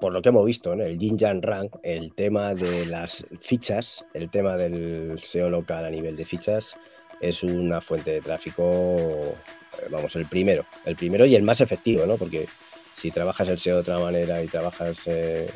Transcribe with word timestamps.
por 0.00 0.12
lo 0.12 0.22
que 0.22 0.30
hemos 0.30 0.46
visto 0.46 0.72
en 0.72 0.80
el 0.80 0.98
Jinjan 0.98 1.42
Rank, 1.42 1.76
el 1.82 2.12
tema 2.14 2.54
de 2.54 2.86
las 2.86 3.24
fichas, 3.40 4.04
el 4.14 4.30
tema 4.30 4.56
del 4.56 5.18
SEO 5.18 5.50
local 5.50 5.84
a 5.84 5.90
nivel 5.90 6.16
de 6.16 6.24
fichas, 6.24 6.76
es 7.20 7.42
una 7.42 7.80
fuente 7.80 8.10
de 8.10 8.20
tráfico, 8.20 8.62
eh, 8.64 9.86
vamos, 9.90 10.16
el 10.16 10.24
primero, 10.26 10.64
el 10.86 10.96
primero 10.96 11.26
y 11.26 11.34
el 11.34 11.42
más 11.42 11.60
efectivo, 11.60 12.06
¿no? 12.06 12.16
Porque 12.16 12.48
si 12.96 13.10
trabajas 13.10 13.48
el 13.48 13.58
SEO 13.58 13.76
de 13.76 13.80
otra 13.82 13.98
manera 13.98 14.42
y 14.42 14.46
trabajas 14.46 15.06
eh, 15.06 15.50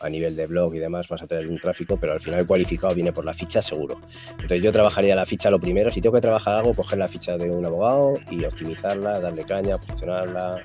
a 0.00 0.08
nivel 0.08 0.36
de 0.36 0.46
blog 0.46 0.74
y 0.74 0.78
demás, 0.78 1.08
vas 1.08 1.22
a 1.22 1.26
tener 1.26 1.46
un 1.46 1.58
tráfico, 1.58 1.98
pero 1.98 2.14
al 2.14 2.20
final 2.20 2.40
el 2.40 2.46
cualificado 2.46 2.94
viene 2.94 3.12
por 3.12 3.26
la 3.26 3.34
ficha 3.34 3.60
seguro. 3.60 4.00
Entonces 4.30 4.62
yo 4.62 4.72
trabajaría 4.72 5.14
la 5.14 5.26
ficha 5.26 5.50
lo 5.50 5.60
primero, 5.60 5.90
si 5.90 6.00
tengo 6.00 6.14
que 6.14 6.22
trabajar 6.22 6.56
algo, 6.58 6.72
coger 6.74 6.98
la 6.98 7.08
ficha 7.08 7.36
de 7.36 7.50
un 7.50 7.64
abogado 7.64 8.14
y 8.30 8.42
optimizarla, 8.44 9.20
darle 9.20 9.44
caña, 9.44 9.78
funcionarla, 9.78 10.62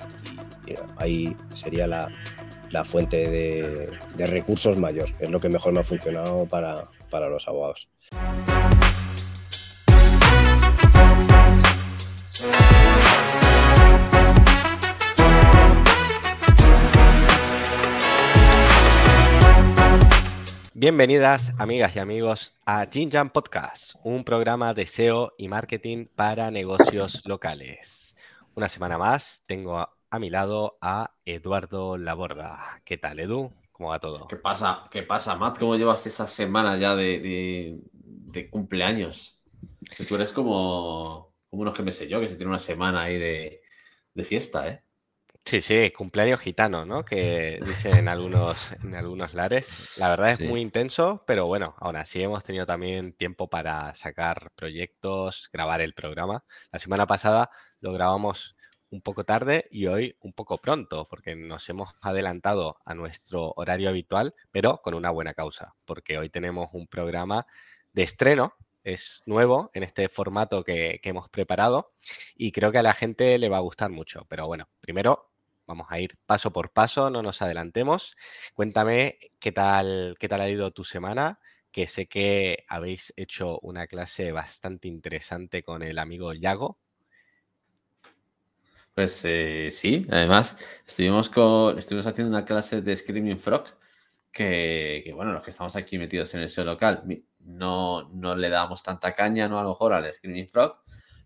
y, 0.66 0.74
ahí 0.96 1.36
sería 1.54 1.86
la, 1.86 2.10
fuente 2.84 3.28
de, 3.28 3.90
de, 4.16 4.26
recursos 4.26 4.76
mayor, 4.76 5.10
es 5.18 5.30
lo 5.30 5.40
que 5.40 5.48
mejor 5.48 5.72
me 5.72 5.80
ha 5.80 5.84
funcionado 5.84 6.46
para, 6.46 6.84
para 7.10 7.28
los 7.28 7.48
abogados. 7.48 7.88
Bienvenidas 20.74 21.54
amigas 21.58 21.96
y 21.96 21.98
amigos 21.98 22.54
a 22.64 22.86
Jinjan 22.88 23.30
Podcast, 23.30 23.96
un 24.04 24.22
programa 24.22 24.74
de 24.74 24.86
SEO 24.86 25.32
y 25.36 25.48
marketing 25.48 26.06
para 26.14 26.52
negocios 26.52 27.22
locales. 27.24 28.14
Una 28.54 28.68
semana 28.68 28.96
más 28.96 29.42
tengo 29.46 29.88
a, 30.10 30.18
mi 30.18 30.30
lado 30.30 30.78
a 30.80 31.14
Eduardo 31.24 31.96
Laborda. 31.96 32.82
¿Qué 32.84 32.98
tal, 32.98 33.20
Edu? 33.20 33.52
¿Cómo 33.72 33.90
va 33.90 33.98
todo? 33.98 34.26
¿Qué 34.26 34.36
pasa? 34.36 34.88
¿Qué 34.90 35.02
pasa, 35.02 35.36
Matt? 35.36 35.58
¿Cómo 35.58 35.76
llevas 35.76 36.06
esa 36.06 36.26
semana 36.26 36.76
ya 36.76 36.96
de, 36.96 37.80
cumpleaños? 38.50 39.40
tú 40.06 40.14
eres 40.14 40.32
como, 40.32 41.34
como 41.48 41.62
unos 41.62 41.74
que 41.74 41.82
me 41.82 41.92
sé 41.92 42.08
yo, 42.08 42.20
que 42.20 42.28
se 42.28 42.36
tiene 42.36 42.50
una 42.50 42.58
semana 42.58 43.02
ahí 43.02 43.18
de, 43.18 43.62
de 44.14 44.24
fiesta, 44.24 44.68
¿eh? 44.68 44.82
Sí, 45.48 45.62
sí, 45.62 45.90
cumpleaños 45.96 46.40
gitano, 46.40 46.84
¿no? 46.84 47.06
Que 47.06 47.58
dicen 47.64 47.96
en 47.96 48.08
algunos, 48.08 48.70
en 48.82 48.94
algunos 48.94 49.32
lares. 49.32 49.96
La 49.96 50.10
verdad 50.10 50.32
es 50.32 50.40
muy 50.42 50.60
intenso, 50.60 51.24
pero 51.26 51.46
bueno, 51.46 51.74
aún 51.78 51.96
así 51.96 52.22
hemos 52.22 52.44
tenido 52.44 52.66
también 52.66 53.14
tiempo 53.14 53.48
para 53.48 53.94
sacar 53.94 54.50
proyectos, 54.54 55.48
grabar 55.50 55.80
el 55.80 55.94
programa. 55.94 56.44
La 56.70 56.78
semana 56.78 57.06
pasada 57.06 57.48
lo 57.80 57.94
grabamos 57.94 58.57
un 58.90 59.00
poco 59.02 59.24
tarde 59.24 59.68
y 59.70 59.86
hoy 59.86 60.16
un 60.20 60.32
poco 60.32 60.58
pronto, 60.58 61.06
porque 61.08 61.36
nos 61.36 61.68
hemos 61.68 61.94
adelantado 62.00 62.78
a 62.84 62.94
nuestro 62.94 63.52
horario 63.56 63.88
habitual, 63.88 64.34
pero 64.50 64.80
con 64.82 64.94
una 64.94 65.10
buena 65.10 65.34
causa, 65.34 65.74
porque 65.84 66.18
hoy 66.18 66.30
tenemos 66.30 66.68
un 66.72 66.86
programa 66.86 67.46
de 67.92 68.02
estreno, 68.02 68.54
es 68.84 69.20
nuevo 69.26 69.70
en 69.74 69.82
este 69.82 70.08
formato 70.08 70.64
que, 70.64 71.00
que, 71.02 71.10
hemos 71.10 71.28
preparado 71.28 71.92
y 72.34 72.52
creo 72.52 72.72
que 72.72 72.78
a 72.78 72.82
la 72.82 72.94
gente 72.94 73.36
le 73.38 73.48
va 73.48 73.58
a 73.58 73.60
gustar 73.60 73.90
mucho. 73.90 74.24
Pero 74.28 74.46
bueno, 74.46 74.68
primero 74.80 75.28
Vamos 75.68 75.88
a 75.90 76.00
ir 76.00 76.16
paso 76.24 76.50
por 76.50 76.72
paso, 76.72 77.10
no 77.10 77.22
nos 77.22 77.42
adelantemos. 77.42 78.16
Cuéntame 78.54 79.18
qué 79.38 79.52
tal, 79.52 80.16
qué 80.18 80.26
tal 80.26 80.40
ha 80.40 80.48
ido 80.48 80.70
tu 80.70 80.82
semana, 80.82 81.40
que 81.70 81.86
sé 81.86 82.06
que 82.08 82.64
habéis 82.68 83.12
hecho 83.16 83.58
una 83.60 83.86
clase 83.86 84.32
bastante 84.32 84.88
interesante 84.88 85.62
con 85.62 85.82
el 85.82 85.98
amigo 85.98 86.32
Yago. 86.32 86.78
Pues 88.98 89.24
eh, 89.26 89.68
sí, 89.70 90.08
además 90.10 90.56
estuvimos, 90.84 91.30
con, 91.30 91.78
estuvimos 91.78 92.04
haciendo 92.04 92.30
una 92.30 92.44
clase 92.44 92.82
de 92.82 92.96
Screaming 92.96 93.38
Frog 93.38 93.66
que, 94.32 95.12
bueno, 95.14 95.32
los 95.32 95.44
que 95.44 95.50
estamos 95.50 95.76
aquí 95.76 95.98
metidos 95.98 96.34
en 96.34 96.40
el 96.40 96.48
SEO 96.48 96.64
local 96.64 97.04
no, 97.38 98.08
no 98.08 98.34
le 98.34 98.48
damos 98.48 98.82
tanta 98.82 99.14
caña, 99.14 99.46
¿no? 99.46 99.60
A 99.60 99.62
lo 99.62 99.68
mejor 99.68 99.92
al 99.92 100.12
Screaming 100.12 100.48
Frog, 100.48 100.78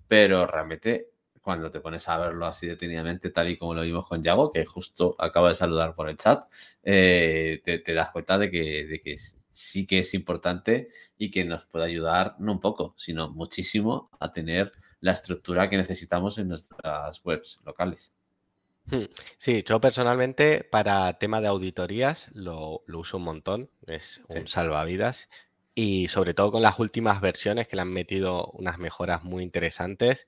pero 0.07 0.47
realmente 0.47 1.13
cuando 1.41 1.71
te 1.71 1.81
pones 1.81 2.07
a 2.11 2.19
verlo 2.19 2.45
así 2.45 2.67
detenidamente, 2.67 3.31
tal 3.31 3.49
y 3.49 3.57
como 3.57 3.73
lo 3.73 3.81
vimos 3.81 4.07
con 4.07 4.23
Yago, 4.23 4.51
que 4.51 4.67
justo 4.67 5.17
acaba 5.19 5.49
de 5.49 5.55
saludar 5.55 5.95
por 5.95 6.11
el 6.11 6.19
chat, 6.19 6.45
eh, 6.83 7.63
te, 7.65 7.95
das 7.95 8.11
cuenta 8.11 8.37
de 8.37 8.51
que, 8.51 9.01
que 9.03 9.17
sí 9.49 9.87
que 9.87 10.01
es 10.01 10.13
importante 10.13 10.89
y 11.17 11.31
que 11.31 11.47
nos 11.47 11.65
puede 11.65 11.87
ayudar 11.87 12.37
no 12.39 12.53
un 12.53 12.61
poco, 12.61 12.93
sino 12.99 13.31
muchísimo 13.31 14.11
a 14.21 14.31
tener 14.31 14.73
la 15.03 15.13
estructura 15.13 15.69
que 15.69 15.77
necesitamos 15.77 16.39
en 16.39 16.49
nuestras 16.49 17.23
webs 17.25 17.61
locales. 17.67 18.15
Hmm. 18.87 19.05
Sí, 19.37 19.63
yo 19.67 19.81
personalmente 19.81 20.65
para 20.65 21.19
tema 21.19 21.41
de 21.41 21.49
auditorías 21.49 22.31
lo, 22.33 22.83
uso 22.87 23.19
un 23.19 23.25
montón, 23.25 23.71
es 23.87 24.23
un 24.29 24.47
salvavidas 24.47 25.29
y 25.75 26.09
sobre 26.09 26.35
todo 26.35 26.53
con 26.53 26.63
las 26.63 26.79
últimas 26.79 27.21
versiones 27.21 27.69
que 27.69 27.77
le 27.77 27.83
han 27.83 27.93
metido 27.93 28.47
unas 28.53 28.79
mejoras 28.79 29.25
muy 29.25 29.43
interesantes, 29.43 30.27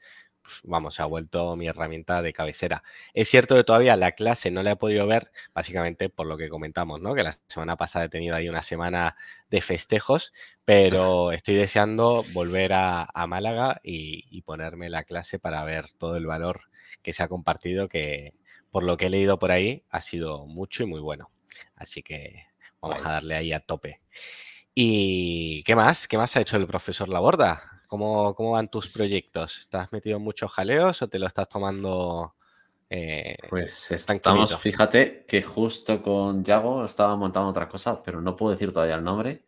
vamos, 0.65 0.94
se 0.94 1.03
ha 1.03 1.06
vuelto 1.06 1.56
mi 1.56 1.66
herramienta 1.66 2.22
de 2.22 2.32
cabecera. 2.32 2.82
Es 3.12 3.28
cierto 3.28 3.56
que 3.56 3.65
todavía 3.65 3.97
la 3.97 4.12
clase 4.12 4.50
no 4.50 4.62
la 4.62 4.72
he 4.72 4.77
podido 4.77 5.06
ver, 5.06 5.31
básicamente 5.55 6.09
por 6.09 6.27
lo 6.27 6.37
que 6.37 6.49
comentamos, 6.49 7.00
¿no? 7.00 7.15
Que 7.15 7.22
la 7.22 7.37
semana 7.49 7.77
pasada 7.77 8.06
he 8.06 8.09
tenido 8.09 8.37
ahí 8.37 8.49
una 8.49 8.62
semana 8.62 9.16
de 9.50 9.60
festejos, 9.60 10.32
pero 10.65 11.32
estoy 11.32 11.55
deseando 11.55 12.25
volver 12.32 12.72
a, 12.75 13.09
Málaga 13.28 13.81
y, 13.82 14.43
ponerme 14.43 14.91
la 14.91 15.05
clase 15.05 15.38
para 15.38 15.65
ver 15.65 15.87
todo 15.99 16.16
el 16.16 16.27
valor 16.27 16.62
que 17.03 17.12
se 17.12 17.22
ha 17.22 17.28
compartido, 17.28 17.88
que 17.88 18.34
por 18.71 18.84
lo 18.84 18.97
que 18.97 19.06
he 19.06 19.11
leído 19.11 19.38
por 19.38 19.50
ahí 19.50 19.84
ha 19.91 20.00
sido 20.00 20.47
mucho 20.47 20.82
y 20.82 20.87
muy 20.87 21.00
bueno. 21.00 21.31
Así 21.76 22.03
que 22.03 22.47
vamos 22.81 23.05
a 23.06 23.12
darle 23.12 23.37
ahí 23.37 23.53
a 23.53 23.61
tope. 23.61 24.00
¿Y 24.75 25.62
qué 25.65 25.76
más? 25.76 26.09
¿Qué 26.09 26.19
más 26.19 26.37
ha 26.37 26.41
hecho 26.41 26.56
el 26.56 26.66
profesor 26.66 27.09
Laborda? 27.09 27.73
¿Cómo, 27.88 28.52
van 28.52 28.68
tus 28.68 28.92
proyectos? 28.92 29.58
¿Estás 29.58 29.92
metido 29.92 30.16
en 30.16 30.22
muchos 30.22 30.52
jaleos 30.52 31.02
o 31.02 31.08
te 31.08 31.18
lo 31.18 31.26
estás 31.26 31.48
tomando? 31.48 32.34
Eh, 32.90 33.36
pues 33.48 33.90
estamos, 33.90 34.56
fíjate 34.58 35.24
que 35.26 35.42
justo 35.42 36.02
con 36.02 36.44
Yago 36.44 36.84
estaba 36.84 37.16
montando 37.16 37.48
otra 37.48 37.68
cosa, 37.68 38.02
pero 38.02 38.20
no 38.20 38.36
puedo 38.36 38.52
decir 38.52 38.72
todavía 38.72 38.96
el 38.96 39.04
nombre. 39.04 39.44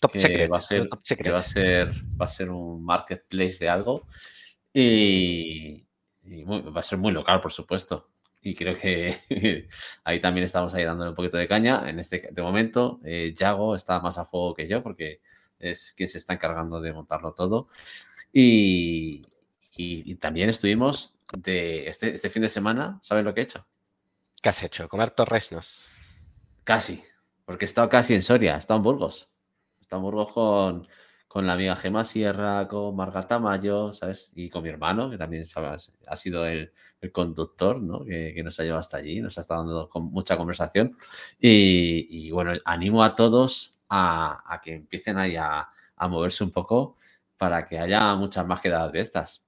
Top 0.00 0.12
secret, 0.14 0.52
va 0.52 0.58
a 0.58 0.60
ser, 0.60 0.88
va 0.88 1.38
a 1.38 1.42
ser, 1.42 1.90
va 2.20 2.26
a 2.26 2.28
ser 2.28 2.50
un 2.50 2.84
marketplace 2.84 3.58
de 3.58 3.68
algo 3.68 4.06
y, 4.72 5.86
va 6.44 6.80
a 6.80 6.82
ser 6.82 6.98
muy 6.98 7.12
local, 7.12 7.40
por 7.40 7.52
supuesto. 7.52 8.10
Y 8.42 8.54
creo 8.54 8.76
que 8.76 9.16
ahí 10.04 10.20
también 10.20 10.44
estamos 10.44 10.74
ahí 10.74 10.84
dándole 10.84 11.10
un 11.10 11.16
poquito 11.16 11.38
de 11.38 11.48
caña. 11.48 11.88
En 11.88 11.98
este 11.98 12.30
momento, 12.36 13.00
eh, 13.04 13.32
Yago 13.34 13.74
está 13.74 14.00
más 14.00 14.18
a 14.18 14.24
fuego 14.24 14.54
que 14.54 14.68
yo 14.68 14.82
porque 14.82 15.20
es 15.58 15.92
quien 15.96 16.08
se 16.08 16.18
está 16.18 16.34
encargando 16.34 16.80
de 16.80 16.92
montarlo 16.92 17.32
todo. 17.32 17.68
Y, 18.32 19.22
también 20.20 20.48
estuvimos 20.48 21.14
de 21.36 21.88
este, 21.88 22.14
este, 22.14 22.30
fin 22.30 22.42
de 22.42 22.48
semana, 22.48 22.98
¿sabes 23.02 23.24
lo 23.24 23.34
que 23.34 23.40
he 23.40 23.44
hecho? 23.44 23.66
¿Qué 24.40 24.48
has 24.48 24.62
hecho? 24.62 24.88
¿Comer 24.88 25.10
torresnos? 25.10 25.86
Casi, 26.64 27.02
porque 27.44 27.64
he 27.64 27.68
estado 27.68 27.88
casi 27.88 28.14
en 28.14 28.22
Soria, 28.22 28.54
he 28.54 28.58
estado 28.58 28.78
en 28.78 28.84
Burgos. 28.84 29.30
He 29.78 29.82
estado 29.82 30.00
en 30.00 30.04
Burgos 30.04 30.32
con, 30.32 30.88
con 31.28 31.46
la 31.46 31.52
amiga 31.52 31.76
Gemma 31.76 32.04
Sierra, 32.04 32.66
con 32.68 32.96
Margata 32.96 33.38
Mayo, 33.38 33.92
¿sabes? 33.92 34.32
Y 34.34 34.48
con 34.48 34.62
mi 34.62 34.70
hermano, 34.70 35.10
que 35.10 35.18
también 35.18 35.44
ha 36.06 36.16
sido 36.16 36.46
el, 36.46 36.72
conductor, 37.12 37.80
¿no? 37.80 38.04
Que, 38.04 38.42
nos 38.42 38.58
ha 38.58 38.64
llevado 38.64 38.80
hasta 38.80 38.96
allí, 38.96 39.20
nos 39.20 39.38
ha 39.38 39.42
estado 39.42 39.60
dando 39.60 39.88
con 39.88 40.04
mucha 40.04 40.36
conversación. 40.36 40.96
Y, 41.38 42.08
y 42.10 42.30
bueno, 42.30 42.52
animo 42.64 43.04
a 43.04 43.14
todos 43.14 43.75
a, 43.88 44.60
que 44.62 44.74
empiecen 44.74 45.18
ahí 45.18 45.36
a, 45.36 45.68
moverse 46.08 46.44
un 46.44 46.50
poco 46.50 46.96
para 47.36 47.66
que 47.66 47.78
haya 47.78 48.14
muchas 48.14 48.46
más 48.46 48.60
quedadas 48.60 48.92
de 48.92 49.00
estas. 49.00 49.42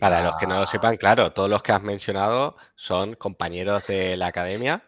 para 0.00 0.24
los 0.24 0.36
que 0.36 0.46
no 0.46 0.58
lo 0.58 0.66
sepan, 0.66 0.96
claro, 0.96 1.32
todos 1.32 1.48
los 1.48 1.62
que 1.62 1.72
has 1.72 1.82
mencionado 1.82 2.56
son 2.74 3.14
compañeros 3.14 3.86
de 3.86 4.16
la 4.16 4.26
academia 4.28 4.82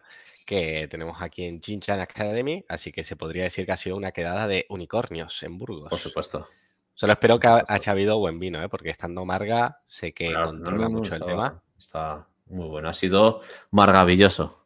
que 0.45 0.87
tenemos 0.89 1.21
aquí 1.21 1.43
en 1.43 1.59
Chinchan 1.59 1.99
Academy, 1.99 2.63
así 2.69 2.91
que 2.91 3.03
se 3.03 3.15
podría 3.15 3.43
decir 3.43 3.65
que 3.65 3.71
ha 3.71 3.77
sido 3.77 3.97
una 3.97 4.11
quedada 4.11 4.47
de 4.47 4.65
unicornios 4.69 5.41
en 5.43 5.57
Burgos. 5.57 5.89
Por 5.89 5.99
supuesto. 5.99 6.45
Solo 6.93 7.13
espero 7.13 7.39
que 7.39 7.47
haya 7.47 7.91
habido 7.91 8.19
buen 8.19 8.39
vino, 8.39 8.63
¿eh? 8.63 8.69
porque 8.69 8.89
estando 8.89 9.25
Marga 9.25 9.81
sé 9.85 10.13
que 10.13 10.33
controla 10.33 10.87
mucho 10.87 11.15
el 11.15 11.25
tema. 11.25 11.61
Está 11.77 12.27
muy 12.45 12.67
bueno, 12.69 12.87
ha 12.87 12.93
sido 12.93 13.41
maravilloso. 13.71 14.64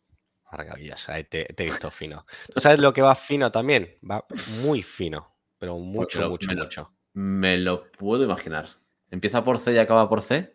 Maravilloso, 0.52 1.12
te, 1.30 1.48
he 1.56 1.64
visto 1.64 1.92
fino. 1.92 2.26
¿Tú 2.54 2.60
sabes 2.60 2.80
lo 2.80 2.92
que 2.92 3.02
va 3.02 3.16
fino 3.16 3.52
también? 3.52 3.98
Va 4.10 4.26
muy 4.62 4.82
fino, 4.82 5.36
pero 5.58 5.78
mucho, 5.78 6.28
mucho, 6.30 6.52
mucho. 6.52 6.94
Me 7.14 7.58
lo 7.58 7.92
puedo 7.92 8.24
imaginar. 8.24 8.68
¿Empieza 9.12 9.44
por 9.44 9.60
C 9.60 9.74
y 9.74 9.78
acaba 9.78 10.08
por 10.10 10.22
C? 10.22 10.54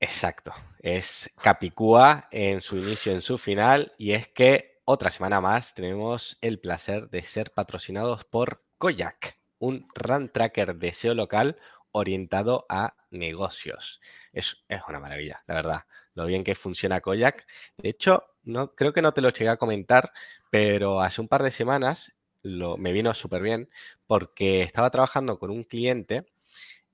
Exacto. 0.00 0.52
Es 0.80 1.30
Capicúa 1.40 2.28
en 2.30 2.60
su 2.60 2.76
inicio, 2.76 3.12
en 3.12 3.22
su 3.22 3.38
final. 3.38 3.92
Y 3.98 4.12
es 4.12 4.28
que 4.28 4.80
otra 4.84 5.10
semana 5.10 5.40
más 5.40 5.74
tenemos 5.74 6.38
el 6.40 6.60
placer 6.60 7.08
de 7.10 7.22
ser 7.22 7.52
patrocinados 7.52 8.24
por 8.24 8.64
Koyak, 8.78 9.38
un 9.58 9.88
run 9.94 10.30
tracker 10.30 10.76
de 10.76 10.92
SEO 10.92 11.14
local 11.14 11.58
orientado 11.92 12.66
a 12.68 12.96
negocios. 13.10 14.00
Es, 14.32 14.64
es 14.68 14.80
una 14.88 15.00
maravilla, 15.00 15.42
la 15.46 15.54
verdad. 15.54 15.80
Lo 16.16 16.26
bien 16.26 16.42
que 16.42 16.54
funciona 16.54 17.00
Koyak. 17.00 17.46
De 17.76 17.90
hecho, 17.90 18.24
no, 18.42 18.74
creo 18.74 18.92
que 18.92 19.02
no 19.02 19.12
te 19.12 19.20
lo 19.20 19.28
llegué 19.28 19.50
a 19.50 19.58
comentar, 19.58 20.12
pero 20.50 21.00
hace 21.00 21.20
un 21.20 21.28
par 21.28 21.42
de 21.42 21.50
semanas 21.52 22.12
me 22.42 22.92
vino 22.92 23.12
súper 23.12 23.42
bien 23.42 23.68
porque 24.06 24.62
estaba 24.62 24.90
trabajando 24.90 25.38
con 25.38 25.50
un 25.50 25.64
cliente, 25.64 26.26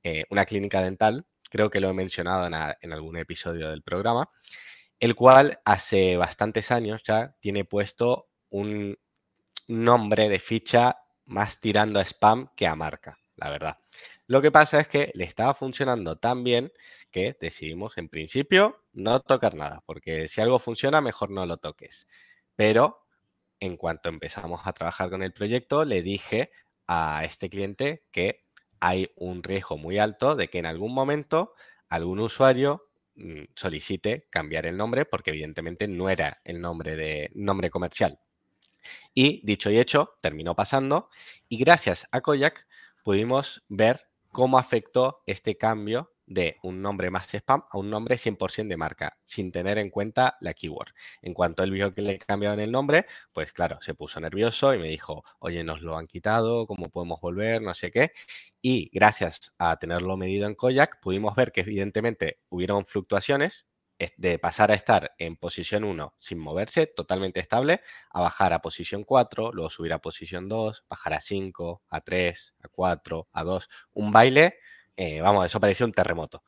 eh, 0.02 0.24
una 0.30 0.44
clínica 0.44 0.80
dental, 0.80 1.26
creo 1.50 1.70
que 1.70 1.80
lo 1.80 1.90
he 1.90 1.92
mencionado 1.92 2.46
en, 2.46 2.92
algún 2.92 3.16
episodio 3.16 3.70
del 3.70 3.82
programa, 3.82 4.30
el 4.98 5.14
cual 5.14 5.60
hace 5.64 6.16
bastantes 6.16 6.70
años 6.70 7.02
ya 7.04 7.36
tiene 7.40 7.64
puesto 7.64 8.28
un 8.50 8.98
nombre 9.69 10.28
de 10.28 10.38
ficha 10.40 10.98
más 11.26 11.60
tirando 11.60 12.00
a 12.00 12.04
spam 12.04 12.48
que 12.56 12.66
a 12.66 12.74
marca, 12.74 13.19
la 13.36 13.50
verdad. 13.50 13.81
Lo 14.26 14.42
que 14.42 14.50
pasa 14.50 14.80
es 14.80 14.88
que 14.88 15.10
le 15.14 15.24
estaba 15.24 15.54
funcionando 15.54 16.16
tan 16.16 16.44
bien 16.44 16.72
que 17.10 17.36
decidimos 17.40 17.98
en 17.98 18.08
principio 18.08 18.82
no 18.92 19.20
tocar 19.20 19.54
nada, 19.54 19.82
porque 19.86 20.28
si 20.28 20.40
algo 20.40 20.58
funciona, 20.58 21.00
mejor 21.00 21.30
no 21.30 21.46
lo 21.46 21.58
toques. 21.58 22.06
Pero 22.56 23.06
en 23.60 23.76
cuanto 23.76 24.08
empezamos 24.08 24.62
a 24.64 24.72
trabajar 24.72 25.10
con 25.10 25.22
el 25.22 25.32
proyecto, 25.32 25.84
le 25.84 26.02
dije 26.02 26.50
a 26.86 27.24
este 27.24 27.48
cliente 27.48 28.04
que 28.10 28.44
hay 28.80 29.12
un 29.16 29.42
riesgo 29.42 29.78
muy 29.78 29.98
alto 29.98 30.34
de 30.34 30.48
que 30.48 30.58
en 30.58 30.66
algún 30.66 30.92
momento 30.92 31.54
algún 31.88 32.18
usuario 32.18 32.88
mm, 33.14 33.44
solicite 33.54 34.26
cambiar 34.30 34.66
el 34.66 34.76
nombre 34.76 35.04
porque 35.04 35.30
evidentemente 35.30 35.86
no 35.86 36.08
era 36.08 36.40
el 36.44 36.60
nombre 36.60 36.96
de 36.96 37.30
nombre 37.34 37.70
comercial. 37.70 38.18
Y 39.14 39.44
dicho 39.46 39.70
y 39.70 39.78
hecho, 39.78 40.18
terminó 40.20 40.56
pasando 40.56 41.08
y 41.48 41.58
gracias 41.58 42.08
a 42.10 42.20
Koyak 42.20 42.66
pudimos 43.02 43.64
ver 43.69 44.08
cómo 44.31 44.58
afectó 44.58 45.22
este 45.26 45.56
cambio 45.56 46.12
de 46.26 46.56
un 46.62 46.81
nombre 46.81 47.10
más 47.10 47.26
spam 47.34 47.64
a 47.70 47.78
un 47.78 47.90
nombre 47.90 48.16
100% 48.16 48.69
de 48.69 48.76
marca, 48.76 49.19
sin 49.25 49.52
tener 49.52 49.78
en 49.78 49.90
cuenta 49.90 50.37
la 50.40 50.54
keyword. 50.54 50.93
En 51.20 51.34
cuanto 51.34 51.62
él 51.62 51.70
vio 51.70 51.93
que 51.93 52.02
le 52.02 52.19
cambiaban 52.19 52.60
el 52.60 52.72
nombre, 52.72 53.06
pues 53.32 53.52
claro, 53.52 53.78
se 53.82 53.94
puso 53.94 54.20
nervioso 54.20 54.75
y 54.75 54.78
me 54.78 54.88
dijo, 54.88 55.25
oye, 55.40 55.64
nos 55.64 55.82
lo 55.82 55.96
han 55.96 56.06
quitado, 56.06 56.66
¿cómo 56.66 56.88
podemos 56.90 57.20
volver? 57.20 57.60
No 57.62 57.75
sé 57.75 57.90
qué. 57.90 58.12
Y 58.62 58.90
gracias 58.93 59.52
a 59.58 59.76
tenerlo 59.78 60.16
medido 60.16 60.46
en 60.46 60.55
Koyak, 60.55 61.00
pudimos 61.00 61.34
ver 61.34 61.52
que 61.52 61.62
evidentemente 61.62 62.38
hubieron 62.48 62.87
fluctuaciones 62.87 63.66
de 64.16 64.38
pasar 64.38 64.70
a 64.70 64.75
estar 64.75 65.12
en 65.19 65.37
posición 65.37 65.84
1 65.84 66.14
sin 66.19 66.38
moverse, 66.38 66.87
totalmente 66.87 67.40
estable, 67.40 67.81
a 68.10 68.20
bajar 68.20 68.52
a 68.52 68.60
posición 68.60 69.04
4, 69.04 69.52
luego 69.52 69.70
subir 69.70 69.93
a 69.93 69.99
posición 69.99 70.49
2, 70.49 70.84
bajar 70.88 71.14
a 71.14 71.20
5, 71.20 71.82
a 71.88 72.00
3, 72.00 72.54
a 72.62 72.69
4, 72.69 73.28
a 73.32 73.44
2. 73.44 73.69
Un 73.94 74.12
baile, 74.12 74.58
eh, 74.96 75.20
vamos, 75.20 75.46
eso 75.46 75.60
parecía 75.60 75.87
un 75.87 75.93
terremoto. 75.93 76.43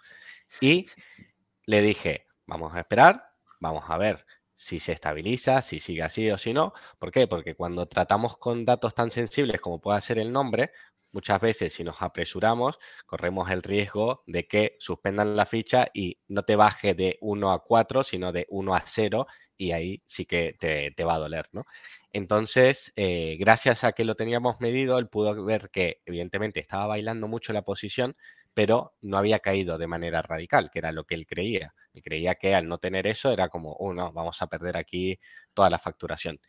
Y 0.60 0.86
le 1.66 1.80
dije, 1.80 2.26
vamos 2.46 2.74
a 2.74 2.80
esperar, 2.80 3.24
vamos 3.60 3.84
a 3.88 3.96
ver 3.96 4.26
si 4.52 4.78
se 4.80 4.92
estabiliza, 4.92 5.62
si 5.62 5.80
sigue 5.80 6.02
así 6.02 6.30
o 6.30 6.38
si 6.38 6.52
no. 6.52 6.72
¿Por 6.98 7.10
qué? 7.10 7.26
Porque 7.26 7.54
cuando 7.54 7.86
tratamos 7.86 8.38
con 8.38 8.64
datos 8.64 8.94
tan 8.94 9.10
sensibles 9.10 9.60
como 9.60 9.80
puede 9.80 10.00
ser 10.00 10.18
el 10.18 10.32
nombre, 10.32 10.70
muchas 11.14 11.40
veces 11.40 11.72
si 11.72 11.84
nos 11.84 12.02
apresuramos, 12.02 12.78
corremos 13.06 13.50
el 13.50 13.62
riesgo 13.62 14.24
de 14.26 14.46
que 14.46 14.76
suspendan 14.80 15.36
la 15.36 15.46
ficha 15.46 15.88
y 15.94 16.18
no 16.28 16.42
te 16.42 16.56
baje 16.56 16.94
de 16.94 17.18
1 17.20 17.52
a 17.52 17.62
4, 17.62 18.02
sino 18.02 18.32
de 18.32 18.46
1 18.50 18.74
a 18.74 18.82
0 18.84 19.26
y 19.56 19.70
ahí 19.70 20.02
sí 20.06 20.26
que 20.26 20.56
te, 20.58 21.04
va 21.04 21.14
a 21.14 21.18
doler, 21.18 21.48
¿no? 21.52 21.62
Entonces, 22.12 22.92
eh, 22.96 23.36
gracias 23.38 23.84
a 23.84 23.92
que 23.92 24.04
lo 24.04 24.16
teníamos 24.16 24.60
medido, 24.60 24.98
él 24.98 25.08
pudo 25.08 25.44
ver 25.44 25.70
que 25.70 26.02
evidentemente 26.04 26.60
estaba 26.60 26.88
bailando 26.88 27.28
mucho 27.28 27.52
la 27.52 27.62
posición, 27.62 28.16
pero 28.52 28.94
no 29.00 29.16
había 29.16 29.38
caído 29.38 29.78
de 29.78 29.86
manera 29.86 30.20
radical, 30.22 30.70
que 30.70 30.80
era 30.80 30.92
lo 30.92 31.04
que 31.04 31.14
él 31.14 31.26
creía. 31.26 31.74
Él 31.92 32.02
creía 32.02 32.34
que 32.34 32.54
al 32.54 32.68
no 32.68 32.78
tener 32.78 33.06
eso 33.06 33.30
era 33.30 33.48
como, 33.48 33.72
oh, 33.72 33.94
no, 33.94 34.12
vamos 34.12 34.42
a 34.42 34.48
perder 34.48 34.76
aquí 34.76 35.18
toda 35.54 35.70
la 35.70 35.78
facturación. 35.78 36.40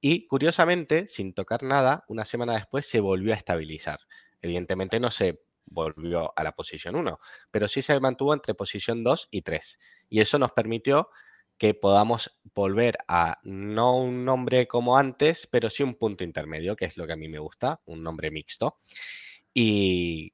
Y 0.00 0.26
curiosamente, 0.26 1.06
sin 1.06 1.34
tocar 1.34 1.62
nada, 1.62 2.04
una 2.08 2.24
semana 2.24 2.54
después 2.54 2.86
se 2.86 3.00
volvió 3.00 3.32
a 3.32 3.36
estabilizar. 3.36 4.00
Evidentemente 4.40 4.98
no 4.98 5.10
se 5.10 5.42
volvió 5.66 6.32
a 6.36 6.42
la 6.42 6.52
posición 6.52 6.96
1, 6.96 7.18
pero 7.50 7.68
sí 7.68 7.82
se 7.82 7.98
mantuvo 8.00 8.34
entre 8.34 8.54
posición 8.54 9.04
2 9.04 9.28
y 9.30 9.42
3. 9.42 9.78
Y 10.08 10.20
eso 10.20 10.38
nos 10.38 10.52
permitió 10.52 11.10
que 11.58 11.74
podamos 11.74 12.40
volver 12.54 12.96
a 13.06 13.38
no 13.42 13.96
un 13.98 14.24
nombre 14.24 14.66
como 14.66 14.96
antes, 14.96 15.46
pero 15.46 15.68
sí 15.68 15.82
un 15.82 15.94
punto 15.94 16.24
intermedio, 16.24 16.74
que 16.74 16.86
es 16.86 16.96
lo 16.96 17.06
que 17.06 17.12
a 17.12 17.16
mí 17.16 17.28
me 17.28 17.38
gusta, 17.38 17.82
un 17.84 18.02
nombre 18.02 18.30
mixto. 18.30 18.78
Y 19.52 20.32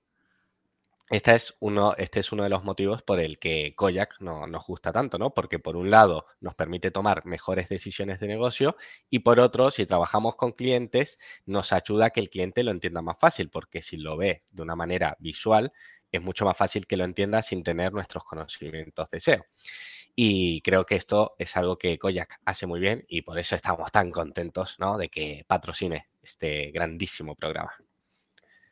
es 1.10 1.56
uno, 1.60 1.94
este 1.98 2.20
es 2.20 2.32
uno 2.32 2.42
de 2.42 2.48
los 2.48 2.64
motivos 2.64 3.02
por 3.02 3.20
el 3.20 3.38
que 3.38 3.74
Koyak 3.76 4.20
no, 4.20 4.46
nos 4.46 4.66
gusta 4.66 4.92
tanto, 4.92 5.18
¿no? 5.18 5.32
Porque 5.34 5.58
por 5.58 5.76
un 5.76 5.90
lado 5.90 6.26
nos 6.40 6.54
permite 6.54 6.90
tomar 6.90 7.24
mejores 7.26 7.68
decisiones 7.68 8.18
de 8.18 8.26
negocio 8.26 8.76
y 9.08 9.20
por 9.20 9.38
otro, 9.38 9.70
si 9.70 9.86
trabajamos 9.86 10.34
con 10.36 10.52
clientes, 10.52 11.18
nos 11.44 11.72
ayuda 11.72 12.06
a 12.06 12.10
que 12.10 12.20
el 12.20 12.28
cliente 12.28 12.64
lo 12.64 12.72
entienda 12.72 13.02
más 13.02 13.18
fácil, 13.20 13.50
porque 13.50 13.82
si 13.82 13.96
lo 13.96 14.16
ve 14.16 14.42
de 14.50 14.62
una 14.62 14.74
manera 14.74 15.16
visual, 15.20 15.72
es 16.10 16.22
mucho 16.22 16.44
más 16.44 16.56
fácil 16.56 16.86
que 16.86 16.96
lo 16.96 17.04
entienda 17.04 17.42
sin 17.42 17.62
tener 17.62 17.92
nuestros 17.92 18.24
conocimientos 18.24 19.08
de 19.10 19.20
SEO. 19.20 19.46
Y 20.14 20.62
creo 20.62 20.86
que 20.86 20.96
esto 20.96 21.34
es 21.38 21.56
algo 21.56 21.76
que 21.76 21.98
Koyak 21.98 22.40
hace 22.46 22.66
muy 22.66 22.80
bien 22.80 23.04
y 23.06 23.22
por 23.22 23.38
eso 23.38 23.54
estamos 23.54 23.92
tan 23.92 24.10
contentos, 24.10 24.76
¿no? 24.78 24.96
De 24.96 25.08
que 25.08 25.44
patrocine 25.46 26.06
este 26.22 26.70
grandísimo 26.70 27.34
programa. 27.34 27.72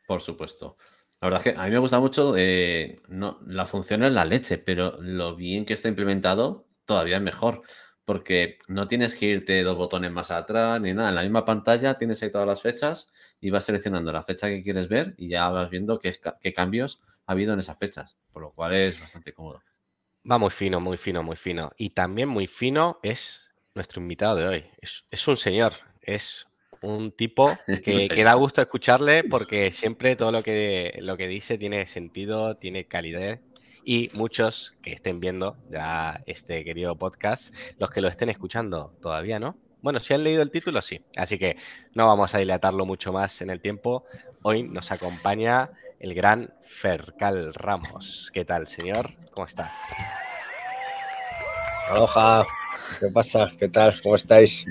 Por 0.07 0.21
supuesto. 0.21 0.77
La 1.25 1.29
verdad 1.31 1.47
es 1.47 1.53
que 1.55 1.59
a 1.59 1.63
mí 1.63 1.71
me 1.71 1.79
gusta 1.79 1.99
mucho, 1.99 2.35
eh, 2.37 3.01
no, 3.07 3.39
la 3.47 3.65
función 3.65 4.03
es 4.03 4.13
la 4.13 4.25
leche, 4.25 4.59
pero 4.59 5.01
lo 5.01 5.35
bien 5.35 5.65
que 5.65 5.73
está 5.73 5.87
implementado 5.87 6.67
todavía 6.85 7.17
es 7.17 7.23
mejor, 7.23 7.63
porque 8.03 8.59
no 8.67 8.87
tienes 8.87 9.15
que 9.15 9.25
irte 9.25 9.63
dos 9.63 9.75
botones 9.75 10.11
más 10.11 10.29
atrás 10.29 10.79
ni 10.79 10.93
nada. 10.93 11.09
En 11.09 11.15
la 11.15 11.23
misma 11.23 11.43
pantalla 11.43 11.97
tienes 11.97 12.21
ahí 12.21 12.29
todas 12.29 12.45
las 12.45 12.61
fechas 12.61 13.11
y 13.41 13.49
vas 13.49 13.65
seleccionando 13.65 14.11
la 14.11 14.21
fecha 14.21 14.49
que 14.49 14.61
quieres 14.61 14.87
ver 14.87 15.15
y 15.17 15.29
ya 15.29 15.49
vas 15.49 15.67
viendo 15.71 15.97
qué, 15.97 16.15
qué 16.39 16.53
cambios 16.53 17.01
ha 17.25 17.31
habido 17.31 17.53
en 17.53 17.59
esas 17.59 17.79
fechas, 17.79 18.19
por 18.31 18.43
lo 18.43 18.51
cual 18.51 18.75
es 18.75 18.99
bastante 18.99 19.33
cómodo. 19.33 19.63
Va 20.29 20.37
muy 20.37 20.51
fino, 20.51 20.79
muy 20.79 20.97
fino, 20.97 21.23
muy 21.23 21.37
fino. 21.37 21.71
Y 21.75 21.89
también 21.89 22.29
muy 22.29 22.45
fino 22.45 22.99
es 23.01 23.51
nuestro 23.73 23.99
invitado 23.99 24.35
de 24.35 24.47
hoy. 24.47 24.65
Es, 24.79 25.07
es 25.09 25.27
un 25.27 25.37
señor, 25.37 25.73
es 26.03 26.45
un 26.85 27.11
tipo 27.11 27.51
que, 27.83 28.23
da 28.23 28.33
gusto 28.35 28.61
escucharle 28.61 29.23
porque 29.23 29.71
siempre 29.71 30.15
todo 30.15 30.31
lo 30.31 30.43
que, 30.43 30.97
lo 31.01 31.17
que 31.17 31.27
dice 31.27 31.57
tiene 31.57 31.85
sentido, 31.85 32.55
tiene 32.57 32.85
calidad. 32.85 33.39
Y 33.87 34.09
muchos 34.13 34.75
que 34.81 34.93
estén 34.93 35.19
viendo 35.19 35.57
ya 35.69 36.23
este 36.25 36.63
querido 36.63 36.97
podcast, 36.97 37.53
los 37.77 37.91
que 37.91 38.01
lo 38.01 38.07
estén 38.07 38.29
escuchando 38.29 38.95
todavía, 38.99 39.39
¿no? 39.39 39.57
Bueno, 39.81 39.99
si 39.99 40.15
han 40.15 40.23
leído 40.23 40.41
el 40.41 40.49
título, 40.49 40.81
sí. 40.81 41.03
Así 41.15 41.37
que 41.37 41.57
no 41.93 42.07
vamos 42.07 42.33
a 42.33 42.39
dilatarlo 42.39 42.85
mucho 42.85 43.13
más 43.13 43.41
en 43.41 43.51
el 43.51 43.61
tiempo. 43.61 44.05
Hoy 44.41 44.63
nos 44.63 44.91
acompaña 44.91 45.69
el 45.99 46.15
gran 46.15 46.51
Fercal 46.63 47.53
Ramos. 47.53 48.31
¿Qué 48.33 48.43
tal, 48.43 48.65
señor? 48.65 49.11
¿Cómo 49.31 49.45
estás? 49.45 49.75
Aloha, 51.87 52.47
¿qué 52.99 53.07
pasa? 53.09 53.51
¿Qué 53.59 53.67
tal? 53.67 53.93
¿Cómo 54.01 54.15
estáis? 54.15 54.65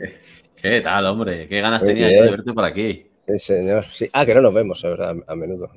¿Qué 0.64 0.80
tal, 0.80 1.04
hombre? 1.04 1.47
¿Qué 1.47 1.61
ganas 1.61 1.85
tenía 1.85 2.06
de 2.06 2.23
verte 2.23 2.54
por 2.54 2.64
aquí? 2.64 3.06
Sí, 3.28 3.38
señor. 3.38 3.85
Sí. 3.92 4.09
Ah, 4.14 4.25
que 4.25 4.35
no 4.35 4.40
nos 4.40 4.54
vemos, 4.54 4.83
la 4.83 4.88
verdad, 4.88 5.16
a 5.26 5.37
menudo. 5.37 5.71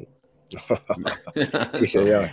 sí, 1.73 1.87
señor. 1.87 2.29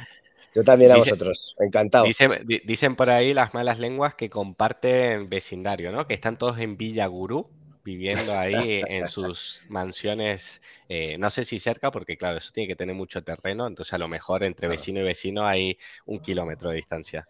Yo 0.54 0.62
también 0.62 0.92
a 0.92 0.96
vosotros, 0.99 1.56
encantado. 1.58 2.04
Dicen, 2.04 2.94
por 2.94 3.11
ahí 3.11 3.34
las 3.34 3.54
malas 3.54 3.80
lenguas 3.80 4.14
que 4.14 4.30
comparten 4.30 5.28
vecindario, 5.28 5.90
¿no? 5.90 6.06
Que 6.06 6.14
están 6.14 6.38
todos 6.38 6.61
en 6.61 6.76
Villa 6.76 7.08
Gurú, 7.08 7.50
viviendo 7.84 8.38
ahí 8.38 8.82
en 8.87 9.08
sus 9.08 9.66
mansiones, 9.70 10.62
eh, 10.88 11.16
no 11.18 11.30
sé 11.30 11.44
si 11.44 11.58
cerca, 11.58 11.90
porque 11.90 12.16
claro, 12.16 12.38
eso 12.38 12.52
tiene 12.52 12.68
que 12.68 12.76
tener 12.76 12.94
mucho 12.94 13.25
terreno, 13.25 13.66
entonces 13.66 13.94
a 13.94 13.99
lo 13.99 14.06
mejor 14.06 14.44
entre 14.44 14.68
vecino 14.68 15.00
y 15.00 15.02
vecino 15.02 15.44
hay 15.44 15.76
un 16.06 16.20
kilómetro 16.20 16.70
de 16.70 16.76
distancia 16.76 17.26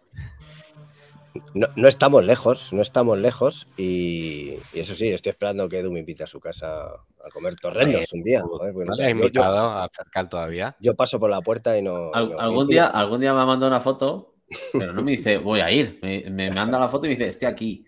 no, 1.53 1.87
estamos 1.87 2.23
lejos, 2.23 2.71
no 2.73 2.81
estamos 2.81 3.17
lejos 3.17 3.67
y, 3.77 4.55
eso 4.73 4.95
sí, 4.95 5.09
estoy 5.09 5.31
esperando 5.31 5.67
que 5.69 5.79
Edu 5.79 5.91
me 5.91 5.99
invite 5.99 6.23
a 6.23 6.27
su 6.27 6.39
casa 6.39 6.85
a 6.85 7.29
comer 7.33 7.55
torrenos 7.55 8.11
un 8.13 8.23
día. 8.23 8.41
¿No 8.41 8.95
le 8.95 9.09
invitado 9.09 9.57
a 9.57 9.85
acercar 9.85 10.29
todavía? 10.29 10.75
Yo 10.79 10.95
paso 10.95 11.19
por 11.19 11.29
la 11.29 11.41
puerta 11.41 11.77
y 11.77 11.81
no... 11.81 12.11
algún, 12.13 12.67
día, 12.67 12.87
algún 12.87 13.19
día 13.19 13.33
me 13.33 13.41
ha 13.41 13.45
mandado 13.45 13.71
una 13.71 13.81
foto, 13.81 14.35
pero 14.73 14.93
no 14.93 15.01
me 15.01 15.11
dice, 15.11 15.37
voy 15.37 15.59
a 15.59 15.71
ir. 15.71 15.99
Me, 16.01 16.51
manda 16.51 16.79
la 16.79 16.89
foto 16.89 17.05
y 17.05 17.09
me 17.09 17.15
dice, 17.15 17.29
estoy 17.29 17.47
aquí. 17.47 17.85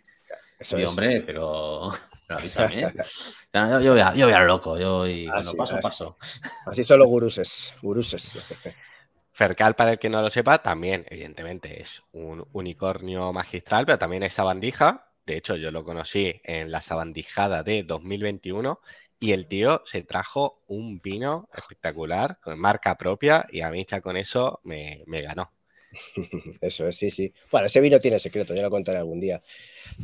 Sí, 0.60 0.84
hombre, 0.84 1.22
pero, 1.22 1.90
avísame. 2.30 2.82
yo, 2.82 3.92
voy 3.92 4.00
a, 4.00 4.16
yo 4.16 4.26
voy 4.26 4.34
a 4.34 4.44
loco, 4.44 4.78
yo 4.78 4.98
voy, 4.98 5.28
paso, 5.28 5.80
paso. 5.82 6.18
Así 6.66 6.84
son 6.84 7.00
los 7.00 7.08
guruses, 7.08 7.74
guruses. 7.82 8.74
Fercal, 9.38 9.76
para 9.76 9.92
el 9.92 10.00
que 10.00 10.10
no 10.10 10.20
lo 10.24 10.32
sepa, 10.32 10.64
también, 10.64 11.06
evidentemente, 11.12 11.80
es 11.80 12.02
un 12.12 12.48
unicornio 12.54 13.32
magistral, 13.32 13.86
pero 13.86 14.00
también 14.00 14.24
es 14.24 14.34
sabandija. 14.34 15.12
De 15.28 15.38
hecho, 15.38 15.56
yo 15.56 15.70
lo 15.70 15.84
conocí 15.84 16.42
en 16.44 16.72
la 16.72 16.82
sabandijada 16.82 17.62
de 17.62 17.84
2021 17.84 18.80
y 19.20 19.34
el 19.34 19.46
tío 19.46 19.84
se 19.86 20.02
trajo 20.02 20.64
un 20.66 21.00
vino 21.04 21.48
espectacular 21.56 22.40
con 22.42 22.58
marca 22.58 22.98
propia 22.98 23.46
y 23.52 23.62
a 23.62 23.70
mí 23.70 23.86
ya 23.88 24.02
con 24.02 24.18
eso 24.18 24.60
me, 24.64 25.04
ganó. 25.06 25.52
Eso 26.60 26.88
es, 26.88 26.98
sí, 26.98 27.12
sí. 27.12 27.32
Bueno, 27.52 27.68
ese 27.68 27.80
vino 27.80 28.00
tiene 28.00 28.18
secreto, 28.18 28.56
ya 28.56 28.64
lo 28.64 28.72
contaré 28.72 28.98
algún 28.98 29.20
día. 29.20 29.44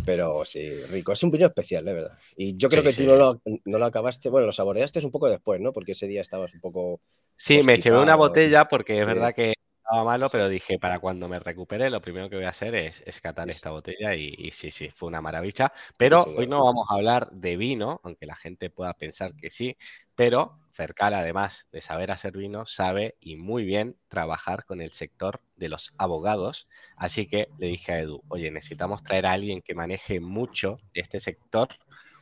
Pero 0.06 0.46
sí, 0.46 0.70
rico. 0.92 1.12
Es 1.12 1.24
un 1.24 1.32
vino 1.32 1.48
especial, 1.48 1.84
de 1.86 1.94
verdad. 1.94 2.20
Y 2.38 2.56
yo 2.56 2.70
creo 2.70 2.84
que 2.84 2.94
tú 2.94 3.04
no 3.04 3.16
lo, 3.16 3.42
no 3.66 3.80
lo, 3.80 3.86
acabaste, 3.86 4.30
bueno, 4.30 4.46
lo 4.46 4.54
saboreaste 4.54 5.04
un 5.04 5.12
poco 5.12 5.28
después, 5.28 5.60
¿no? 5.60 5.74
Porque 5.74 5.94
ese 5.94 6.06
día 6.06 6.22
estabas 6.22 6.54
un 6.54 6.62
poco. 6.62 7.02
Sí, 7.36 7.64
me 7.64 7.78
llevé 7.78 8.00
una 8.00 8.16
botella 8.16 8.68
porque 8.68 9.00
es 9.00 9.06
verdad 9.06 9.34
que 9.34 9.54
estaba 9.84 10.06
malo, 10.06 10.30
pero 10.30 10.48
dije, 10.48 10.80
para 10.80 11.00
cuando 11.00 11.28
me 11.28 11.40
recupere, 11.40 11.90
lo 11.90 12.02
primero 12.02 12.30
que 12.30 12.38
voy 12.38 12.46
a 12.46 12.50
hacer 12.50 12.74
es, 12.74 13.02
escatar 13.06 13.50
esta 13.50 13.70
botella 13.70 14.16
y, 14.16 14.50
sí, 14.52 14.72
sí, 14.72 14.90
fue 14.90 15.10
una 15.10 15.22
maravilla. 15.22 15.74
Pero 15.98 16.24
hoy 16.24 16.48
no 16.48 16.64
vamos 16.64 16.88
a 16.90 16.96
hablar 16.96 17.30
de 17.32 17.58
vino, 17.58 18.00
aunque 18.04 18.26
la 18.26 18.36
gente 18.36 18.70
pueda 18.70 18.94
pensar 18.94 19.36
que 19.36 19.50
sí, 19.50 19.78
pero 20.16 20.58
Fercal, 20.72 21.14
además 21.14 21.68
de 21.72 21.82
saber 21.82 22.12
hacer 22.12 22.36
vino, 22.36 22.66
sabe 22.66 23.16
y 23.20 23.36
muy 23.36 23.64
bien 23.64 23.96
trabajar 24.08 24.66
con 24.66 24.82
el 24.82 24.92
sector 24.92 25.42
de 25.56 25.70
los 25.70 25.94
abogados. 25.98 26.68
Así 26.96 27.28
que 27.28 27.50
le 27.60 27.68
dije 27.68 27.92
a 27.92 28.00
Edu, 28.00 28.24
oye, 28.30 28.50
necesitamos 28.50 29.04
traer 29.04 29.28
a 29.28 29.34
alguien 29.34 29.62
que 29.62 29.76
maneje 29.76 30.20
mucho 30.20 30.80
este 30.94 31.20
sector. 31.20 31.70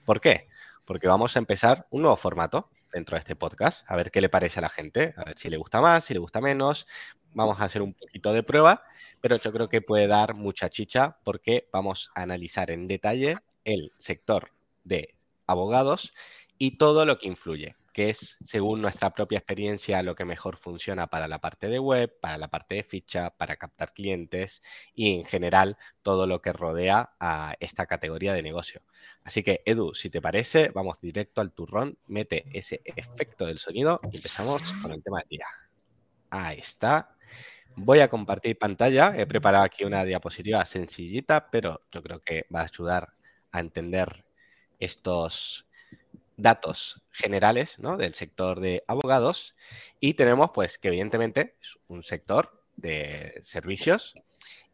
¿Por 0.05 0.19
qué? 0.19 0.47
Porque 0.83 1.07
vamos 1.07 1.35
a 1.35 1.39
empezar 1.39 1.87
un 1.91 2.01
nuevo 2.01 2.17
formato 2.17 2.69
dentro 2.91 3.15
de 3.15 3.19
este 3.19 3.35
podcast, 3.35 3.89
a 3.89 3.95
ver 3.95 4.11
qué 4.11 4.21
le 4.21 4.29
parece 4.29 4.59
a 4.59 4.61
la 4.61 4.69
gente, 4.69 5.13
a 5.17 5.23
ver 5.23 5.37
si 5.37 5.49
le 5.49 5.57
gusta 5.57 5.81
más, 5.81 6.05
si 6.05 6.13
le 6.13 6.19
gusta 6.19 6.41
menos. 6.41 6.87
Vamos 7.33 7.59
a 7.59 7.65
hacer 7.65 7.81
un 7.81 7.93
poquito 7.93 8.33
de 8.33 8.43
prueba, 8.43 8.83
pero 9.21 9.37
yo 9.37 9.51
creo 9.51 9.69
que 9.69 9.81
puede 9.81 10.07
dar 10.07 10.35
mucha 10.35 10.69
chicha 10.69 11.17
porque 11.23 11.69
vamos 11.71 12.11
a 12.15 12.23
analizar 12.23 12.71
en 12.71 12.87
detalle 12.87 13.35
el 13.63 13.91
sector 13.97 14.51
de 14.83 15.15
abogados 15.47 16.13
y 16.57 16.77
todo 16.77 17.05
lo 17.05 17.17
que 17.17 17.27
influye 17.27 17.75
que 17.91 18.09
es, 18.09 18.37
según 18.43 18.81
nuestra 18.81 19.13
propia 19.13 19.39
experiencia, 19.39 20.03
lo 20.03 20.15
que 20.15 20.25
mejor 20.25 20.57
funciona 20.57 21.07
para 21.07 21.27
la 21.27 21.39
parte 21.39 21.67
de 21.67 21.79
web, 21.79 22.17
para 22.21 22.37
la 22.37 22.49
parte 22.49 22.75
de 22.75 22.83
ficha, 22.83 23.31
para 23.31 23.57
captar 23.57 23.93
clientes 23.93 24.61
y 24.93 25.15
en 25.15 25.25
general 25.25 25.77
todo 26.01 26.27
lo 26.27 26.41
que 26.41 26.53
rodea 26.53 27.11
a 27.19 27.55
esta 27.59 27.85
categoría 27.85 28.33
de 28.33 28.43
negocio. 28.43 28.81
Así 29.23 29.43
que, 29.43 29.61
Edu, 29.65 29.93
si 29.93 30.09
te 30.09 30.21
parece, 30.21 30.69
vamos 30.69 30.99
directo 31.01 31.41
al 31.41 31.51
turrón, 31.51 31.97
mete 32.07 32.45
ese 32.53 32.81
efecto 32.85 33.45
del 33.45 33.59
sonido 33.59 33.99
y 34.11 34.17
empezamos 34.17 34.61
con 34.81 34.91
el 34.91 35.03
tema 35.03 35.19
de 35.19 35.25
día. 35.29 35.47
Ahí 36.29 36.59
está. 36.59 37.15
Voy 37.75 37.99
a 37.99 38.09
compartir 38.09 38.57
pantalla. 38.57 39.13
He 39.17 39.25
preparado 39.25 39.63
aquí 39.63 39.83
una 39.83 40.03
diapositiva 40.03 40.63
sencillita, 40.65 41.49
pero 41.51 41.81
yo 41.91 42.01
creo 42.01 42.21
que 42.21 42.45
va 42.53 42.61
a 42.61 42.65
ayudar 42.65 43.13
a 43.51 43.59
entender 43.59 44.25
estos 44.79 45.67
datos 46.41 47.01
generales 47.11 47.77
del 47.97 48.13
sector 48.13 48.59
de 48.59 48.83
abogados. 48.87 49.55
Y 49.99 50.15
tenemos 50.15 50.51
pues 50.53 50.77
que 50.77 50.89
evidentemente 50.89 51.55
es 51.61 51.77
un 51.87 52.03
sector 52.03 52.63
de 52.75 53.39
servicios 53.41 54.13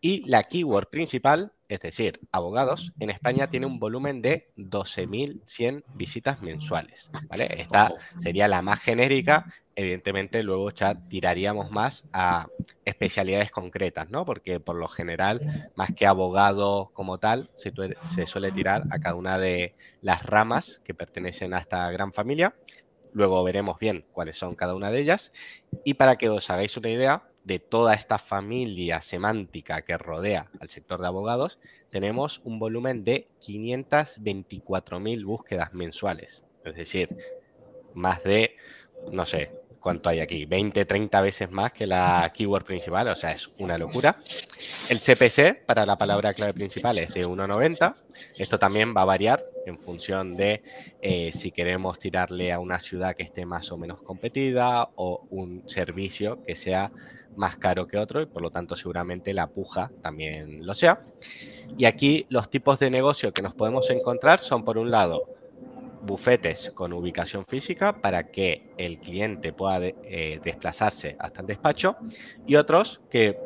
y 0.01 0.27
la 0.29 0.43
keyword 0.43 0.89
principal, 0.89 1.53
es 1.67 1.79
decir, 1.79 2.19
abogados, 2.31 2.93
en 2.99 3.09
España 3.09 3.49
tiene 3.49 3.65
un 3.65 3.79
volumen 3.79 4.21
de 4.21 4.51
12.100 4.57 5.83
visitas 5.95 6.41
mensuales. 6.41 7.11
¿vale? 7.27 7.49
Esta 7.57 7.93
sería 8.21 8.47
la 8.47 8.61
más 8.61 8.79
genérica 8.79 9.45
evidentemente 9.77 10.41
luego 10.41 10.71
ya 10.71 10.95
tiraríamos 11.07 11.69
más 11.69 12.07
a 12.11 12.47
especialidades 12.83 13.51
concretas, 13.51 14.09
¿no? 14.09 14.25
Porque 14.25 14.59
por 14.59 14.75
lo 14.75 14.87
general, 14.87 15.71
más 15.75 15.91
que 15.95 16.07
abogado 16.07 16.89
como 16.93 17.19
tal, 17.19 17.51
se, 17.55 17.71
se, 18.01 18.25
suele 18.25 18.51
tirar 18.51 18.85
a 18.89 18.97
cada 18.97 19.13
una 19.13 19.37
de 19.37 19.75
las 20.01 20.25
ramas 20.25 20.81
que 20.83 20.95
pertenecen 20.95 21.53
a 21.53 21.59
esta 21.59 21.91
gran 21.91 22.11
familia. 22.11 22.55
Luego 23.13 23.43
veremos 23.43 23.77
bien 23.77 24.03
cuáles 24.11 24.37
son 24.37 24.55
cada 24.55 24.73
una 24.73 24.89
de 24.89 24.99
ellas. 24.99 25.31
Y 25.85 25.93
para 25.93 26.15
que 26.15 26.29
os 26.29 26.49
hagáis 26.49 26.75
una 26.75 26.89
idea 26.89 27.29
de 27.47 27.59
toda 27.59 27.93
esta 27.93 28.17
familia 28.17 29.01
semántica 29.01 29.81
que 29.81 29.97
rodea 29.97 30.51
al 30.59 30.67
sector 30.67 30.99
de 30.99 31.07
abogados, 31.07 31.59
tenemos 31.89 32.41
un 32.43 32.59
volumen 32.59 33.05
de 33.05 33.29
524.000 33.41 35.25
búsquedas 35.25 35.73
mensuales. 35.73 36.43
Es 36.65 36.75
decir, 36.75 37.15
más 37.93 38.21
de, 38.23 38.57
no 39.13 39.25
sé, 39.25 39.53
¿cuánto 39.87 40.09
hay 40.09 40.19
aquí? 40.19 40.43
20, 40.43 40.83
30 40.83 41.21
veces 41.21 41.49
más 41.49 41.71
que 41.71 41.87
la 41.87 42.29
keyword 42.35 42.65
principal, 42.65 43.07
o 43.07 43.15
sea, 43.15 43.31
es 43.31 43.47
una 43.59 43.77
locura. 43.77 44.17
El 44.89 44.99
CPC 44.99 45.65
para 45.65 45.85
la 45.85 45.97
palabra 45.97 46.33
clave 46.33 46.51
principal 46.51 46.97
es 46.97 47.13
de 47.13 47.25
1,90. 47.25 47.95
Esto 48.37 48.59
también 48.59 48.93
va 48.93 49.03
a 49.03 49.05
variar 49.05 49.45
en 49.65 49.79
función 49.79 50.35
de 50.35 50.61
eh, 51.01 51.31
si 51.31 51.51
queremos 51.51 51.99
tirarle 51.99 52.51
a 52.51 52.59
una 52.59 52.81
ciudad 52.81 53.15
que 53.15 53.23
esté 53.23 53.45
más 53.45 53.71
o 53.71 53.77
menos 53.77 54.01
competida 54.01 54.89
o 54.97 55.25
un 55.29 55.63
servicio 55.69 56.43
que 56.43 56.57
sea 56.57 56.91
más 57.37 57.55
caro 57.55 57.87
que 57.87 57.97
otro 57.97 58.21
y 58.21 58.25
por 58.25 58.41
lo 58.41 58.51
tanto 58.51 58.75
seguramente 58.75 59.33
la 59.33 59.47
puja 59.47 59.89
también 60.01 60.65
lo 60.65 60.75
sea. 60.75 60.99
Y 61.77 61.85
aquí 61.85 62.25
los 62.27 62.49
tipos 62.49 62.77
de 62.79 62.89
negocio 62.89 63.31
que 63.31 63.41
nos 63.41 63.53
podemos 63.53 63.89
encontrar 63.89 64.41
son 64.41 64.65
por 64.65 64.77
un 64.77 64.91
lado 64.91 65.36
bufetes 66.07 66.71
con 66.73 66.93
ubicación 66.93 67.45
física 67.45 68.01
para 68.01 68.31
que 68.31 68.71
el 68.77 68.97
cliente 68.97 69.53
pueda 69.53 69.79
eh, 69.85 70.39
desplazarse 70.43 71.15
hasta 71.19 71.41
el 71.41 71.47
despacho 71.47 71.97
y 72.47 72.55
otros 72.55 73.01
que, 73.11 73.37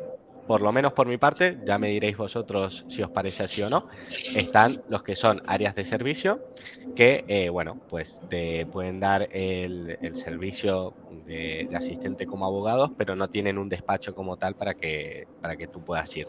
por 0.46 0.62
lo 0.62 0.72
menos 0.72 0.92
por 0.94 1.06
mi 1.06 1.18
parte, 1.18 1.58
ya 1.66 1.78
me 1.78 1.88
diréis 1.88 2.16
vosotros 2.16 2.86
si 2.88 3.02
os 3.02 3.10
parece 3.10 3.42
así 3.42 3.62
o 3.62 3.68
no, 3.68 3.88
están 4.34 4.82
los 4.88 5.02
que 5.02 5.14
son 5.14 5.42
áreas 5.46 5.74
de 5.74 5.84
servicio 5.84 6.48
que, 6.96 7.24
eh, 7.28 7.50
bueno, 7.50 7.80
pues 7.90 8.20
te 8.30 8.64
pueden 8.66 9.00
dar 9.00 9.28
el, 9.32 9.98
servicio 10.14 10.94
de, 11.26 11.66
de, 11.68 11.76
asistente 11.76 12.26
como 12.26 12.46
abogados, 12.46 12.92
pero 12.96 13.14
no 13.16 13.28
tienen 13.28 13.58
un 13.58 13.68
despacho 13.68 14.14
como 14.14 14.36
tal 14.38 14.54
para 14.54 14.74
que, 14.74 15.26
para 15.40 15.56
que 15.56 15.66
tú 15.66 15.84
puedas 15.84 16.16
ir. 16.16 16.28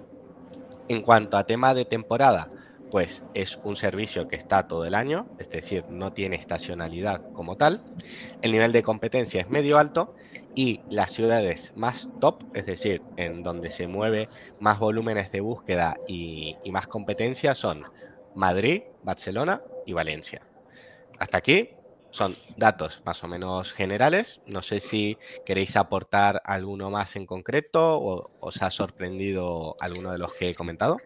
En 0.89 1.01
cuanto 1.01 1.37
a 1.37 1.45
tema 1.45 1.73
de 1.73 1.85
temporada, 1.85 2.49
pues 2.93 3.23
es 3.33 3.57
un 3.63 3.75
servicio 3.75 4.27
que 4.27 4.35
está 4.35 4.67
todo 4.67 4.85
el 4.85 4.93
año, 4.93 5.25
es 5.39 5.50
decir, 5.50 5.83
no 5.89 6.13
tiene 6.13 6.35
estacionalidad 6.35 7.23
como 7.33 7.57
tal. 7.57 7.81
El 8.43 8.51
nivel 8.51 8.71
de 8.71 8.83
competencia 8.83 9.41
es 9.41 9.50
medio 9.50 9.79
alto 9.79 10.13
y 10.53 10.79
las 10.91 11.09
ciudades 11.09 11.73
más 11.75 12.12
top, 12.21 12.43
es 12.53 12.67
decir, 12.67 13.01
en 13.17 13.41
donde 13.41 13.71
se 13.71 13.88
mueve 13.88 14.29
más 14.59 14.77
volúmenes 14.77 15.31
de 15.31 15.41
búsqueda 15.41 15.97
y, 16.07 16.55
más 16.69 16.85
competencia 16.85 17.55
son 17.55 17.83
Madrid, 18.35 18.83
Barcelona 19.01 19.63
y 19.88 19.93
Valencia. 19.93 20.43
Hasta 21.17 21.39
aquí 21.39 21.71
son 22.12 22.35
datos 22.57 23.01
más 23.05 23.23
o 23.23 23.27
menos 23.27 23.73
generales. 23.73 24.39
No 24.45 24.62
sé 24.62 24.79
si 24.79 25.17
queréis 25.47 25.77
aportar 25.77 26.43
alguno 26.45 26.91
más 26.91 27.15
en 27.15 27.25
concreto 27.25 27.97
o 27.97 28.29
os 28.39 28.62
ha 28.62 28.69
sorprendido 28.69 29.75
alguno 29.79 30.12
de 30.12 30.19
los 30.19 30.31
que 30.35 30.51
he 30.51 30.53
comentado. 30.53 30.97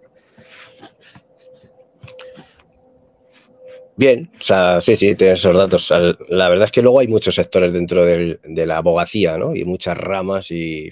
Bien, 3.98 4.32
o 4.40 4.42
sea, 4.42 4.80
sí, 4.80 4.96
sí, 4.96 5.16
tienes 5.16 5.40
esos 5.40 5.56
datos. 5.56 5.92
La 6.30 6.50
verdad 6.50 6.66
es 6.66 6.72
que 6.72 6.84
luego 6.84 7.00
hay 7.00 7.08
muchos 7.08 7.34
sectores 7.34 7.74
dentro 7.74 8.06
de 8.06 8.66
la 8.68 8.78
abogacía, 8.78 9.38
¿no? 9.38 9.56
Y 9.56 9.66
muchas 9.66 9.98
ramas 9.98 10.52
y 10.52 10.92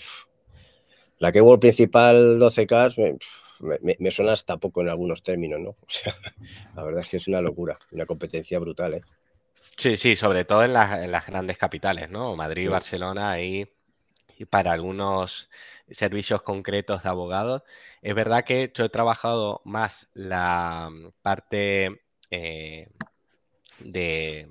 la 1.20 1.32
que 1.32 1.40
keyword 1.40 1.60
principal 1.60 2.40
12K 2.40 3.18
me, 4.00 4.12
suena 4.12 4.34
hasta 4.34 4.58
poco 4.58 4.82
en 4.82 4.90
algunos 4.90 5.24
términos, 5.24 5.60
¿no? 5.60 5.70
O 5.82 5.88
sea, 5.88 6.16
la 6.76 6.84
verdad 6.84 7.02
es 7.02 7.10
que 7.10 7.18
es 7.18 7.28
una 7.28 7.42
locura, 7.42 7.78
una 7.92 8.06
competencia 8.06 8.60
brutal, 8.60 8.96
¿eh? 8.96 9.02
Sí, 9.78 9.98
sí, 9.98 10.16
sobre 10.16 10.46
todo 10.46 10.64
en 10.64 10.74
las, 10.74 11.28
grandes 11.28 11.58
capitales, 11.58 12.10
¿no? 12.10 12.36
Madrid, 12.36 12.70
Barcelona 12.70 13.42
y, 13.42 13.68
y 14.38 14.46
para 14.46 14.72
algunos 14.72 15.50
servicios 15.90 16.42
concretos 16.42 17.04
de 17.04 17.10
abogados. 17.10 17.64
Es 18.02 18.16
verdad 18.16 18.46
que 18.46 18.72
yo 18.74 18.86
he 18.86 18.90
trabajado 18.90 19.62
más 19.66 20.10
la 20.14 20.90
parte 21.22 22.05
eh, 22.32 22.88
de, 23.80 24.48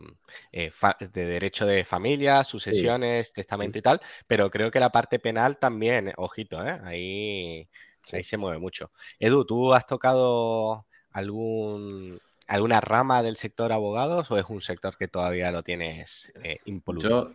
eh, 0.53 0.73
de, 1.13 1.25
derecho 1.25 1.67
de 1.67 1.85
familia, 1.85 2.45
sucesiones, 2.45 3.33
testamento 3.33 3.79
y 3.79 3.83
tal, 3.83 4.01
pero 4.27 4.51
creo 4.51 4.71
que 4.71 4.81
la 4.81 4.91
parte 4.91 5.19
penal 5.19 5.59
también, 5.59 6.13
ojito, 6.17 6.65
¿eh? 6.65 6.79
ahí, 6.83 7.69
ahí 8.13 8.23
se 8.23 8.37
mueve 8.37 8.59
mucho. 8.59 8.91
Edu, 9.19 9.45
¿tú 9.45 9.73
has 9.73 9.87
tocado 9.87 10.87
algún, 11.11 12.21
alguna 12.47 12.81
rama 12.81 13.23
del 13.23 13.37
sector 13.37 13.73
abogados 13.73 14.31
o 14.31 14.39
es 14.39 14.47
un 14.49 14.61
sector 14.61 14.97
que 14.97 15.09
todavía 15.09 15.51
lo 15.51 15.63
tienes 15.63 16.33
eh, 16.43 16.59
impoluto? 16.67 17.09
Yo 17.09 17.33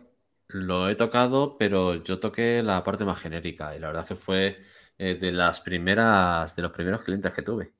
lo 0.48 0.88
he 0.88 0.96
tocado, 0.96 1.56
pero 1.58 2.02
yo 2.02 2.18
toqué 2.18 2.62
la 2.62 2.82
parte 2.82 3.04
más 3.04 3.20
genérica 3.20 3.74
y 3.76 3.78
la 3.78 3.88
verdad 3.88 4.06
que 4.06 4.16
fue 4.16 4.62
de 4.98 5.32
las 5.32 5.62
primeras, 5.62 6.54
de 6.54 6.62
los 6.62 6.72
primeros 6.72 7.02
clientes 7.02 7.34
que 7.34 7.40
tuve, 7.40 7.72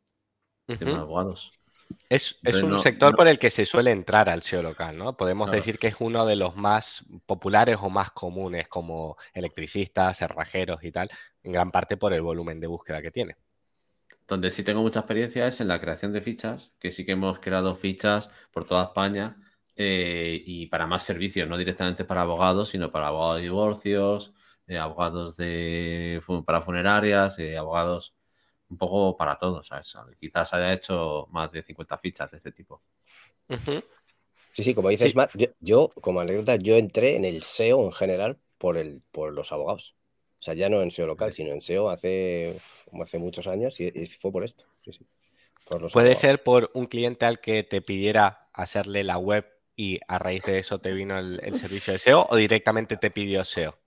de 0.67 0.91
abogados. 0.91 1.60
Es, 2.09 2.39
un 2.63 2.81
sector 2.81 3.15
por 3.15 3.29
el 3.29 3.39
que 3.39 3.51
se 3.51 3.65
suele 3.65 3.93
entrar 3.93 4.29
al 4.29 4.43
SEO 4.43 4.63
local, 4.63 4.97
¿no? 4.97 5.17
Podemos 5.17 5.51
decir 5.51 5.79
que 5.79 5.89
es 5.89 5.97
uno 6.01 6.27
de 6.27 6.37
los 6.37 6.57
más 6.57 7.05
populares 7.27 7.79
o 7.81 7.91
más 7.91 8.11
comunes 8.11 8.69
como 8.69 9.17
electricistas, 9.33 10.19
cerrajeros 10.19 10.83
y 10.83 10.91
tal, 10.91 11.09
en 11.43 11.53
gran 11.53 11.71
parte 11.71 11.97
por 11.97 12.13
el 12.13 12.23
volumen 12.23 12.61
de 12.61 12.67
búsqueda 12.67 13.01
que 13.01 13.11
tiene. 13.11 13.37
Donde 14.27 14.51
sí 14.51 14.63
tengo 14.63 14.83
mucha 14.83 15.01
experiencia 15.01 15.47
es 15.47 15.61
en 15.61 15.69
la 15.69 15.81
creación 15.81 16.13
de 16.13 16.21
fichas, 16.21 16.73
que 16.79 16.91
sí 16.91 17.05
que 17.05 17.13
hemos 17.13 17.39
creado 17.39 17.75
fichas 17.75 18.31
por 18.53 18.65
toda 18.65 18.85
España 18.85 19.37
eh, 19.77 20.43
y 20.45 20.67
para 20.67 20.87
más 20.87 21.03
servicios, 21.03 21.49
no 21.49 21.57
directamente 21.57 22.05
para 22.05 22.23
abogados, 22.23 22.71
sino 22.71 22.93
para 22.93 23.09
abogados 23.09 23.37
de 23.37 23.43
divorcios, 23.43 24.35
eh, 24.67 24.79
abogados 24.79 25.37
de, 25.37 26.23
para 26.47 26.61
funerarias, 26.61 27.39
eh, 27.39 27.57
abogados 27.57 28.15
un 28.71 28.79
poco 28.79 29.17
para 29.17 29.37
todos. 29.37 29.67
¿sabes? 29.67 30.17
Quizás 30.19 30.55
haya 30.55 30.73
hecho 30.73 31.27
más 31.31 31.51
de 31.53 31.63
50 31.63 31.99
fichas 31.99 32.31
de 32.31 32.37
este 32.37 32.53
tipo. 32.53 32.83
Sí, 34.53 34.65
sí, 34.65 34.75
como 34.75 34.89
dices, 34.89 35.15
yo, 35.61 35.91
como 36.01 36.21
anécdota, 36.21 36.57
yo 36.57 36.77
entré 36.77 37.17
en 37.17 37.25
el 37.25 37.43
SEO 37.43 37.85
en 37.85 37.93
general 37.93 38.39
por, 38.59 38.77
el, 38.77 39.03
por 39.13 39.33
los 39.33 39.53
abogados. 39.53 39.95
O 40.39 40.43
sea, 40.43 40.55
ya 40.55 40.69
no 40.69 40.83
en 40.83 40.91
SEO 40.91 41.07
local, 41.07 41.33
sino 41.33 41.53
en 41.53 41.61
SEO 41.61 41.91
hace, 41.91 42.59
hace 43.01 43.19
muchos 43.19 43.47
años 43.47 43.79
y, 43.81 44.07
fue 44.07 44.33
por 44.33 44.45
esto. 44.45 44.65
Puede 45.93 46.15
ser 46.15 46.43
por 46.43 46.71
un 46.75 46.87
cliente 46.87 47.27
al 47.27 47.41
que 47.41 47.63
te 47.63 47.81
pidiera 47.81 48.49
hacerle 48.53 49.05
la 49.05 49.19
web 49.19 49.47
y 49.77 50.01
a 50.09 50.19
raíz 50.19 50.45
de 50.45 50.59
eso 50.59 50.81
te 50.81 50.93
vino 50.93 51.19
el, 51.19 51.59
servicio 51.59 51.93
de 51.93 51.99
SEO 51.99 52.27
o 52.29 52.37
directamente 52.37 52.97
te 52.97 53.11
pidió 53.11 53.45
SEO. 53.45 53.79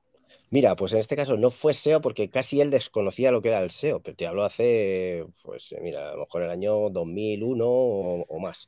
Mira, 0.53 0.75
pues 0.75 0.93
en 0.93 0.99
este 0.99 1.15
caso 1.15 1.35
no 1.35 1.49
fue 1.49 1.71
SEO 1.73 1.99
porque 1.99 2.29
casi 2.29 2.61
él 2.61 2.69
desconocía 2.69 3.31
lo 3.31 3.41
que 3.41 3.47
era 3.47 3.59
el 3.61 3.71
SEO, 3.71 4.03
pero 4.03 4.15
te 4.15 4.27
hablo 4.27 4.43
hace, 4.43 5.25
pues 5.41 5.73
mira, 5.81 6.11
a 6.11 6.13
lo 6.13 6.19
mejor 6.19 6.43
el 6.43 6.51
año 6.51 6.91
2001 6.91 7.65
o 7.65 8.39
más 8.39 8.67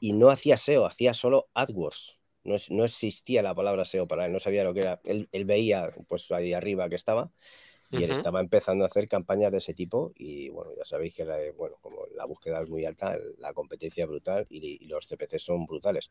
y 0.00 0.12
no 0.12 0.28
hacía 0.28 0.58
SEO, 0.58 0.84
hacía 0.84 1.14
solo 1.14 1.48
AdWords. 1.54 2.18
No, 2.44 2.56
no, 2.68 2.84
existía 2.84 3.40
la 3.42 3.54
palabra 3.54 3.86
SEO 3.86 4.06
para 4.06 4.26
él, 4.26 4.34
no 4.34 4.38
sabía 4.38 4.64
lo 4.64 4.74
que 4.74 4.80
era. 4.80 5.00
Él, 5.04 5.30
él 5.32 5.46
veía, 5.46 5.94
pues 6.08 6.30
ahí 6.30 6.52
arriba 6.52 6.90
que 6.90 6.96
estaba, 6.96 7.30
y 7.90 8.02
él 8.02 8.10
estaba 8.10 8.40
empezando 8.40 8.84
a 8.84 8.88
hacer 8.88 9.08
campañas 9.08 9.50
de 9.50 9.58
ese 9.58 9.72
tipo 9.72 10.12
y 10.16 10.50
bueno, 10.50 10.72
ya 10.76 10.84
sabéis 10.84 11.14
que 11.14 11.24
la, 11.24 11.38
bueno, 11.56 11.78
como 11.80 12.03
la 12.24 12.28
búsqueda 12.28 12.62
es 12.62 12.70
muy 12.70 12.86
alta, 12.86 13.18
la 13.38 13.52
competencia 13.52 14.06
brutal 14.06 14.46
y, 14.48 14.86
los 14.86 15.06
CPC 15.06 15.38
son 15.38 15.66
brutales. 15.66 16.10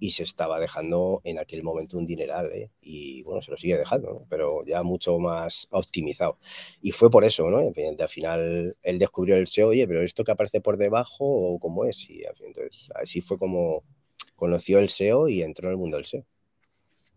Y 0.00 0.10
se 0.10 0.24
estaba 0.24 0.58
dejando 0.58 1.20
en 1.24 1.38
aquel 1.38 1.62
momento 1.62 1.96
un 1.96 2.06
dineral 2.06 2.50
¿eh? 2.52 2.70
y 2.80 3.22
bueno, 3.22 3.40
se 3.40 3.52
lo 3.52 3.56
sigue 3.56 3.78
dejando, 3.78 4.26
pero 4.28 4.64
ya 4.66 4.82
mucho 4.82 5.18
más 5.18 5.68
optimizado. 5.70 6.38
Y 6.80 6.90
fue 6.90 7.10
por 7.10 7.24
eso, 7.24 7.48
¿no? 7.50 7.58
Al 7.58 8.08
final 8.08 8.76
él 8.82 8.98
descubrió 8.98 9.36
el 9.36 9.46
SEO, 9.46 9.68
oye, 9.68 9.86
pero 9.86 10.02
esto 10.02 10.24
que 10.24 10.32
aparece 10.32 10.60
por 10.60 10.76
debajo 10.76 11.24
o 11.24 11.58
cómo 11.60 11.84
es. 11.84 12.08
Y 12.10 12.22
entonces 12.24 12.88
así 12.96 13.20
fue 13.20 13.38
como 13.38 13.84
conoció 14.34 14.80
el 14.80 14.88
SEO 14.88 15.28
y 15.28 15.42
entró 15.42 15.68
en 15.68 15.72
el 15.72 15.78
mundo 15.78 15.96
del 15.96 16.06
SEO. 16.06 16.26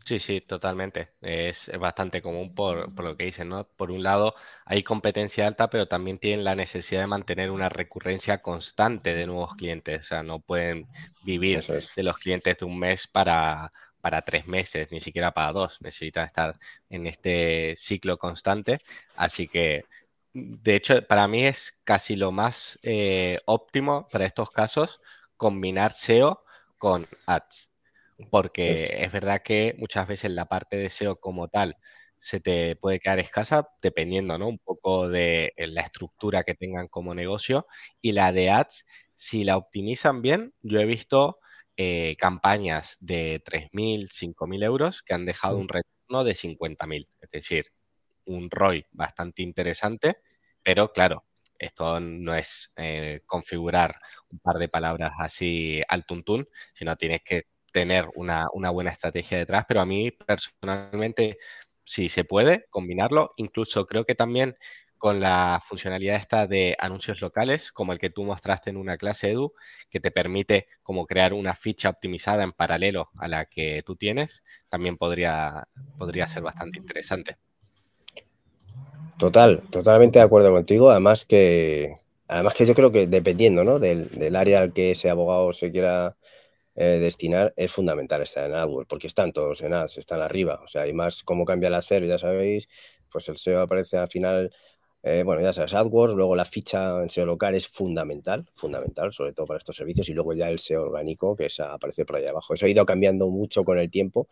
Sí, 0.07 0.19
sí, 0.19 0.39
totalmente. 0.39 1.09
Es 1.19 1.69
bastante 1.77 2.21
común 2.21 2.55
por, 2.55 2.97
lo 3.03 3.17
que 3.17 3.25
dicen, 3.25 3.49
¿no? 3.49 3.67
Por 3.67 3.91
un 3.91 4.03
lado, 4.03 4.35
hay 4.63 4.81
competencia 4.81 5.45
alta, 5.45 5.69
pero 5.69 5.89
también 5.89 6.17
tienen 6.17 6.45
la 6.45 6.55
necesidad 6.55 7.01
de 7.01 7.07
mantener 7.07 7.51
una 7.51 7.67
recurrencia 7.67 8.41
constante 8.41 9.13
de 9.15 9.25
nuevos 9.25 9.55
clientes. 9.55 9.99
O 9.99 10.07
sea, 10.07 10.23
no 10.23 10.39
pueden 10.39 10.87
vivir 11.25 11.61
de 11.61 12.03
los 12.03 12.17
clientes 12.19 12.57
de 12.57 12.65
un 12.65 12.79
mes 12.79 13.05
para, 13.05 13.69
para 13.99 14.21
tres 14.21 14.47
meses, 14.47 14.93
ni 14.93 15.01
siquiera 15.01 15.33
para 15.33 15.51
dos. 15.51 15.77
Necesitan 15.81 16.25
estar 16.25 16.57
en 16.89 17.05
este 17.05 17.75
ciclo 17.75 18.17
constante. 18.17 18.79
Así 19.17 19.49
que, 19.49 19.83
de 20.33 20.75
hecho, 20.75 21.05
para 21.05 21.27
mí 21.27 21.45
es 21.45 21.77
casi 21.83 22.15
lo 22.15 22.31
más 22.31 22.79
eh, 22.81 23.39
óptimo 23.45 24.07
para 24.09 24.25
estos 24.25 24.51
casos 24.51 25.01
combinar 25.35 25.91
SEO 25.91 26.45
con 26.77 27.05
ads 27.25 27.71
porque 28.31 28.97
es 28.99 29.11
verdad 29.11 29.41
que 29.43 29.75
muchas 29.79 30.07
veces 30.07 30.31
la 30.31 30.45
parte 30.45 30.77
de 30.77 30.89
SEO 30.89 31.19
como 31.19 31.47
tal 31.47 31.77
se 32.17 32.39
te 32.39 32.75
puede 32.75 32.99
quedar 32.99 33.19
escasa 33.19 33.69
dependiendo, 33.81 34.37
¿no? 34.37 34.47
Un 34.47 34.57
poco 34.57 35.07
de 35.07 35.53
eh, 35.55 35.67
la 35.67 35.81
estructura 35.81 36.43
que 36.43 36.55
tengan 36.55 36.87
como 36.87 37.13
negocio 37.13 37.67
y 38.01 38.13
la 38.13 38.31
de 38.31 38.49
ads, 38.49 38.85
si 39.15 39.43
la 39.43 39.57
optimizan 39.57 40.21
bien, 40.21 40.53
yo 40.61 40.79
he 40.79 40.85
visto 40.85 41.39
eh, 41.77 42.15
campañas 42.17 42.97
de 42.99 43.43
3.000, 43.43 44.09
5.000 44.09 44.63
euros 44.63 45.03
que 45.03 45.13
han 45.13 45.25
dejado 45.25 45.57
mm. 45.57 45.61
un 45.61 45.67
retorno 45.67 46.23
de 46.23 46.33
50.000, 46.33 47.07
es 47.21 47.29
decir, 47.29 47.65
un 48.25 48.49
ROI 48.49 48.85
bastante 48.91 49.43
interesante, 49.43 50.17
pero 50.63 50.91
claro, 50.91 51.23
esto 51.59 51.99
no 51.99 52.35
es 52.35 52.71
eh, 52.75 53.21
configurar 53.25 53.95
un 54.29 54.39
par 54.39 54.57
de 54.57 54.69
palabras 54.69 55.13
así 55.19 55.81
al 55.87 56.05
tuntún, 56.05 56.47
sino 56.73 56.95
tienes 56.95 57.21
que 57.23 57.43
tener 57.71 58.07
una, 58.15 58.47
buena 58.71 58.91
estrategia 58.91 59.37
detrás, 59.37 59.65
pero 59.67 59.81
a 59.81 59.85
mí 59.85 60.11
personalmente, 60.11 61.37
si 61.83 62.09
se 62.09 62.23
puede 62.23 62.65
combinarlo, 62.69 63.33
incluso 63.37 63.85
creo 63.85 64.05
que 64.05 64.15
también 64.15 64.55
con 64.97 65.19
la 65.19 65.61
funcionalidad 65.63 66.15
esta 66.15 66.47
de 66.47 66.75
anuncios 66.79 67.21
locales, 67.21 67.71
como 67.71 67.93
el 67.93 67.99
que 67.99 68.09
tú 68.09 68.23
mostraste 68.23 68.71
en 68.71 68.77
una 68.77 68.97
clase, 68.97 69.29
Edu, 69.29 69.53
que 69.89 69.99
te 69.99 70.09
permite 70.09 70.67
como 70.81 71.05
crear 71.05 71.33
una 71.33 71.53
ficha 71.53 71.89
optimizada 71.89 72.43
en 72.43 72.51
paralelo 72.51 73.09
a 73.19 73.27
la 73.27 73.45
que 73.45 73.83
tú 73.85 73.95
tienes, 73.95 74.43
también 74.69 74.97
podría, 74.97 75.67
podría 75.99 76.25
ser 76.27 76.41
bastante 76.41 76.79
interesante. 76.79 77.37
Total, 79.17 79.61
totalmente 79.69 80.19
de 80.19 80.25
acuerdo 80.25 80.51
contigo. 80.51 80.91
Además 80.91 81.25
que, 81.25 81.99
además 82.27 82.53
que 82.53 82.65
yo 82.65 82.75
creo 82.75 82.91
que 82.91 83.07
dependiendo 83.07 83.63
¿no? 83.63 83.79
del, 83.79 84.09
del 84.09 84.35
área 84.35 84.61
al 84.61 84.73
que 84.73 84.91
ese 84.91 85.09
abogado 85.09 85.53
se 85.53 85.71
quiera 85.71 86.15
eh, 86.77 86.99
destinar 86.99 87.53
es 87.57 87.71
fundamental 87.71 88.21
estar 88.21 88.45
en 88.45 88.55
AdWords, 88.55 88.87
porque 88.87 89.07
están 89.07 89.33
todos 89.33 89.61
en 89.63 89.73
Ads, 89.73 89.97
están 89.97 90.21
arriba. 90.21 90.61
O 90.63 90.67
sea, 90.67 90.87
y 90.87 90.93
más 90.93 91.23
cómo 91.23 91.43
cambia 91.43 91.71
la 91.71 91.81
SEO, 91.81 92.01
ya 92.05 92.19
sabéis, 92.19 92.67
pues 93.09 93.27
el 93.29 93.37
SEO 93.37 93.61
aparece 93.61 93.97
al 93.97 94.09
final, 94.09 94.51
eh, 95.01 95.23
bueno, 95.25 95.41
ya 95.41 95.53
sabes, 95.53 95.73
AdWords, 95.73 96.13
luego 96.13 96.35
la 96.35 96.45
ficha 96.45 97.01
en 97.01 97.09
SEO 97.09 97.25
local 97.25 97.55
es 97.55 97.67
fundamental, 97.67 98.45
fundamental, 98.53 99.11
sobre 99.11 99.33
todo 99.33 99.47
para 99.47 99.57
estos 99.57 99.75
servicios, 99.75 100.07
y 100.09 100.13
luego 100.13 100.33
ya 100.33 100.49
el 100.49 100.59
SEO 100.59 100.83
orgánico, 100.83 101.35
que 101.35 101.47
aparece 101.59 102.05
por 102.05 102.17
ahí 102.17 102.25
abajo. 102.27 102.53
Eso 102.53 102.67
ha 102.67 102.69
ido 102.69 102.85
cambiando 102.85 103.27
mucho 103.29 103.63
con 103.63 103.79
el 103.79 103.89
tiempo, 103.89 104.27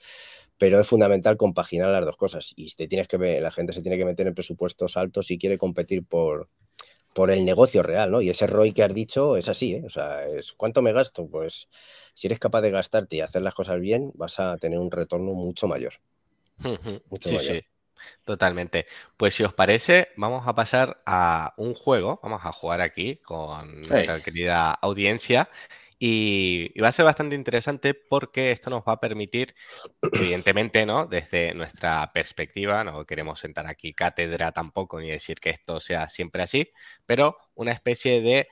pero 0.57 0.79
es 0.79 0.87
fundamental 0.87 1.37
compaginar 1.37 1.89
las 1.89 2.05
dos 2.05 2.17
cosas. 2.17 2.53
Y 2.55 2.71
te 2.75 2.87
tienes 2.87 3.07
que 3.07 3.17
ver, 3.17 3.41
la 3.41 3.51
gente 3.51 3.73
se 3.73 3.81
tiene 3.81 3.97
que 3.97 4.05
meter 4.05 4.27
en 4.27 4.35
presupuestos 4.35 4.97
altos 4.97 5.27
si 5.27 5.39
quiere 5.39 5.57
competir 5.57 6.05
por, 6.05 6.49
por 7.15 7.31
el 7.31 7.45
negocio 7.45 7.81
real, 7.81 8.11
¿no? 8.11 8.21
Y 8.21 8.29
ese 8.29 8.45
ROI 8.45 8.73
que 8.73 8.83
has 8.83 8.93
dicho 8.93 9.37
es 9.37 9.47
así, 9.47 9.75
¿eh? 9.75 9.83
O 9.85 9.89
sea, 9.89 10.25
es 10.25 10.51
¿cuánto 10.51 10.81
me 10.81 10.91
gasto? 10.91 11.25
Pues 11.29 11.69
si 12.13 12.27
eres 12.27 12.39
capaz 12.39 12.59
de 12.59 12.71
gastarte 12.71 13.15
y 13.15 13.21
hacer 13.21 13.41
las 13.41 13.53
cosas 13.53 13.79
bien, 13.79 14.11
vas 14.15 14.37
a 14.41 14.57
tener 14.57 14.79
un 14.79 14.91
retorno 14.91 15.31
mucho 15.31 15.65
mayor. 15.65 15.93
sí, 17.21 17.39
sí, 17.39 17.61
totalmente. 18.25 18.85
Pues 19.15 19.33
si 19.33 19.43
os 19.43 19.53
parece, 19.53 20.09
vamos 20.17 20.45
a 20.45 20.55
pasar 20.55 21.01
a 21.05 21.53
un 21.55 21.73
juego, 21.73 22.19
vamos 22.21 22.41
a 22.43 22.51
jugar 22.51 22.81
aquí 22.81 23.15
con 23.23 23.87
nuestra 23.87 24.19
querida 24.19 24.73
audiencia 24.73 25.49
y, 26.07 26.79
va 26.79 26.89
a 26.89 26.91
ser 26.91 27.03
bastante 27.03 27.33
interesante 27.33 27.95
porque 27.95 28.51
esto 28.51 28.69
nos 28.69 28.83
va 28.83 28.93
a 28.93 28.99
permitir, 28.99 29.55
evidentemente, 30.13 30.85
¿no? 30.85 31.07
Desde 31.07 31.55
nuestra 31.55 32.11
perspectiva, 32.13 32.83
no 32.83 33.07
queremos 33.07 33.39
sentar 33.39 33.65
aquí 33.65 33.95
cátedra 33.95 34.51
tampoco 34.51 34.99
ni 34.99 35.09
decir 35.09 35.39
que 35.39 35.49
esto 35.49 35.79
sea 35.79 36.07
siempre 36.07 36.43
así, 36.43 36.69
pero 37.07 37.37
una 37.55 37.71
especie 37.71 38.21
de 38.21 38.47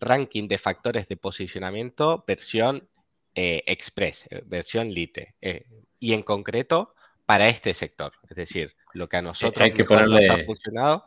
ranking 0.00 0.48
de 0.48 0.58
factores 0.58 1.06
de 1.06 1.16
posicionamiento 1.16 2.24
versión 2.26 2.88
eh, 3.36 3.62
express, 3.66 4.26
eh, 4.30 4.42
versión 4.44 4.90
lite, 4.90 5.36
eh, 5.40 5.64
y 6.00 6.12
en 6.12 6.22
concreto 6.22 6.96
para 7.24 7.48
este 7.48 7.72
sector, 7.72 8.14
es 8.28 8.36
decir, 8.36 8.74
lo 8.94 9.08
que 9.08 9.18
a 9.18 9.22
nosotros 9.22 9.64
hay 9.64 9.72
que 9.72 9.84
ponerle, 9.84 10.26
nos 10.26 10.40
ha 10.40 10.44
funcionado. 10.44 11.06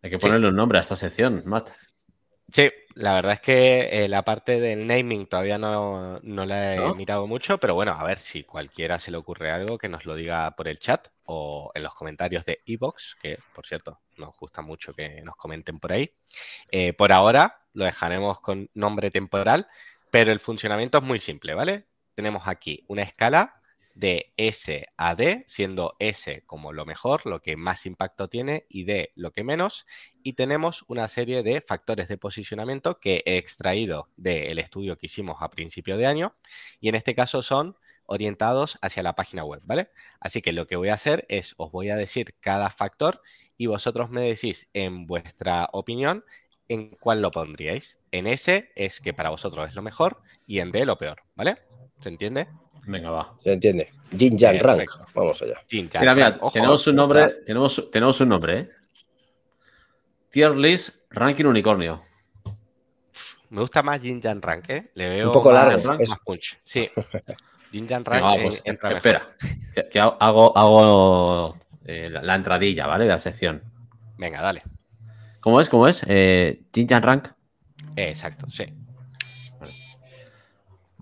Hay 0.00 0.10
que 0.10 0.18
ponerle 0.18 0.46
un 0.46 0.54
nombre 0.54 0.78
a 0.78 0.82
esta 0.82 0.94
sección, 0.94 1.42
Matt. 1.44 1.70
Sí, 2.52 2.68
la 2.94 3.14
verdad 3.14 3.34
es 3.34 3.40
que 3.40 4.04
eh, 4.04 4.08
la 4.08 4.24
parte 4.24 4.60
del 4.60 4.86
naming 4.86 5.26
todavía 5.26 5.58
no, 5.58 6.20
la 6.22 6.74
he 6.74 6.94
mirado 6.94 7.26
mucho, 7.26 7.58
pero 7.58 7.74
bueno, 7.74 7.92
a 7.92 8.04
ver 8.04 8.18
si 8.18 8.44
cualquiera 8.44 8.98
se 8.98 9.10
le 9.10 9.16
ocurre 9.16 9.50
algo 9.50 9.78
que 9.78 9.88
nos 9.88 10.04
lo 10.04 10.14
diga 10.14 10.50
por 10.56 10.68
el 10.68 10.78
chat 10.78 11.08
o 11.24 11.70
en 11.74 11.82
los 11.82 11.94
comentarios 11.94 12.44
de 12.44 12.60
Evox, 12.66 13.16
que 13.20 13.38
por 13.54 13.66
cierto 13.66 14.00
nos 14.16 14.36
gusta 14.36 14.62
mucho 14.62 14.94
que 14.94 15.22
nos 15.22 15.36
comenten 15.36 15.78
por 15.78 15.92
ahí. 15.92 16.12
Eh, 16.70 16.92
por 16.92 17.12
ahora 17.12 17.60
lo 17.72 17.84
dejaremos 17.84 18.40
con 18.40 18.68
nombre 18.74 19.10
temporal, 19.10 19.68
pero 20.10 20.32
el 20.32 20.40
funcionamiento 20.40 20.98
es 20.98 21.04
muy 21.04 21.18
simple, 21.18 21.54
¿vale? 21.54 21.86
Tenemos 22.14 22.42
aquí 22.46 22.84
una 22.88 23.02
escala 23.02 23.54
de 23.94 24.32
S 24.36 24.86
a 24.96 25.14
D, 25.14 25.44
siendo 25.46 25.96
S 25.98 26.42
como 26.46 26.72
lo 26.72 26.84
mejor, 26.84 27.26
lo 27.26 27.40
que 27.40 27.56
más 27.56 27.86
impacto 27.86 28.28
tiene, 28.28 28.66
y 28.68 28.84
D 28.84 29.12
lo 29.14 29.32
que 29.32 29.44
menos. 29.44 29.86
Y 30.22 30.34
tenemos 30.34 30.84
una 30.88 31.08
serie 31.08 31.42
de 31.42 31.60
factores 31.60 32.08
de 32.08 32.18
posicionamiento 32.18 32.98
que 33.00 33.22
he 33.26 33.36
extraído 33.36 34.08
del 34.16 34.58
estudio 34.58 34.96
que 34.98 35.06
hicimos 35.06 35.36
a 35.40 35.50
principio 35.50 35.96
de 35.96 36.06
año, 36.06 36.36
y 36.80 36.88
en 36.88 36.94
este 36.94 37.14
caso 37.14 37.42
son 37.42 37.76
orientados 38.06 38.78
hacia 38.82 39.02
la 39.02 39.14
página 39.14 39.44
web, 39.44 39.62
¿vale? 39.64 39.90
Así 40.20 40.42
que 40.42 40.52
lo 40.52 40.66
que 40.66 40.76
voy 40.76 40.88
a 40.88 40.94
hacer 40.94 41.24
es, 41.28 41.54
os 41.56 41.72
voy 41.72 41.90
a 41.90 41.96
decir 41.96 42.34
cada 42.40 42.68
factor 42.70 43.22
y 43.56 43.66
vosotros 43.66 44.10
me 44.10 44.22
decís 44.22 44.68
en 44.72 45.06
vuestra 45.06 45.68
opinión 45.72 46.24
en 46.68 46.90
cuál 46.90 47.22
lo 47.22 47.30
pondríais. 47.30 48.00
En 48.10 48.26
S 48.26 48.70
es 48.74 49.00
que 49.00 49.14
para 49.14 49.30
vosotros 49.30 49.68
es 49.68 49.74
lo 49.74 49.82
mejor 49.82 50.20
y 50.46 50.60
en 50.60 50.72
D 50.72 50.84
lo 50.84 50.98
peor, 50.98 51.22
¿vale? 51.36 51.58
¿Se 52.00 52.08
entiende? 52.08 52.48
Venga, 52.86 53.10
va. 53.10 53.34
Se 53.42 53.52
entiende. 53.52 53.92
Jin 54.16 54.38
Rank. 54.38 54.90
Vamos 55.14 55.40
allá. 55.42 55.62
mira, 55.70 56.14
mira, 56.14 56.38
tenemos 56.52 56.86
un 56.86 56.96
nombre, 56.96 57.28
tenemos, 57.46 57.90
tenemos 57.90 58.20
un 58.20 58.28
nombre, 58.28 58.58
¿eh? 58.58 58.70
Tier 60.30 60.56
list 60.56 60.96
Ranking 61.10 61.44
Unicornio. 61.44 62.00
Me 63.50 63.60
gusta 63.60 63.82
más 63.82 64.00
Jin 64.00 64.20
Rank, 64.22 64.70
¿eh? 64.70 64.90
Le 64.94 65.08
veo 65.08 65.26
un 65.28 65.32
poco 65.32 65.52
largo. 65.52 65.78
Más 65.88 66.18
punch. 66.24 66.58
Sí. 66.62 66.88
Jin 67.72 67.88
Rank 67.88 68.42
pues, 68.42 68.62
Espera, 68.64 69.28
que, 69.90 69.98
hago, 69.98 70.56
hago 70.56 71.56
eh, 71.86 72.10
la, 72.10 72.34
entradilla, 72.34 72.86
¿vale? 72.86 73.04
De 73.04 73.10
la 73.10 73.18
sección. 73.18 73.62
Venga, 74.18 74.42
dale. 74.42 74.62
¿Cómo 75.40 75.60
es? 75.60 75.68
¿Cómo 75.68 75.88
es? 75.88 76.02
Eh, 76.06 76.64
Rank. 76.74 77.28
exacto, 77.96 78.48
sí. 78.50 78.64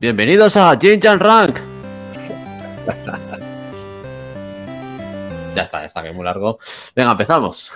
Bienvenidos 0.00 0.56
a 0.56 0.74
Jinjan 0.80 1.20
Rank. 1.20 1.58
ya 5.54 5.62
está, 5.62 5.80
ya 5.80 5.84
está, 5.84 6.02
que 6.02 6.08
es 6.08 6.14
muy 6.14 6.24
largo. 6.24 6.58
Venga, 6.96 7.10
empezamos. 7.10 7.70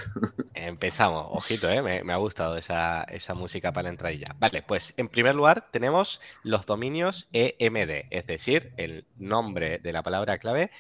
Empezamos, 0.55 1.27
ojito, 1.33 1.69
¿eh? 1.69 1.83
me, 1.83 2.11
ha 2.11 2.17
gustado 2.17 2.57
esa, 2.57 3.03
esa, 3.05 3.35
música 3.35 3.75
para 3.75 3.83
la 3.83 3.89
entradilla. 3.91 4.35
Vale, 4.39 4.63
pues 4.63 4.95
en 4.97 5.09
primer 5.09 5.35
lugar 5.35 5.69
tenemos 5.71 6.23
los 6.43 6.65
dominios 6.65 7.29
EMD, 7.35 8.07
es 8.09 8.27
decir, 8.27 8.73
el 8.79 9.07
nombre 9.19 9.79
de 9.81 9.93
la 9.93 10.03
palabra 10.03 10.39
clave 10.39 10.71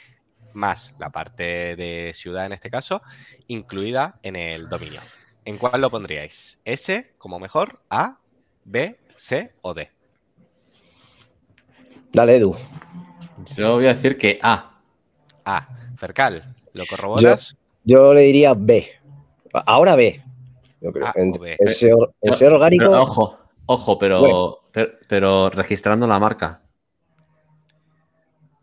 más 0.54 0.94
la 0.98 1.10
parte 1.10 1.76
de 1.76 2.12
ciudad 2.14 2.46
en 2.46 2.54
este 2.54 2.70
caso, 2.70 3.02
incluida 3.48 4.18
en 4.22 4.36
el 4.36 4.70
dominio. 4.70 5.02
¿En 5.44 5.58
cuál 5.58 5.82
lo 5.82 5.90
pondríais? 5.90 6.58
¿S 6.64 7.12
como 7.18 7.38
mejor? 7.38 7.80
¿A, 7.90 8.16
B, 8.64 8.98
C 9.14 9.52
o 9.60 9.74
D? 9.74 9.93
Dale, 12.14 12.36
Edu. 12.36 12.56
Yo 13.56 13.74
voy 13.74 13.86
a 13.86 13.94
decir 13.94 14.16
que 14.16 14.38
A. 14.40 14.78
A. 15.44 15.68
Fercal, 15.96 16.44
¿lo 16.72 16.86
corroboras? 16.86 17.56
Yo, 17.82 18.14
le 18.14 18.20
diría 18.20 18.54
B. 18.54 18.88
Ahora 19.66 19.96
B. 19.96 20.22
Yo 20.80 20.92
creo. 20.92 21.12
ser, 21.66 22.52
orgánico. 22.52 22.88
ojo, 22.90 23.38
ojo, 23.66 23.98
pero, 23.98 24.62
pero, 25.08 25.50
registrando 25.50 26.06
la 26.06 26.20
marca. 26.20 26.62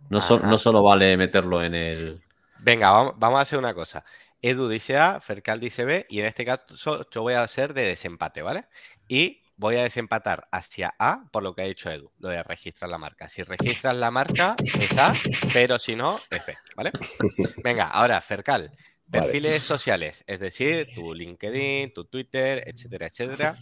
No, 0.10 0.20
no, 0.20 0.58
solo 0.58 0.82
vale 0.82 1.18
meterlo 1.18 1.62
en 1.62 1.76
el. 1.76 2.22
Venga, 2.60 2.92
vamos, 2.92 3.14
vamos, 3.18 3.40
a 3.40 3.42
hacer 3.42 3.60
una 3.60 3.74
cosa. 3.74 4.06
Edu 4.42 4.70
dice 4.70 4.98
A, 4.98 5.20
Fercal 5.20 5.60
dice 5.60 5.84
B, 5.84 6.06
y 6.10 6.22
en 6.22 6.26
este 6.26 6.46
caso 6.46 7.06
yo 7.10 7.22
voy 7.22 7.34
a 7.34 7.44
hacer 7.44 7.74
de 7.74 7.86
desempate, 7.86 8.42
¿vale? 8.42 8.66
Y 9.08 9.41
voy 9.62 9.76
a 9.76 9.84
desempatar 9.84 10.48
hacia 10.52 10.96
A 10.98 11.24
por 11.32 11.44
lo 11.44 11.54
que 11.54 11.62
ha 11.62 11.66
dicho 11.66 11.92
Edu, 11.92 12.12
lo 12.18 12.30
de 12.30 12.42
registrar 12.42 12.90
la 12.90 12.98
marca. 12.98 13.30
Si 13.30 13.44
registras 13.44 13.96
la 13.96 14.10
marca, 14.10 14.56
es 14.80 14.98
A, 14.98 15.14
pero 15.54 15.78
si 15.78 15.96
no, 15.96 16.18
es 16.32 16.46
B, 16.46 16.58
¿vale? 16.76 16.92
Venga, 17.64 17.88
ahora, 17.88 18.20
Fercal, 18.22 18.72
perfiles 19.10 19.62
sociales, 19.62 20.24
es 20.26 20.40
decir, 20.40 20.88
tu 20.96 21.14
LinkedIn, 21.14 21.94
tu 21.94 22.06
Twitter, 22.06 22.64
etcétera, 22.66 23.06
etcétera. 23.06 23.56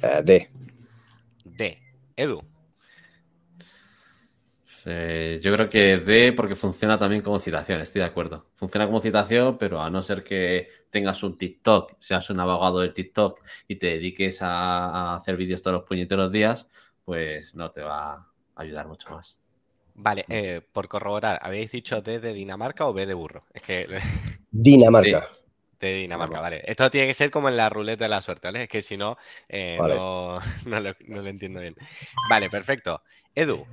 Eh, 0.00 0.22
D. 0.24 0.48
D. 1.44 1.82
Edu. 2.14 2.51
Eh, 4.86 5.38
yo 5.42 5.52
creo 5.52 5.68
que 5.68 5.98
D 5.98 6.32
porque 6.32 6.54
funciona 6.54 6.98
también 6.98 7.22
como 7.22 7.38
citación, 7.38 7.80
estoy 7.80 8.00
de 8.00 8.06
acuerdo. 8.06 8.46
Funciona 8.54 8.86
como 8.86 9.00
citación, 9.00 9.58
pero 9.58 9.82
a 9.82 9.90
no 9.90 10.02
ser 10.02 10.24
que 10.24 10.68
tengas 10.90 11.22
un 11.22 11.38
TikTok, 11.38 11.94
seas 11.98 12.28
un 12.30 12.40
abogado 12.40 12.80
del 12.80 12.92
TikTok 12.92 13.40
y 13.68 13.76
te 13.76 13.88
dediques 13.88 14.42
a, 14.42 15.16
hacer 15.16 15.36
vídeos 15.36 15.62
todos 15.62 15.76
los 15.78 15.84
puñeteros 15.84 16.30
días, 16.32 16.68
pues 17.04 17.54
no 17.54 17.70
te 17.70 17.82
va 17.82 18.12
a 18.14 18.26
ayudar 18.56 18.88
mucho 18.88 19.10
más. 19.10 19.38
Vale, 19.94 20.24
eh, 20.28 20.62
por 20.72 20.88
corroborar, 20.88 21.38
¿habéis 21.42 21.70
dicho 21.70 22.00
D 22.00 22.18
de 22.18 22.32
Dinamarca 22.32 22.86
o 22.86 22.92
B 22.92 23.06
de 23.06 23.14
burro? 23.14 23.44
Es 23.52 23.62
que... 23.62 23.86
Dinamarca. 24.50 25.28
De 25.82 25.94
Dinamarca, 25.94 26.40
vale. 26.40 26.62
Esto 26.64 26.88
tiene 26.90 27.08
que 27.08 27.14
ser 27.14 27.30
como 27.30 27.48
en 27.48 27.56
la 27.56 27.68
ruleta 27.68 28.04
de 28.04 28.08
la 28.08 28.22
suerte, 28.22 28.46
¿vale? 28.46 28.62
Es 28.62 28.68
que 28.68 28.82
si 28.82 28.96
no, 28.96 29.18
eh, 29.48 29.76
no, 29.80 30.38
no, 30.64 30.80
lo, 30.80 31.26
entiendo 31.26 31.60
bien. 31.60 31.74
Vale, 32.30 32.48
perfecto. 32.48 33.02
Edu, 33.34 33.66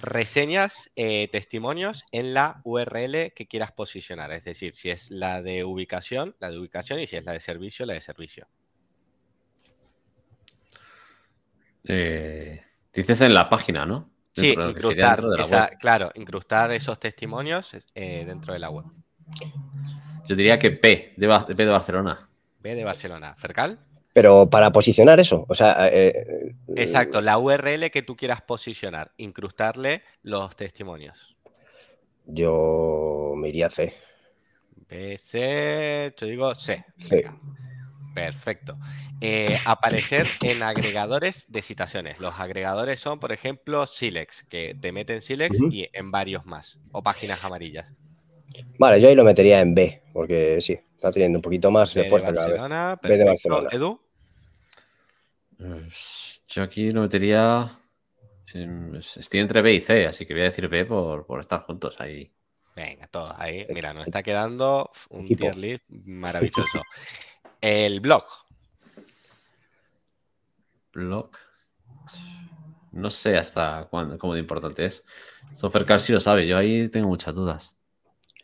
reseñas, 0.00 0.90
eh, 0.96 1.28
testimonios 1.28 2.04
en 2.12 2.34
la 2.34 2.60
URL 2.64 3.32
que 3.34 3.46
quieras 3.48 3.72
posicionar. 3.72 4.32
Es 4.32 4.44
decir, 4.44 4.74
si 4.74 4.90
es 4.90 5.10
la 5.10 5.42
de 5.42 5.64
ubicación, 5.64 6.36
la 6.40 6.50
de 6.50 6.58
ubicación 6.58 7.00
y 7.00 7.06
si 7.06 7.16
es 7.16 7.24
la 7.24 7.32
de 7.32 7.40
servicio, 7.40 7.86
la 7.86 7.94
de 7.94 8.00
servicio. 8.00 8.48
Eh, 11.84 12.62
dices 12.92 13.20
en 13.20 13.34
la 13.34 13.48
página, 13.48 13.86
¿no? 13.86 14.10
sí, 14.32 14.52
incrustar, 14.52 15.22
claro, 15.78 16.10
incrustar 16.14 16.70
esos 16.72 16.98
testimonios 17.00 17.76
eh, 17.94 18.24
dentro 18.26 18.52
de 18.52 18.58
la 18.58 18.70
web. 18.70 18.86
Yo 20.26 20.36
diría 20.36 20.58
que 20.58 20.70
P, 20.70 21.14
de, 21.16 21.26
de 21.54 21.66
Barcelona. 21.66 22.28
B 22.58 22.74
de 22.74 22.84
Barcelona. 22.84 23.34
¿Fercal? 23.36 23.78
Pero 24.20 24.50
para 24.50 24.70
posicionar 24.70 25.18
eso, 25.18 25.46
o 25.48 25.54
sea... 25.54 25.88
Eh, 25.88 26.08
eh, 26.08 26.54
Exacto, 26.76 27.22
la 27.22 27.38
URL 27.38 27.90
que 27.90 28.02
tú 28.02 28.16
quieras 28.16 28.42
posicionar, 28.42 29.12
incrustarle 29.16 30.02
los 30.20 30.54
testimonios. 30.56 31.38
Yo 32.26 33.32
me 33.38 33.48
iría 33.48 33.68
a 33.68 33.70
C. 33.70 33.94
B, 34.90 35.16
C, 35.16 36.12
yo 36.18 36.26
digo 36.26 36.54
C. 36.54 36.84
Perfecto. 38.14 38.76
Eh, 39.22 39.56
aparecer 39.64 40.26
en 40.42 40.62
agregadores 40.64 41.46
de 41.48 41.62
citaciones. 41.62 42.20
Los 42.20 42.38
agregadores 42.40 43.00
son, 43.00 43.20
por 43.20 43.32
ejemplo, 43.32 43.86
Silex, 43.86 44.44
que 44.44 44.76
te 44.78 44.92
meten 44.92 45.22
Silex 45.22 45.56
y 45.70 45.88
en 45.94 46.10
varios 46.10 46.44
más, 46.44 46.78
o 46.92 47.02
páginas 47.02 47.42
amarillas. 47.42 47.94
Vale, 48.78 49.00
yo 49.00 49.08
ahí 49.08 49.14
lo 49.14 49.24
metería 49.24 49.60
en 49.60 49.74
B, 49.74 50.02
porque 50.12 50.60
sí, 50.60 50.78
está 50.94 51.10
teniendo 51.10 51.38
un 51.38 51.42
poquito 51.42 51.70
más 51.70 51.94
de 51.94 52.04
fuerza 52.04 52.34
cada 52.34 52.98
vez. 52.98 53.00
B 53.02 53.16
de 53.16 53.24
Barcelona. 53.24 53.70
¿Edu? 53.72 54.09
Yo 56.48 56.62
aquí 56.62 56.90
lo 56.90 57.02
metería. 57.02 57.70
estoy 59.16 59.40
entre 59.40 59.62
B 59.62 59.74
y 59.74 59.80
C, 59.80 60.06
así 60.06 60.24
que 60.24 60.32
voy 60.34 60.42
a 60.42 60.46
decir 60.46 60.68
B 60.68 60.84
por, 60.84 61.40
estar 61.40 61.60
juntos 61.60 62.00
ahí. 62.00 62.32
Venga, 62.74 63.06
todos 63.08 63.34
ahí. 63.36 63.66
Mira, 63.70 63.92
nos 63.92 64.06
está 64.06 64.22
quedando 64.22 64.90
un 65.10 65.26
tier 65.26 65.56
list 65.56 65.84
maravilloso. 65.88 66.82
El 67.60 68.00
blog. 68.00 68.24
Blog. 70.92 71.30
No 72.92 73.10
sé 73.10 73.36
hasta 73.36 73.86
cuándo, 73.90 74.18
cómo 74.18 74.34
de 74.34 74.40
importante 74.40 74.84
es. 74.84 75.04
Sofercar 75.54 76.00
sí 76.00 76.12
lo 76.12 76.20
sabe, 76.20 76.46
yo 76.46 76.56
ahí 76.56 76.88
tengo 76.88 77.08
muchas 77.08 77.34
dudas. 77.34 77.76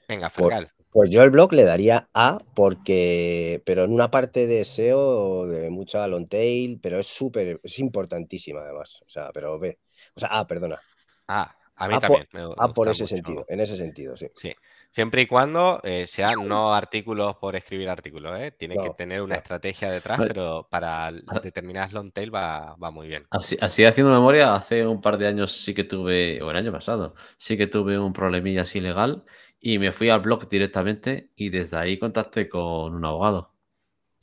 Venga, 0.06 0.30
Fergal. 0.30 0.70
Pues 0.96 1.10
yo 1.10 1.22
el 1.22 1.28
blog 1.28 1.52
le 1.52 1.64
daría 1.64 2.08
A 2.14 2.38
porque, 2.54 3.62
pero 3.66 3.84
en 3.84 3.92
una 3.92 4.10
parte 4.10 4.46
de 4.46 4.64
SEO 4.64 5.46
de 5.46 5.68
mucha 5.68 6.08
long 6.08 6.26
tail, 6.26 6.80
pero 6.82 6.98
es 6.98 7.06
súper, 7.06 7.60
es 7.62 7.78
importantísima 7.80 8.60
además. 8.60 9.02
O 9.06 9.10
sea, 9.10 9.30
pero 9.30 9.58
B. 9.58 9.78
O 10.14 10.20
sea, 10.20 10.30
A, 10.30 10.46
perdona. 10.46 10.80
A, 11.28 11.54
a 11.74 11.88
mí 11.88 12.00
también. 12.00 12.26
A 12.56 12.72
por 12.72 12.88
ese 12.88 13.06
sentido, 13.06 13.44
en 13.46 13.60
ese 13.60 13.76
sentido, 13.76 14.16
sí. 14.16 14.28
Sí. 14.36 14.54
Siempre 14.90 15.20
y 15.20 15.26
cuando 15.26 15.80
eh, 15.82 16.06
sean 16.06 16.48
no 16.48 16.72
artículos 16.72 17.36
por 17.36 17.54
escribir 17.54 17.90
artículos, 17.90 18.34
¿eh? 18.40 18.52
Tiene 18.52 18.76
que 18.82 18.88
tener 18.96 19.20
una 19.20 19.34
estrategia 19.34 19.90
detrás, 19.90 20.18
pero 20.26 20.66
para 20.70 21.12
determinadas 21.42 21.92
long 21.92 22.10
tail 22.10 22.34
va, 22.34 22.74
muy 22.90 23.06
bien. 23.06 23.24
Así, 23.28 23.58
así, 23.60 23.84
haciendo 23.84 24.14
memoria, 24.14 24.54
hace 24.54 24.86
un 24.86 25.02
par 25.02 25.18
de 25.18 25.26
años 25.26 25.52
sí 25.52 25.74
que 25.74 25.84
tuve, 25.84 26.40
o 26.40 26.50
el 26.50 26.56
año 26.56 26.72
pasado, 26.72 27.14
sí 27.36 27.58
que 27.58 27.66
tuve 27.66 27.98
un 27.98 28.14
problemilla 28.14 28.62
así 28.62 28.80
legal 28.80 29.26
y 29.66 29.80
me 29.80 29.90
fui 29.90 30.10
al 30.10 30.20
blog 30.20 30.48
directamente 30.48 31.32
y 31.34 31.48
desde 31.48 31.76
ahí 31.76 31.98
contacté 31.98 32.48
con 32.48 32.94
un 32.94 33.04
abogado. 33.04 33.52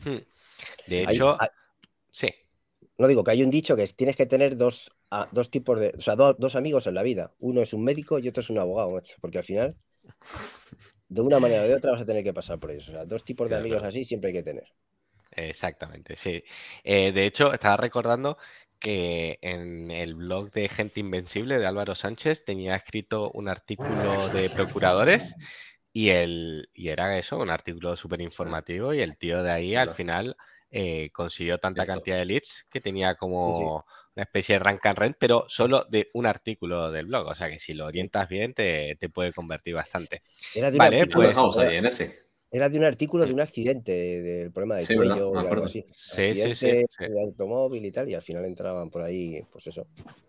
Hmm. 0.01 0.19
De 0.87 1.03
hecho, 1.03 1.37
sí. 2.11 2.29
No 2.97 3.09
digo 3.09 3.25
que 3.25 3.31
hay 3.31 3.43
un 3.43 3.49
dicho 3.49 3.75
que 3.75 3.85
tienes 3.87 4.15
que 4.15 4.25
tener 4.25 4.55
dos, 4.55 4.95
dos 5.33 5.51
tipos 5.51 5.77
de, 5.81 5.93
o 5.97 5.99
sea, 5.99 6.15
dos 6.15 6.55
amigos 6.55 6.87
en 6.87 6.93
la 6.93 7.03
vida. 7.03 7.33
Uno 7.39 7.59
es 7.59 7.73
un 7.73 7.83
médico 7.83 8.19
y 8.19 8.29
otro 8.29 8.39
es 8.39 8.49
un 8.49 8.57
abogado, 8.57 8.97
porque 9.19 9.39
al 9.39 9.43
final, 9.43 9.75
de 11.09 11.21
una 11.21 11.41
manera 11.41 11.63
o 11.63 11.67
de 11.67 11.75
otra 11.75 11.91
vas 11.91 12.03
a 12.03 12.05
tener 12.05 12.23
que 12.23 12.33
pasar 12.33 12.57
por 12.57 12.71
eso. 12.71 12.93
O 12.93 12.95
sea, 12.95 13.05
dos 13.05 13.25
tipos 13.25 13.49
de 13.49 13.57
amigos 13.57 13.83
así 13.83 14.05
siempre 14.05 14.29
hay 14.29 14.35
que 14.35 14.43
tener. 14.43 14.73
Exactamente, 15.35 16.15
sí. 16.15 16.41
Eh, 16.85 17.11
de 17.11 17.25
hecho, 17.25 17.51
estaba 17.51 17.75
recordando 17.75 18.37
que 18.83 19.39
en 19.41 19.91
el 19.91 20.13
blog 20.13 20.51
de 20.51 20.67
Gente 20.67 20.99
Invencible 20.99 21.57
de 21.57 21.65
Álvaro 21.65 21.95
Sánchez 21.95 22.43
tenía 22.43 22.75
escrito 22.75 23.31
un 23.33 23.47
artículo 23.47 24.27
de 24.27 24.49
procuradores 24.49 25.35
y, 25.93 26.09
el, 26.09 26.69
y 26.73 26.89
era 26.89 27.17
eso, 27.17 27.37
un 27.37 27.49
artículo 27.49 27.95
súper 27.95 28.19
informativo 28.19 28.93
y 28.93 28.99
el 29.01 29.15
tío 29.15 29.41
de 29.41 29.51
ahí 29.51 29.75
al 29.75 29.91
final 29.91 30.35
eh, 30.69 31.11
consiguió 31.13 31.59
tanta 31.59 31.85
cantidad 31.85 32.17
de 32.17 32.25
leads 32.25 32.67
que 32.69 32.81
tenía 32.81 33.15
como 33.15 33.85
una 34.15 34.23
especie 34.23 34.55
de 34.55 34.59
rank 34.59 34.85
and 34.85 34.97
rent, 34.97 35.17
pero 35.17 35.45
solo 35.47 35.85
de 35.89 36.09
un 36.13 36.25
artículo 36.25 36.91
del 36.91 37.05
blog. 37.05 37.27
O 37.27 37.35
sea 37.35 37.49
que 37.49 37.59
si 37.59 37.73
lo 37.73 37.85
orientas 37.85 38.27
bien 38.27 38.53
te, 38.53 38.97
puede 39.13 39.31
convertir 39.31 39.75
bastante. 39.75 40.21
vale, 40.75 41.07
pues... 41.07 41.33
Vamos 41.33 41.57
ahí 41.57 41.77
en 41.77 41.85
ese. 41.85 42.22
Era 42.53 42.69
de 42.69 42.77
un 42.77 42.83
artículo 42.85 43.25
de 43.25 43.33
un 43.33 43.41
accidente, 43.41 43.91
del 43.91 44.51
problema 44.51 44.75
del 44.75 44.87
cuello 44.87 45.29
o 45.31 45.37
algo 45.37 45.65
así. 45.65 45.83
Sí, 45.89 46.33
sí, 46.35 46.53
sí, 46.53 46.67
De 46.67 47.21
automóvil 47.21 47.83
y 47.83 47.91
tal, 47.91 48.07
y 48.09 48.13
al 48.13 48.21
final 48.21 48.45
entraban 48.45 48.91
por 48.91 49.01
ahí, 49.01 49.41
pues 49.51 49.67
eso, 49.67 49.87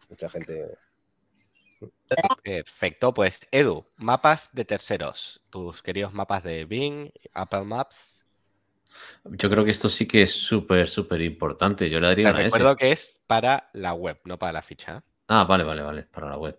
mucha 0.09 0.29
gente. 0.31 0.67
Perfecto, 2.43 3.13
pues 3.13 3.47
Edu, 3.51 3.85
mapas 3.97 4.51
de 4.55 4.65
terceros, 4.65 5.43
tus 5.51 5.83
queridos 5.83 6.15
mapas 6.15 6.43
de 6.43 6.65
Bing, 6.65 7.11
Apple 7.35 7.65
Maps. 7.65 8.25
Yo 9.25 9.51
creo 9.51 9.65
que 9.65 9.71
esto 9.71 9.89
sí 9.89 10.07
que 10.07 10.23
es 10.23 10.33
súper, 10.33 10.89
súper 10.89 11.21
importante. 11.23 11.91
Yo 11.91 12.01
le 12.01 12.07
daría 12.07 12.33
Te 12.33 12.43
recuerdo 12.43 12.77
que 12.77 12.93
es 12.93 13.21
para 13.27 13.71
la 13.75 13.93
web, 13.95 14.19
no 14.25 14.39
para 14.39 14.53
la 14.53 14.63
ficha. 14.63 15.03
Ah, 15.29 15.45
vale, 15.45 15.65
vale, 15.65 15.83
vale, 15.83 16.03
para 16.05 16.31
la 16.31 16.39
web. 16.39 16.59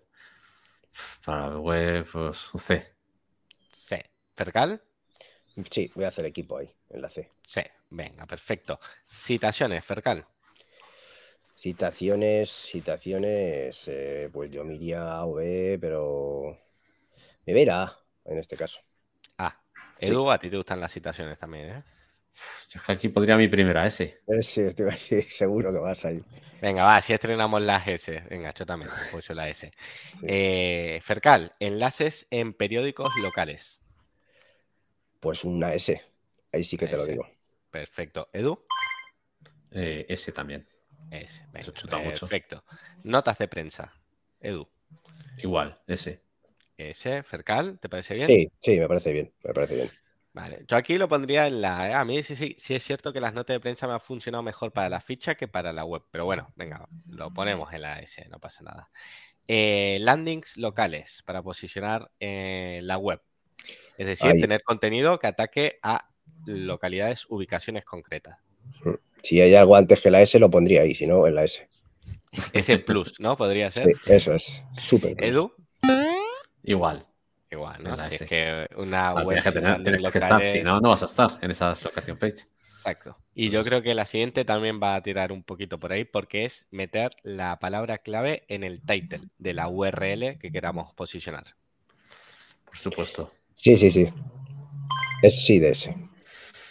Para 1.24 1.50
la 1.50 1.58
web, 1.58 2.06
pues 2.10 2.50
C. 2.58 2.96
C. 3.70 4.02
¿Fergal? 4.34 4.80
Sí, 5.70 5.90
voy 5.94 6.04
a 6.04 6.08
hacer 6.08 6.26
equipo 6.26 6.58
ahí, 6.58 6.70
en 6.90 7.00
la 7.02 7.08
C. 7.08 7.30
Sí, 7.44 7.62
venga, 7.90 8.26
perfecto. 8.26 8.78
Citaciones, 9.08 9.84
Fercal. 9.84 10.26
Citaciones, 11.54 12.50
citaciones, 12.50 13.88
eh, 13.88 14.28
pues 14.32 14.50
yo 14.50 14.64
me 14.64 14.74
iría 14.74 15.18
a 15.18 15.26
B, 15.26 15.78
pero 15.80 16.58
me 17.46 17.54
verá 17.54 17.84
A 17.84 18.00
en 18.26 18.38
este 18.38 18.56
caso. 18.56 18.80
Ah, 19.38 19.54
Edu, 20.00 20.30
a 20.30 20.38
ti 20.38 20.50
te 20.50 20.56
gustan 20.56 20.80
las 20.80 20.92
citaciones 20.92 21.38
también, 21.38 21.70
¿eh? 21.70 21.84
Yo 22.70 22.80
es 22.80 22.86
que 22.86 22.92
aquí 22.92 23.08
podría 23.08 23.36
mi 23.36 23.48
primera 23.48 23.86
S. 23.86 24.14
Sí, 24.42 24.62
te 24.74 24.82
iba 24.82 24.90
a 24.90 24.94
decir, 24.94 25.24
seguro 25.30 25.72
que 25.72 25.78
vas 25.78 26.04
ahí. 26.04 26.20
Venga, 26.60 26.84
va, 26.84 27.00
si 27.00 27.12
estrenamos 27.12 27.62
las 27.62 27.86
S. 27.86 28.22
Venga, 28.28 28.52
yo 28.52 28.66
también, 28.66 28.90
pues 29.10 29.26
yo 29.26 29.34
la 29.34 29.48
S. 29.48 29.72
Eh, 30.26 31.00
Fercal, 31.02 31.52
enlaces 31.60 32.26
en 32.30 32.52
periódicos 32.52 33.14
locales. 33.22 33.80
Pues 35.20 35.44
una 35.44 35.74
S. 35.74 36.00
Ahí 36.52 36.64
sí 36.64 36.76
que 36.76 36.86
te 36.86 36.96
lo 36.96 37.04
digo. 37.04 37.26
Perfecto. 37.70 38.28
¿Edu? 38.32 38.64
Eh, 39.72 40.06
S 40.08 40.32
también. 40.32 40.66
S. 41.10 41.44
perfecto. 41.52 42.64
Notas 43.04 43.38
de 43.38 43.48
prensa. 43.48 43.92
Edu. 44.40 44.68
Igual, 45.38 45.80
S. 45.86 46.20
S. 46.76 47.22
Fercal, 47.22 47.78
¿te 47.78 47.88
parece 47.88 48.14
bien? 48.14 48.28
Sí, 48.28 48.52
sí, 48.60 48.78
me 48.78 48.88
parece 48.88 49.12
bien. 49.12 49.32
Me 49.42 49.52
parece 49.52 49.74
bien. 49.74 49.90
Vale, 50.32 50.64
yo 50.68 50.76
aquí 50.76 50.98
lo 50.98 51.08
pondría 51.08 51.46
en 51.46 51.62
la. 51.62 51.88
¿eh? 51.88 51.94
A 51.94 52.04
mí 52.04 52.22
sí, 52.22 52.36
sí, 52.36 52.54
sí 52.58 52.74
es 52.74 52.82
cierto 52.82 53.10
que 53.10 53.20
las 53.20 53.32
notas 53.32 53.54
de 53.54 53.60
prensa 53.60 53.86
me 53.86 53.94
han 53.94 54.00
funcionado 54.00 54.42
mejor 54.42 54.70
para 54.70 54.90
la 54.90 55.00
ficha 55.00 55.34
que 55.34 55.48
para 55.48 55.72
la 55.72 55.84
web. 55.84 56.02
Pero 56.10 56.26
bueno, 56.26 56.52
venga, 56.56 56.86
lo 57.08 57.32
ponemos 57.32 57.72
en 57.72 57.80
la 57.80 58.00
S, 58.00 58.22
no 58.28 58.38
pasa 58.38 58.62
nada. 58.62 58.90
Eh, 59.48 59.98
landings 60.00 60.58
locales 60.58 61.22
para 61.24 61.42
posicionar 61.42 62.10
en 62.20 62.86
la 62.86 62.98
web. 62.98 63.22
Es 63.98 64.06
decir, 64.06 64.32
tener 64.40 64.62
contenido 64.62 65.18
que 65.18 65.26
ataque 65.26 65.78
a 65.82 66.08
localidades, 66.44 67.26
ubicaciones 67.28 67.84
concretas. 67.84 68.38
Mm. 68.84 68.90
Si 69.22 69.40
hay 69.40 69.54
algo 69.54 69.76
antes 69.76 70.00
que 70.00 70.10
la 70.10 70.22
S, 70.22 70.38
lo 70.38 70.50
pondría 70.50 70.82
ahí, 70.82 70.94
si 70.94 71.06
no, 71.06 71.26
en 71.26 71.34
la 71.34 71.44
S. 71.44 71.68
S 72.52 72.78
plus, 72.78 73.18
¿no? 73.18 73.36
Podría 73.36 73.70
ser. 73.70 73.88
eso 74.06 74.34
es, 74.34 74.62
súper. 74.74 75.22
Edu. 75.22 75.52
Igual. 76.62 77.06
Igual, 77.50 77.82
¿no? 77.82 77.96
Si 78.10 78.14
es 78.16 78.22
que 78.22 78.68
una 78.76 79.14
web. 79.14 79.40
que 79.42 80.18
estar, 80.18 80.44
si 80.44 80.62
no, 80.62 80.80
no 80.80 80.90
vas 80.90 81.02
a 81.02 81.06
estar 81.06 81.38
en 81.40 81.50
esas 81.50 81.82
location 81.82 82.18
page. 82.18 82.46
Exacto. 82.58 83.16
Y 83.34 83.50
yo 83.50 83.62
creo 83.62 83.82
que 83.82 83.94
la 83.94 84.04
siguiente 84.04 84.44
también 84.44 84.80
va 84.82 84.96
a 84.96 85.02
tirar 85.02 85.30
un 85.30 85.44
poquito 85.44 85.78
por 85.78 85.92
ahí 85.92 86.04
porque 86.04 86.44
es 86.44 86.66
meter 86.70 87.10
la 87.22 87.58
palabra 87.58 87.98
clave 87.98 88.44
en 88.48 88.64
el 88.64 88.82
title 88.82 89.28
de 89.38 89.54
la 89.54 89.68
URL 89.68 90.38
que 90.38 90.50
queramos 90.52 90.92
posicionar. 90.94 91.56
Por 92.64 92.76
supuesto. 92.76 93.30
Sí, 93.56 93.76
sí, 93.76 93.90
sí. 93.90 94.08
Es 95.22 95.44
sí 95.44 95.58
de 95.58 95.70
ese. 95.70 95.94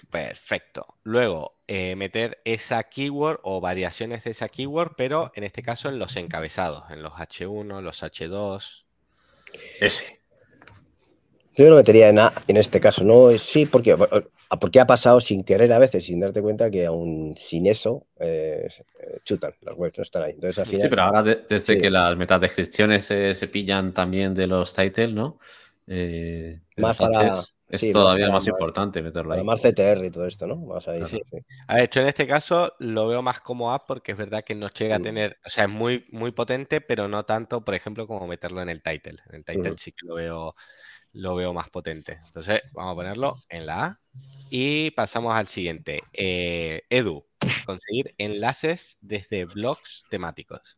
Perfecto. 0.09 0.95
Luego, 1.03 1.57
eh, 1.67 1.95
meter 1.97 2.39
esa 2.45 2.83
keyword 2.83 3.39
o 3.43 3.59
variaciones 3.59 4.23
de 4.23 4.31
esa 4.31 4.47
keyword, 4.47 4.93
pero 4.95 5.31
en 5.35 5.43
este 5.43 5.61
caso 5.61 5.89
en 5.89 5.99
los 5.99 6.15
encabezados, 6.15 6.83
en 6.91 7.03
los 7.03 7.13
H1, 7.13 7.81
los 7.81 8.01
H2. 8.01 8.85
Ese. 9.81 10.21
Yo 11.55 11.69
lo 11.69 11.75
metería 11.77 12.09
en 12.09 12.19
A 12.19 12.33
en 12.47 12.57
este 12.57 12.79
caso, 12.79 13.03
¿no? 13.03 13.37
Sí, 13.37 13.65
porque, 13.65 13.97
porque 14.59 14.79
ha 14.79 14.85
pasado 14.85 15.19
sin 15.21 15.43
querer 15.43 15.71
a 15.73 15.79
veces, 15.79 16.05
sin 16.05 16.19
darte 16.19 16.41
cuenta 16.41 16.69
que 16.69 16.85
aún 16.85 17.33
sin 17.37 17.65
eso 17.65 18.07
eh, 18.19 18.67
chutan 19.23 19.53
las 19.61 19.75
webs, 19.75 19.97
no 19.97 20.03
están 20.03 20.23
ahí. 20.23 20.33
Entonces, 20.33 20.67
Sí, 20.67 20.77
pero 20.89 21.03
ahora 21.03 21.23
desde 21.23 21.81
que 21.81 21.89
las 21.89 22.15
metadescripciones 22.17 23.05
se, 23.05 23.33
se 23.33 23.47
pillan 23.47 23.93
también 23.93 24.33
de 24.33 24.47
los 24.47 24.73
titles, 24.73 25.11
¿no? 25.11 25.39
Eh, 25.87 26.61
más 26.77 26.97
para... 26.97 27.41
es 27.69 27.91
todavía 27.91 28.29
más, 28.31 28.47
importante 28.47 29.01
meterlo 29.01 29.33
ahí. 29.33 29.43
Más 29.43 29.61
CTR 29.61 30.05
y 30.05 30.11
todo 30.11 30.25
esto, 30.25 30.47
¿no? 30.47 30.55
Más 30.57 30.87
ahí, 30.87 31.03
sí. 31.05 31.21
A 31.67 31.81
hecho 31.81 32.01
en 32.01 32.07
este 32.07 32.27
caso 32.27 32.73
lo 32.79 33.07
veo 33.07 33.21
más 33.21 33.41
como 33.41 33.71
app 33.71 33.83
porque 33.87 34.13
es 34.13 34.17
verdad 34.17 34.43
que 34.43 34.55
no 34.55 34.69
llega 34.69 34.95
a 34.95 34.99
tener, 34.99 35.37
o 35.45 35.49
sea, 35.49 35.65
es 35.65 35.69
muy, 35.69 36.05
muy 36.11 36.31
potente, 36.31 36.81
pero 36.81 37.07
no 37.07 37.25
tanto, 37.25 37.63
por 37.63 37.75
ejemplo, 37.75 38.07
como 38.07 38.27
meterlo 38.27 38.61
en 38.61 38.69
el 38.69 38.81
title. 38.81 39.17
En 39.29 39.35
el 39.35 39.45
title 39.45 39.75
sí 39.77 39.91
que 39.91 40.07
lo 40.07 40.15
veo 40.15 40.55
lo 41.15 41.35
veo 41.35 41.53
más 41.53 41.69
potente. 41.69 42.19
Entonces, 42.25 42.61
vamos 42.73 42.91
a 42.91 42.95
ponerlo 42.95 43.37
en 43.49 43.65
la 43.65 43.85
A. 43.85 43.99
Y 44.49 44.91
pasamos 44.91 45.33
al 45.33 45.47
siguiente. 45.47 46.03
Eh, 46.13 46.83
Edu, 46.89 47.25
conseguir 47.65 48.13
enlaces 48.17 48.97
desde 49.01 49.45
blogs 49.45 50.05
temáticos. 50.09 50.77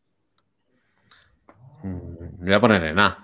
Mm, 1.83 2.45
voy 2.45 2.53
a 2.53 2.61
poner 2.61 2.83
en 2.83 2.99
A, 2.99 3.17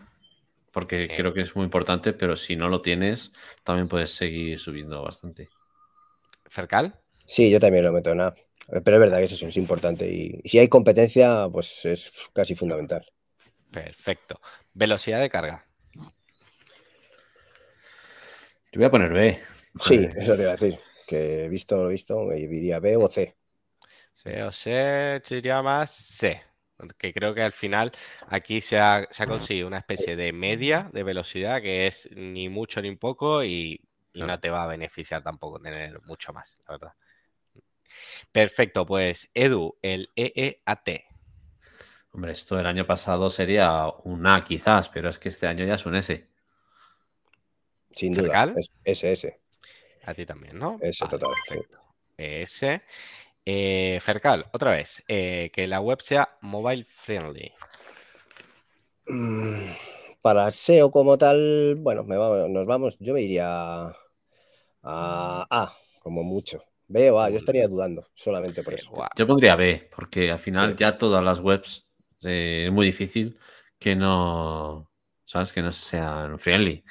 porque 0.74 1.08
creo 1.08 1.34
que 1.34 1.42
es 1.42 1.56
muy 1.56 1.64
importante, 1.64 2.12
pero 2.12 2.36
si 2.36 2.56
no 2.56 2.68
lo 2.68 2.82
tienes, 2.82 3.32
también 3.64 3.88
puedes 3.88 4.14
seguir 4.14 4.60
subiendo 4.60 5.04
bastante. 5.04 5.48
¿Fercal? 6.50 7.00
Sí, 7.26 7.50
yo 7.50 7.60
también 7.60 7.86
lo 7.86 7.94
meto 7.94 8.12
en 8.12 8.22
A. 8.22 8.34
Pero 8.68 8.98
es 8.98 9.00
verdad 9.00 9.20
que 9.20 9.26
eso 9.26 9.48
es 9.48 9.58
importante. 9.58 10.08
Y, 10.12 10.42
y 10.44 10.50
si 10.50 10.58
hay 10.58 10.68
competencia, 10.68 11.48
pues 11.52 11.86
es 11.86 12.12
casi 12.34 12.56
fundamental. 12.56 13.06
Perfecto. 13.72 14.42
Velocidad 14.74 15.22
de 15.22 15.30
carga. 15.30 15.66
Te 18.72 18.80
voy 18.80 18.86
a 18.86 18.92
poner 18.92 19.14
B. 19.14 19.40
Sí, 19.80 20.08
eso 20.16 20.36
te 20.36 20.42
iba 20.42 20.52
a 20.52 20.56
decir. 20.56 20.80
Que 21.06 21.50
visto 21.50 21.78
lo 21.78 21.88
visto, 21.90 22.24
me 22.24 22.36
diría 22.36 22.80
B 22.80 22.96
o 22.98 23.08
C. 23.08 23.36
C 24.12 24.44
o 24.44 24.52
C, 24.52 25.22
yo 25.28 25.36
diría 25.36 25.62
más 25.62 25.92
C. 25.92 26.42
Que 26.98 27.14
creo 27.14 27.34
que 27.34 27.42
al 27.42 27.54
final 27.54 27.92
aquí 28.28 28.60
se 28.62 28.80
ha, 28.80 29.08
conseguido 29.28 29.68
una 29.68 29.78
especie 29.78 30.16
de 30.16 30.34
media 30.34 30.90
de 30.92 31.04
velocidad 31.04 31.62
que 31.62 31.88
es 31.88 32.10
ni 32.12 32.50
mucho 32.50 32.82
ni 32.82 32.96
poco 32.96 33.44
y, 33.44 33.82
no 34.14 34.40
te 34.40 34.50
va 34.50 34.64
a 34.64 34.68
beneficiar 34.68 35.24
tampoco 35.24 35.60
tener 35.60 36.00
mucho 36.04 36.34
más, 36.34 36.60
la 36.68 36.74
verdad. 36.74 36.94
Perfecto, 38.32 38.86
pues 38.86 39.32
Edu, 39.34 39.78
el 39.82 40.12
EEAT. 40.16 41.06
Hombre, 42.12 42.32
esto 42.32 42.60
el 42.60 42.68
año 42.68 42.86
pasado 42.86 43.30
sería 43.32 43.88
un 44.04 44.28
A 44.28 44.44
quizás, 44.44 44.90
pero 44.90 45.10
es 45.10 45.18
que 45.18 45.30
este 45.30 45.48
año 45.48 45.66
ya 45.66 45.76
es 45.76 45.86
un 45.86 45.96
S. 45.96 46.28
Sin 47.92 48.14
duda. 48.14 48.54
ese, 48.84 49.40
A 50.06 50.14
ti 50.14 50.26
también, 50.26 50.58
¿no? 50.58 50.78
Ese, 50.82 51.08
total. 51.08 51.30
Perfecto. 51.48 51.80
Ese. 52.18 52.84
Eh, 53.46 54.00
Fercal, 54.02 54.46
otra 54.54 54.72
vez, 54.72 55.04
eh, 55.08 55.52
que 55.54 55.68
la 55.68 55.82
web 55.82 56.02
sea 56.02 56.38
mobile 56.42 56.86
friendly. 56.88 57.52
Mm, 59.08 59.66
para 60.22 60.48
SEO 60.48 60.92
como 60.92 61.18
tal, 61.18 61.76
bueno, 61.80 62.04
nos 62.48 62.66
vamos, 62.66 62.98
yo 63.00 63.14
me 63.14 63.22
iría 63.22 63.94
a 64.84 65.48
A, 65.50 65.74
como 66.02 66.24
mucho. 66.24 66.64
B 66.88 67.10
o 67.12 67.20
A, 67.20 67.30
yo 67.30 67.38
estaría 67.38 67.68
dudando 67.68 68.08
solamente 68.16 68.64
por 68.64 68.74
eso. 68.74 68.92
Yo 69.18 69.28
pondría 69.28 69.56
B, 69.56 69.90
porque 69.96 70.32
al 70.32 70.40
final 70.40 70.76
ya 70.76 70.98
todas 70.98 71.24
las 71.24 71.40
webs 71.40 71.86
eh, 72.22 72.66
es 72.68 72.72
muy 72.72 72.86
difícil 72.86 73.38
que 73.80 73.96
no, 73.96 74.90
¿sabes? 75.26 75.52
Que 75.52 75.62
no 75.62 75.72
sean 75.72 76.38
friendly 76.40 76.84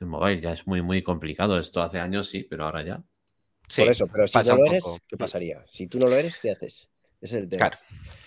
en 0.00 0.08
mobile. 0.08 0.40
Ya 0.40 0.52
es 0.52 0.66
muy, 0.66 0.82
muy 0.82 1.02
complicado. 1.02 1.58
Esto 1.58 1.82
hace 1.82 2.00
años 2.00 2.28
sí, 2.28 2.44
pero 2.48 2.64
ahora 2.64 2.82
ya. 2.82 3.02
Por 3.76 3.88
eso, 3.88 4.06
pero 4.06 4.26
si 4.26 4.38
no 4.38 4.56
lo 4.56 4.66
eres, 4.66 4.84
¿qué 5.06 5.16
pasaría? 5.16 5.64
Si 5.66 5.86
tú 5.86 5.98
no 5.98 6.06
lo 6.06 6.16
eres, 6.16 6.38
¿qué 6.40 6.50
haces? 6.50 6.88
Es 7.20 7.32
el 7.32 7.48
tema. 7.48 7.68
Claro. 7.68 7.78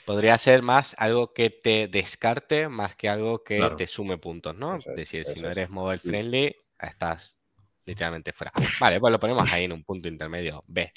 Podría 0.05 0.37
ser 0.37 0.61
más 0.61 0.95
algo 0.97 1.33
que 1.33 1.49
te 1.49 1.87
descarte 1.87 2.67
más 2.67 2.95
que 2.95 3.09
algo 3.09 3.43
que 3.43 3.61
te 3.77 3.87
sume 3.87 4.17
puntos, 4.17 4.55
¿no? 4.55 4.75
es, 4.75 4.85
decir, 4.95 5.25
si 5.25 5.39
no 5.39 5.49
eres 5.49 5.69
mobile 5.69 5.99
friendly, 5.99 6.55
estás 6.79 7.39
literalmente 7.85 8.33
fuera. 8.33 8.51
Vale, 8.79 8.99
pues 8.99 9.11
lo 9.11 9.19
ponemos 9.19 9.49
ahí 9.51 9.63
en 9.65 9.71
un 9.71 9.83
punto 9.83 10.07
intermedio. 10.07 10.63
B. 10.67 10.91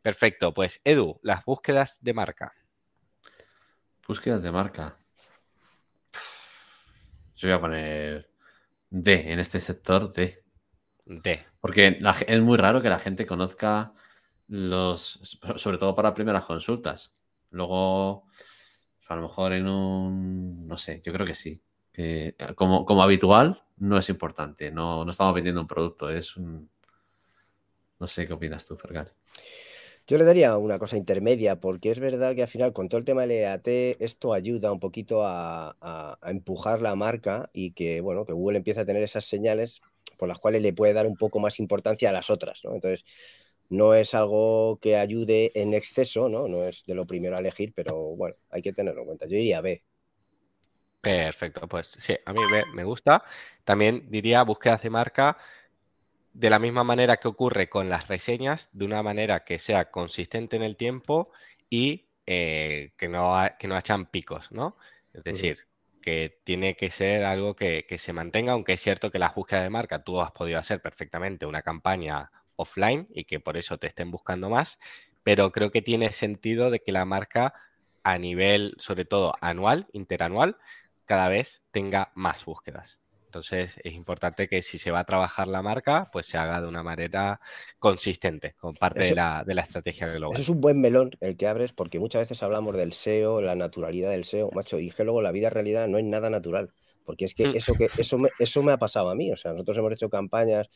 Perfecto. 0.00 0.52
Pues 0.54 0.80
Edu, 0.84 1.18
las 1.22 1.44
búsquedas 1.44 1.98
de 2.02 2.14
marca. 2.14 2.52
Búsquedas 4.06 4.42
de 4.42 4.50
marca. 4.50 4.96
Yo 7.36 7.48
voy 7.48 7.56
a 7.56 7.60
poner 7.60 8.30
D, 8.90 9.32
en 9.32 9.38
este 9.38 9.58
sector 9.58 10.12
D. 10.12 10.44
D. 11.04 11.51
Porque 11.62 12.00
es 12.26 12.40
muy 12.40 12.58
raro 12.58 12.82
que 12.82 12.90
la 12.90 12.98
gente 12.98 13.24
conozca 13.24 13.94
los, 14.48 15.38
sobre 15.54 15.78
todo 15.78 15.94
para 15.94 16.12
primeras 16.12 16.44
consultas. 16.44 17.14
Luego, 17.50 18.26
a 19.06 19.14
lo 19.14 19.22
mejor 19.22 19.52
en 19.52 19.68
un, 19.68 20.66
no 20.66 20.76
sé, 20.76 21.00
yo 21.04 21.12
creo 21.12 21.24
que 21.24 21.36
sí. 21.36 21.62
Que 21.92 22.34
como, 22.56 22.84
como 22.84 23.04
habitual, 23.04 23.62
no 23.76 23.96
es 23.96 24.08
importante. 24.08 24.72
No, 24.72 25.04
no 25.04 25.10
estamos 25.12 25.34
vendiendo 25.34 25.60
un 25.60 25.68
producto, 25.68 26.10
es 26.10 26.36
un... 26.36 26.68
No 28.00 28.08
sé 28.08 28.26
qué 28.26 28.32
opinas 28.32 28.66
tú, 28.66 28.76
Fergal. 28.76 29.12
Yo 30.08 30.18
le 30.18 30.24
daría 30.24 30.58
una 30.58 30.80
cosa 30.80 30.96
intermedia, 30.96 31.60
porque 31.60 31.92
es 31.92 32.00
verdad 32.00 32.34
que 32.34 32.42
al 32.42 32.48
final 32.48 32.72
con 32.72 32.88
todo 32.88 32.98
el 32.98 33.04
tema 33.04 33.20
del 33.20 33.30
EAT, 33.30 33.68
esto 34.00 34.32
ayuda 34.32 34.72
un 34.72 34.80
poquito 34.80 35.20
a, 35.24 36.18
empujar 36.24 36.82
la 36.82 36.96
marca 36.96 37.50
y 37.52 37.70
que, 37.70 38.00
bueno, 38.00 38.24
que 38.24 38.32
Google 38.32 38.58
empiece 38.58 38.80
a 38.80 38.84
tener 38.84 39.04
esas 39.04 39.26
señales 39.26 39.80
por 40.16 40.28
las 40.28 40.38
cuales 40.38 40.62
le 40.62 40.72
puede 40.72 40.92
dar 40.92 41.06
un 41.06 41.16
poco 41.16 41.38
más 41.40 41.58
importancia 41.58 42.08
a 42.08 42.12
las 42.12 42.30
otras, 42.30 42.60
¿no? 42.64 42.74
Entonces, 42.74 43.04
no 43.68 43.94
es 43.94 44.14
algo 44.14 44.78
que 44.80 44.96
ayude 44.96 45.50
en 45.54 45.72
exceso, 45.74 46.28
¿no? 46.28 46.48
No 46.48 46.64
es 46.64 46.84
de 46.86 46.94
lo 46.94 47.06
primero 47.06 47.36
a 47.36 47.40
elegir, 47.40 47.72
pero 47.74 47.96
bueno, 48.16 48.36
hay 48.50 48.62
que 48.62 48.72
tenerlo 48.72 49.00
en 49.00 49.06
cuenta. 49.06 49.26
Yo 49.26 49.36
diría 49.36 49.60
B. 49.60 49.82
Perfecto, 51.00 51.66
pues 51.68 51.90
sí, 51.96 52.16
a 52.24 52.32
mí 52.32 52.40
B 52.52 52.62
me 52.74 52.84
gusta. 52.84 53.22
También 53.64 54.08
diría 54.08 54.42
búsquedas 54.44 54.82
de 54.82 54.90
marca 54.90 55.36
de 56.32 56.50
la 56.50 56.58
misma 56.58 56.84
manera 56.84 57.16
que 57.16 57.28
ocurre 57.28 57.68
con 57.68 57.88
las 57.88 58.08
reseñas, 58.08 58.70
de 58.72 58.84
una 58.84 59.02
manera 59.02 59.40
que 59.40 59.58
sea 59.58 59.90
consistente 59.90 60.56
en 60.56 60.62
el 60.62 60.76
tiempo 60.76 61.30
y 61.68 62.08
eh, 62.26 62.92
que, 62.96 63.08
no 63.08 63.34
que 63.58 63.68
no 63.68 63.78
picos, 64.10 64.50
¿no? 64.52 64.76
Es 65.12 65.24
decir, 65.24 65.58
que 66.02 66.40
tiene 66.44 66.76
que 66.76 66.90
ser 66.90 67.24
algo 67.24 67.56
que, 67.56 67.86
se 67.98 68.12
mantenga, 68.12 68.52
aunque 68.52 68.74
es 68.74 68.82
cierto 68.82 69.10
que 69.10 69.18
las 69.18 69.34
búsquedas 69.34 69.64
de 69.64 69.70
marca 69.70 70.04
tú 70.04 70.20
has 70.20 70.32
podido 70.32 70.58
hacer 70.58 70.82
perfectamente 70.82 71.46
una 71.46 71.62
campaña 71.62 72.30
offline 72.56 73.08
y 73.10 73.24
que 73.24 73.40
por 73.40 73.56
eso 73.56 73.78
te 73.78 73.86
estén 73.86 74.10
buscando 74.10 74.50
más, 74.50 74.78
pero 75.22 75.52
creo 75.52 75.70
que 75.70 75.82
tiene 75.82 76.12
sentido 76.12 76.70
de 76.70 76.80
que 76.80 76.92
la 76.92 77.04
marca 77.04 77.54
a 78.02 78.18
nivel, 78.18 78.74
sobre 78.78 79.04
todo 79.04 79.34
anual, 79.40 79.86
interanual, 79.92 80.58
cada 81.06 81.28
vez 81.28 81.62
tenga 81.70 82.12
más 82.14 82.44
búsquedas. 82.44 83.01
Entonces 83.32 83.80
es 83.82 83.94
importante 83.94 84.46
que 84.46 84.60
si 84.60 84.76
se 84.76 84.90
va 84.90 84.98
a 84.98 85.04
trabajar 85.04 85.48
la 85.48 85.62
marca, 85.62 86.10
pues 86.12 86.26
se 86.26 86.36
haga 86.36 86.60
de 86.60 86.68
una 86.68 86.82
manera 86.82 87.40
consistente, 87.78 88.54
con 88.60 88.74
parte 88.74 89.04
de, 89.04 89.14
la, 89.14 89.42
de, 89.46 89.54
la, 89.54 89.62
estrategia 89.62 90.06
global. 90.08 90.34
Eso 90.34 90.42
es 90.42 90.48
un 90.50 90.60
buen 90.60 90.82
melón 90.82 91.12
el 91.20 91.38
que 91.38 91.46
abres, 91.46 91.72
porque 91.72 91.98
muchas 91.98 92.20
veces 92.20 92.42
hablamos 92.42 92.76
del 92.76 92.92
SEO, 92.92 93.40
la 93.40 93.54
naturalidad 93.54 94.10
del 94.10 94.24
SEO, 94.24 94.50
macho, 94.52 94.78
y 94.78 94.90
que 94.90 95.04
luego 95.04 95.22
la 95.22 95.32
vida 95.32 95.48
realidad 95.48 95.88
no 95.88 95.96
es 95.96 96.04
nada 96.04 96.28
natural. 96.28 96.74
Porque 97.06 97.24
es 97.24 97.32
que 97.32 97.48
hmm. 97.48 97.56
eso, 97.56 97.72
que 97.72 97.84
eso, 97.86 98.18
me, 98.18 98.28
eso 98.38 98.62
me 98.62 98.72
ha 98.72 98.76
pasado 98.76 99.08
a 99.08 99.14
mí. 99.14 99.32
O 99.32 99.36
sea, 99.38 99.52
nosotros 99.52 99.78
hemos 99.78 99.92
hecho 99.94 100.10
campañas 100.10 100.68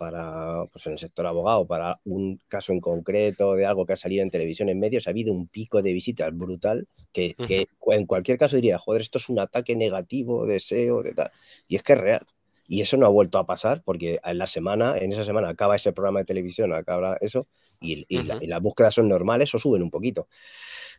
para, 0.00 0.64
pues 0.72 0.86
en 0.86 0.94
el 0.94 0.98
sector 0.98 1.26
abogado, 1.26 1.66
para 1.66 2.00
un 2.04 2.40
caso 2.48 2.72
en 2.72 2.80
concreto 2.80 3.54
de 3.54 3.66
algo 3.66 3.84
que 3.84 3.92
ha 3.92 3.96
salido 3.96 4.22
en 4.22 4.30
televisión, 4.30 4.70
en 4.70 4.80
medios, 4.80 5.06
ha 5.06 5.10
habido 5.10 5.30
un 5.30 5.46
pico 5.46 5.82
de 5.82 5.92
visitas 5.92 6.34
brutal 6.34 6.88
que, 7.12 7.34
que 7.34 7.68
en 7.88 8.06
cualquier 8.06 8.38
caso 8.38 8.56
diría, 8.56 8.78
joder, 8.78 9.02
esto 9.02 9.18
es 9.18 9.28
un 9.28 9.38
ataque 9.38 9.76
negativo, 9.76 10.46
deseo, 10.46 11.02
de 11.02 11.12
tal. 11.12 11.30
Y 11.68 11.76
es 11.76 11.82
que 11.82 11.92
es 11.92 12.00
real. 12.00 12.26
Y 12.66 12.80
eso 12.80 12.96
no 12.96 13.04
ha 13.04 13.10
vuelto 13.10 13.36
a 13.36 13.44
pasar 13.44 13.82
porque 13.84 14.18
en 14.24 14.38
la 14.38 14.46
semana, 14.46 14.96
en 14.96 15.12
esa 15.12 15.24
semana 15.24 15.50
acaba 15.50 15.76
ese 15.76 15.92
programa 15.92 16.20
de 16.20 16.24
televisión, 16.24 16.72
acaba 16.72 17.18
eso, 17.20 17.46
y, 17.78 18.06
y, 18.08 18.22
las 18.46 18.60
búsquedas 18.62 18.94
son 18.94 19.06
normales 19.06 19.54
o 19.54 19.58
suben 19.58 19.82
un 19.82 19.90
poquito. 19.90 20.28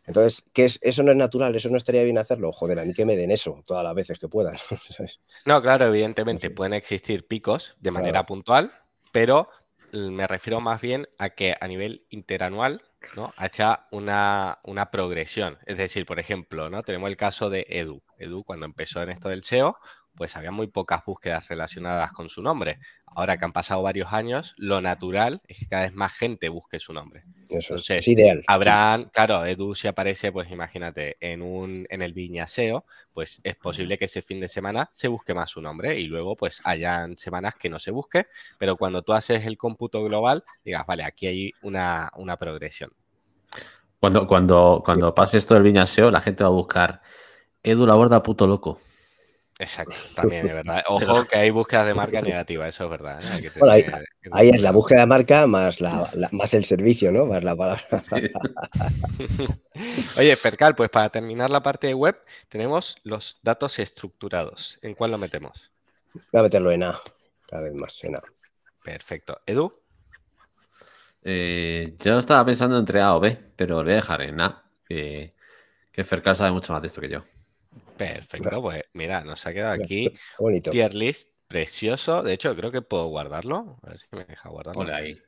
Entonces, 0.04 0.44
¿qué 0.52 0.64
es? 0.66 0.78
¿eso 0.80 1.02
no 1.02 1.10
es 1.10 1.16
natural? 1.16 1.54
¿Eso 1.56 1.70
no 1.70 1.76
estaría 1.76 2.04
bien 2.04 2.18
hacerlo? 2.18 2.52
Joder, 2.52 2.78
a 2.78 2.84
mí 2.84 2.92
que 2.92 3.04
me 3.04 3.16
den 3.16 3.30
eso 3.32 3.62
todas 3.66 3.82
las 3.82 3.94
veces 3.94 4.20
que 4.20 4.28
puedan. 4.28 4.56
No, 5.44 5.60
claro, 5.60 5.86
evidentemente 5.86 6.50
pueden 6.50 6.72
existir 6.72 7.26
picos 7.26 7.74
de 7.80 7.90
manera 7.90 8.26
puntual, 8.26 8.70
pero 9.12 9.48
me 9.92 10.26
refiero 10.26 10.60
más 10.60 10.80
bien 10.80 11.06
a 11.18 11.30
que 11.30 11.54
a 11.60 11.68
nivel 11.68 12.06
interanual 12.08 12.82
¿no? 13.14 13.32
haya 13.36 13.86
una, 13.90 14.58
una, 14.64 14.90
progresión. 14.90 15.58
Es 15.66 15.76
decir, 15.76 16.06
por 16.06 16.18
ejemplo, 16.18 16.70
¿no? 16.70 16.82
tenemos 16.82 17.10
el 17.10 17.16
caso 17.16 17.50
de 17.50 17.66
Edu. 17.68 18.02
Edu, 18.18 18.42
cuando 18.44 18.66
empezó 18.66 19.02
en 19.02 19.10
esto 19.10 19.28
del 19.28 19.42
SEO, 19.42 19.76
pues 20.14 20.36
había 20.36 20.50
muy 20.50 20.66
pocas 20.66 21.04
búsquedas 21.04 21.48
relacionadas 21.48 22.12
con 22.12 22.28
su 22.28 22.42
nombre. 22.42 22.78
Ahora 23.06 23.36
que 23.36 23.44
han 23.44 23.52
pasado 23.52 23.82
varios 23.82 24.12
años, 24.12 24.54
lo 24.56 24.80
natural 24.80 25.42
es 25.48 25.58
que 25.58 25.66
cada 25.66 25.82
vez 25.82 25.94
más 25.94 26.12
gente 26.12 26.48
busque 26.48 26.78
su 26.78 26.92
nombre. 26.92 27.24
Eso 27.48 27.76
es 27.76 28.08
ideal. 28.08 28.42
Habrán, 28.46 29.04
claro, 29.12 29.44
Edu 29.44 29.74
si 29.74 29.88
aparece, 29.88 30.32
pues 30.32 30.50
imagínate, 30.50 31.16
en 31.20 31.42
un 31.42 31.86
en 31.90 32.02
el 32.02 32.12
Viñaseo, 32.12 32.84
pues 33.12 33.40
es 33.44 33.56
posible 33.56 33.98
que 33.98 34.06
ese 34.06 34.22
fin 34.22 34.40
de 34.40 34.48
semana 34.48 34.90
se 34.92 35.08
busque 35.08 35.34
más 35.34 35.50
su 35.50 35.60
nombre 35.60 35.98
y 35.98 36.06
luego 36.06 36.36
pues 36.36 36.60
hayan 36.64 37.18
semanas 37.18 37.54
que 37.54 37.68
no 37.68 37.78
se 37.78 37.90
busque, 37.90 38.26
pero 38.58 38.76
cuando 38.76 39.02
tú 39.02 39.12
haces 39.12 39.44
el 39.46 39.58
cómputo 39.58 40.02
global, 40.04 40.44
digas, 40.64 40.86
vale, 40.86 41.04
aquí 41.04 41.26
hay 41.26 41.52
una, 41.62 42.10
una 42.16 42.36
progresión. 42.36 42.90
Cuando, 44.00 44.26
cuando, 44.26 44.82
cuando 44.84 45.14
pase 45.14 45.38
esto 45.38 45.54
del 45.54 45.62
Viñaseo, 45.62 46.10
la 46.10 46.20
gente 46.20 46.42
va 46.42 46.48
a 46.48 46.52
buscar 46.52 47.02
Edu 47.62 47.86
la 47.86 47.94
borda 47.94 48.22
puto 48.22 48.46
loco. 48.46 48.78
Exacto, 49.62 49.94
también 50.16 50.48
es 50.48 50.54
verdad. 50.54 50.82
Ojo 50.88 51.24
que 51.24 51.36
hay 51.36 51.50
búsquedas 51.50 51.86
de 51.86 51.94
marca 51.94 52.20
negativa, 52.20 52.66
eso 52.66 52.84
es 52.84 52.90
verdad. 52.90 53.20
¿eh? 53.22 53.50
bueno, 53.60 53.74
ahí, 54.32 54.50
es 54.50 54.60
la 54.60 54.72
búsqueda 54.72 55.00
de 55.00 55.06
marca 55.06 55.46
más, 55.46 55.80
la, 55.80 56.10
más 56.32 56.52
el 56.54 56.64
servicio, 56.64 57.12
¿no? 57.12 57.26
Más 57.26 57.44
la 57.44 57.54
palabra. 57.54 57.84
Oye, 60.18 60.36
Percal, 60.36 60.74
pues 60.74 60.90
para 60.90 61.10
terminar 61.10 61.48
la 61.48 61.62
parte 61.62 61.86
de 61.86 61.94
web, 61.94 62.18
tenemos 62.48 62.96
los 63.04 63.38
datos 63.42 63.78
estructurados. 63.78 64.80
¿En 64.82 64.94
cuál 64.94 65.12
lo 65.12 65.18
metemos? 65.18 65.70
Voy 66.12 66.40
a 66.40 66.42
meterlo 66.42 66.72
en 66.72 66.82
A, 66.82 66.98
cada 67.46 67.62
vez 67.62 67.74
más 67.74 68.02
en 68.02 68.16
A. 68.16 68.22
Perfecto. 68.82 69.40
¿Edu? 69.46 69.80
Eh, 71.22 71.94
yo 72.00 72.18
estaba 72.18 72.44
pensando 72.44 72.80
entre 72.80 73.00
A 73.00 73.14
o 73.14 73.20
B, 73.20 73.38
pero 73.54 73.76
lo 73.76 73.84
voy 73.84 73.92
a 73.92 73.96
dejar 73.96 74.22
en 74.22 74.40
A, 74.40 74.64
que, 74.88 75.36
que 75.92 76.02
Fercal 76.02 76.34
sabe 76.34 76.50
mucho 76.50 76.72
más 76.72 76.82
de 76.82 76.88
esto 76.88 77.00
que 77.00 77.10
yo. 77.10 77.20
Perfecto, 77.96 78.62
pues 78.62 78.84
mira, 78.92 79.22
nos 79.22 79.46
ha 79.46 79.52
quedado 79.52 79.72
aquí 79.72 80.12
un 80.38 80.60
tier 80.60 80.94
list 80.94 81.30
precioso. 81.46 82.22
De 82.22 82.32
hecho, 82.32 82.56
creo 82.56 82.72
que 82.72 82.82
puedo 82.82 83.06
guardarlo. 83.06 83.78
A 83.82 83.90
ver 83.90 83.98
si 83.98 84.06
me 84.12 84.24
deja 84.24 84.48
guardarlo. 84.48 84.94
ahí. 84.94 85.20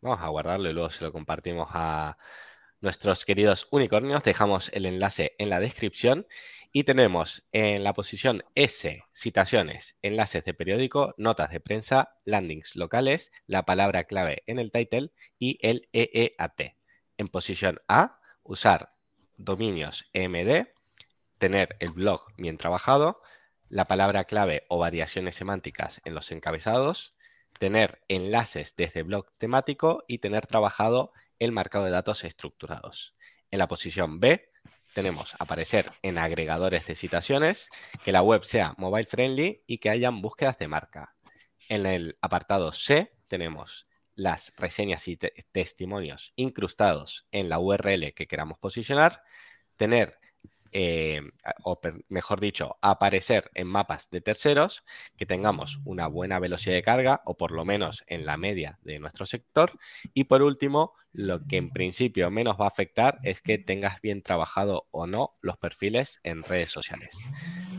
Vamos 0.00 0.20
a 0.20 0.28
guardarlo 0.28 0.68
y 0.68 0.72
luego 0.72 0.90
se 0.90 1.04
lo 1.04 1.12
compartimos 1.12 1.68
a 1.70 2.18
nuestros 2.80 3.24
queridos 3.24 3.68
unicornios. 3.70 4.22
Dejamos 4.22 4.70
el 4.74 4.84
enlace 4.86 5.34
en 5.38 5.48
la 5.48 5.60
descripción. 5.60 6.26
Y 6.76 6.82
tenemos 6.82 7.46
en 7.52 7.84
la 7.84 7.94
posición 7.94 8.42
S, 8.56 9.04
citaciones, 9.12 9.96
enlaces 10.02 10.44
de 10.44 10.54
periódico, 10.54 11.14
notas 11.16 11.50
de 11.50 11.60
prensa, 11.60 12.16
landings 12.24 12.74
locales, 12.74 13.30
la 13.46 13.64
palabra 13.64 14.04
clave 14.04 14.42
en 14.46 14.58
el 14.58 14.72
title 14.72 15.12
y 15.38 15.60
el 15.62 15.88
EEAT. 15.92 16.74
En 17.16 17.28
posición 17.28 17.80
A, 17.86 18.18
usar 18.42 18.92
dominios 19.36 20.10
EMD, 20.12 20.66
tener 21.44 21.76
el 21.78 21.90
blog 21.90 22.22
bien 22.38 22.56
trabajado, 22.56 23.20
la 23.68 23.84
palabra 23.84 24.24
clave 24.24 24.64
o 24.70 24.78
variaciones 24.78 25.34
semánticas 25.34 26.00
en 26.06 26.14
los 26.14 26.32
encabezados, 26.32 27.14
tener 27.58 28.02
enlaces 28.08 28.74
desde 28.76 29.02
blog 29.02 29.30
temático 29.36 30.04
y 30.08 30.20
tener 30.20 30.46
trabajado 30.46 31.12
el 31.38 31.52
marcado 31.52 31.84
de 31.84 31.90
datos 31.90 32.24
estructurados. 32.24 33.14
En 33.50 33.58
la 33.58 33.68
posición 33.68 34.20
B 34.20 34.50
tenemos 34.94 35.34
aparecer 35.38 35.90
en 36.00 36.16
agregadores 36.16 36.86
de 36.86 36.94
citaciones, 36.94 37.68
que 38.02 38.12
la 38.12 38.22
web 38.22 38.42
sea 38.42 38.74
mobile 38.78 39.04
friendly 39.04 39.64
y 39.66 39.76
que 39.76 39.90
hayan 39.90 40.22
búsquedas 40.22 40.56
de 40.56 40.68
marca. 40.68 41.14
En 41.68 41.84
el 41.84 42.16
apartado 42.22 42.72
C 42.72 43.12
tenemos 43.28 43.86
las 44.14 44.54
reseñas 44.56 45.06
y 45.08 45.18
testimonios 45.18 46.32
incrustados 46.36 47.26
en 47.32 47.50
la 47.50 47.58
URL 47.58 48.14
que 48.14 48.26
queramos 48.26 48.58
posicionar, 48.58 49.22
tener 49.76 50.23
eh, 50.74 51.22
o 51.62 51.80
mejor 52.08 52.40
dicho, 52.40 52.76
aparecer 52.82 53.48
en 53.54 53.68
mapas 53.68 54.10
de 54.10 54.20
terceros, 54.20 54.84
que 55.16 55.24
tengamos 55.24 55.78
una 55.84 56.08
buena 56.08 56.40
velocidad 56.40 56.74
de 56.74 56.82
carga 56.82 57.22
o 57.24 57.36
por 57.36 57.52
lo 57.52 57.64
menos 57.64 58.02
en 58.08 58.26
la 58.26 58.36
media 58.36 58.80
de 58.82 58.98
nuestro 58.98 59.24
sector. 59.24 59.78
Y 60.14 60.24
por 60.24 60.42
último, 60.42 60.92
lo 61.12 61.46
que 61.46 61.58
en 61.58 61.70
principio 61.70 62.28
menos 62.28 62.56
va 62.60 62.64
a 62.64 62.68
afectar 62.68 63.20
es 63.22 63.40
que 63.40 63.56
tengas 63.56 64.00
bien 64.00 64.20
trabajado 64.20 64.88
o 64.90 65.06
no 65.06 65.36
los 65.40 65.56
perfiles 65.58 66.18
en 66.24 66.42
redes 66.42 66.72
sociales. 66.72 67.16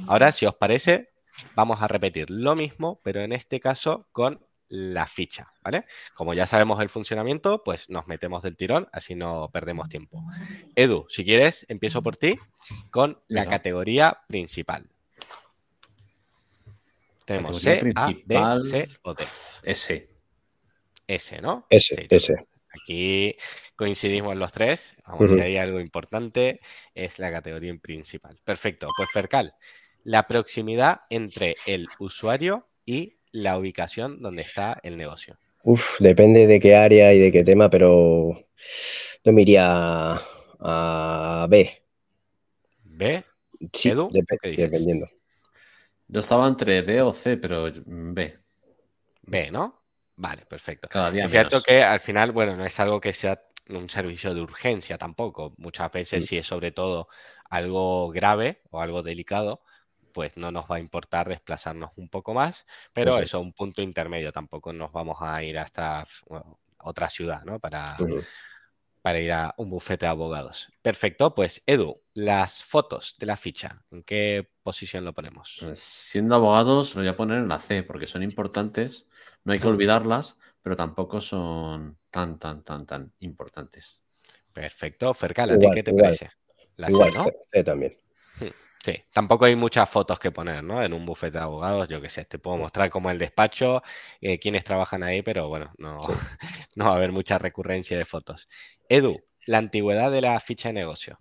Ahora, 0.08 0.32
si 0.32 0.46
os 0.46 0.56
parece, 0.56 1.10
vamos 1.54 1.82
a 1.82 1.90
repetir 1.90 2.30
lo 2.30 2.56
mismo, 2.56 3.02
pero 3.04 3.22
en 3.22 3.34
este 3.34 3.60
caso 3.60 4.08
con 4.14 4.40
la 4.68 5.08
ficha, 5.08 5.48
¿vale? 5.64 5.86
Como 6.14 6.34
ya 6.34 6.48
sabemos 6.48 6.82
el 6.82 6.90
funcionamiento, 6.90 7.64
pues 7.64 7.90
nos 7.90 8.08
metemos 8.08 8.44
del 8.44 8.58
tirón, 8.58 8.88
así 8.92 9.16
no 9.16 9.50
perdemos 9.52 9.90
tiempo. 9.90 10.24
Edu, 10.76 11.06
si 11.10 11.24
quieres, 11.24 11.66
empiezo 11.70 12.02
por 12.02 12.16
ti 12.16 12.38
con 12.92 13.22
la 13.28 13.46
categoría 13.48 14.22
principal. 14.28 14.90
Tenemos 17.26 17.60
C, 17.60 17.92
A, 17.96 18.12
B, 18.26 18.64
C 18.64 18.88
o 19.02 19.14
D. 19.14 19.24
S. 19.64 20.10
S, 21.08 21.42
¿no? 21.42 21.66
S, 21.70 22.08
S. 22.10 22.36
Aquí 22.70 23.36
coincidimos 23.76 24.36
los 24.36 24.52
tres. 24.52 24.96
Si 25.18 25.40
hay 25.40 25.58
algo 25.58 25.80
importante, 25.80 26.60
es 26.94 27.20
la 27.20 27.32
categoría 27.32 27.76
principal. 27.82 28.40
Perfecto. 28.44 28.88
Pues 28.96 29.10
Fercal, 29.12 29.56
la 30.04 30.28
proximidad 30.28 31.02
entre 31.10 31.56
el 31.66 31.88
usuario 32.00 32.68
y 32.86 33.18
la 33.36 33.58
ubicación 33.58 34.22
donde 34.22 34.44
está 34.44 34.80
el 34.84 34.98
negocio? 34.98 35.38
Uf, 35.64 36.00
depende 36.00 36.48
de 36.48 36.60
qué 36.60 36.76
área 36.76 37.14
y 37.14 37.20
de 37.20 37.32
qué 37.32 37.44
tema, 37.44 37.70
pero 37.70 38.48
yo 39.24 39.34
me 39.34 39.42
iría 39.42 40.20
a 40.60 41.48
B. 41.50 41.84
¿B? 42.84 43.24
Sí, 43.74 43.92
dependiendo. 44.56 45.10
Yo 46.08 46.20
estaba 46.20 46.48
entre 46.48 46.82
B 46.82 47.02
o 47.02 47.14
C, 47.14 47.38
pero 47.38 47.70
B. 47.86 48.36
B, 49.24 49.52
¿no? 49.52 49.82
Vale, 50.18 50.46
perfecto. 50.46 50.88
es 51.14 51.32
cierto 51.32 51.62
que 51.62 51.84
al 51.84 52.00
final, 52.00 52.32
bueno, 52.32 52.56
no 52.56 52.66
es 52.66 52.80
algo 52.80 53.02
que 53.02 53.12
sea 53.12 53.42
un 53.70 53.90
servicio 53.90 54.34
de 54.34 54.42
urgencia 54.42 54.98
tampoco. 54.98 55.56
Muchas 55.58 55.92
veces, 55.92 56.24
mm. 56.24 56.28
si 56.28 56.38
es 56.38 56.48
sobre 56.48 56.72
todo 56.72 57.10
algo 57.50 58.10
grave 58.12 58.62
o 58.70 58.80
algo 58.80 59.04
delicado, 59.04 59.62
pues 60.16 60.38
no 60.38 60.50
nos 60.50 60.64
va 60.64 60.78
a 60.78 60.80
importar 60.80 61.28
desplazarnos 61.28 61.92
un 61.98 62.08
poco 62.08 62.34
más, 62.34 62.66
pero 62.94 63.20
eso, 63.20 63.42
un 63.42 63.52
punto 63.52 63.82
intermedio, 63.82 64.32
tampoco 64.32 64.72
nos 64.72 64.94
vamos 64.94 65.18
a 65.20 65.44
ir 65.44 65.60
hasta 65.60 66.08
otra 66.80 67.10
ciudad, 67.10 67.44
¿no? 67.44 67.60
Para, 67.60 67.98
para 69.02 69.20
ir 69.20 69.34
a 69.34 69.54
un 69.58 69.70
bufete 69.70 70.06
de 70.06 70.12
abogados. 70.12 70.70
Perfecto, 70.82 71.36
pues 71.36 71.62
Edu, 71.66 72.02
las 72.14 72.64
fotos 72.64 73.18
de 73.20 73.26
la 73.26 73.36
ficha, 73.36 73.84
¿en 73.92 74.04
qué 74.04 74.50
posición 74.64 75.04
lo 75.04 75.14
ponemos? 75.14 75.58
Pues, 75.60 75.80
siendo 75.80 76.36
abogados, 76.36 76.96
lo 76.96 77.02
voy 77.02 77.10
a 77.10 77.18
poner 77.18 77.40
en 77.40 77.50
la 77.50 77.60
C, 77.60 77.84
porque 77.84 78.08
son 78.08 78.24
importantes, 78.24 79.08
no 79.44 79.52
hay 79.52 79.60
que 79.60 79.68
olvidarlas, 79.68 80.38
pero 80.62 80.78
tampoco 80.78 81.20
son 81.20 82.00
tan, 82.10 82.40
tan, 82.40 82.64
tan, 82.64 82.86
tan 82.86 83.12
importantes. 83.20 84.02
Perfecto, 84.54 85.14
Fercal, 85.14 85.50
¿a 85.50 85.60
ti 85.60 85.68
qué 85.74 85.84
te 85.84 85.94
parece? 85.94 86.32
La 86.78 86.90
igual, 86.90 87.12
C 87.52 87.64
también. 87.66 87.98
Sí, 88.86 89.04
tampoco 89.12 89.46
hay 89.46 89.56
muchas 89.56 89.90
fotos 89.90 90.20
que 90.20 90.30
poner, 90.30 90.64
¿no? 90.64 90.84
En 90.84 90.94
un 90.94 91.08
bufete 91.08 91.40
de 91.40 91.44
abogados, 91.44 91.90
yo 91.90 92.00
qué 92.02 92.08
sé, 92.08 92.24
te 92.26 92.38
puedo 92.38 92.58
mostrar 92.58 92.92
como 92.92 93.10
el 93.10 93.18
despacho, 93.18 93.82
eh, 94.22 94.38
quienes 94.38 94.64
trabajan 94.64 95.02
ahí, 95.02 95.24
pero 95.24 95.48
bueno, 95.48 95.74
no, 95.80 96.02
no 96.76 96.86
va 96.86 96.92
a 96.92 96.96
haber 96.96 97.12
mucha 97.12 97.40
recurrencia 97.40 97.98
de 97.98 98.06
fotos. 98.06 98.48
Edu, 98.88 99.24
la 99.48 99.58
antigüedad 99.58 100.12
de 100.12 100.22
la 100.22 100.40
ficha 100.40 100.70
de 100.70 100.74
negocio. 100.74 101.18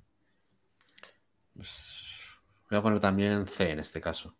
Pues, 1.54 2.04
voy 2.68 2.80
a 2.80 2.82
poner 2.82 3.00
también 3.00 3.46
C 3.46 3.70
en 3.70 3.78
este 3.78 3.98
caso. 3.98 4.36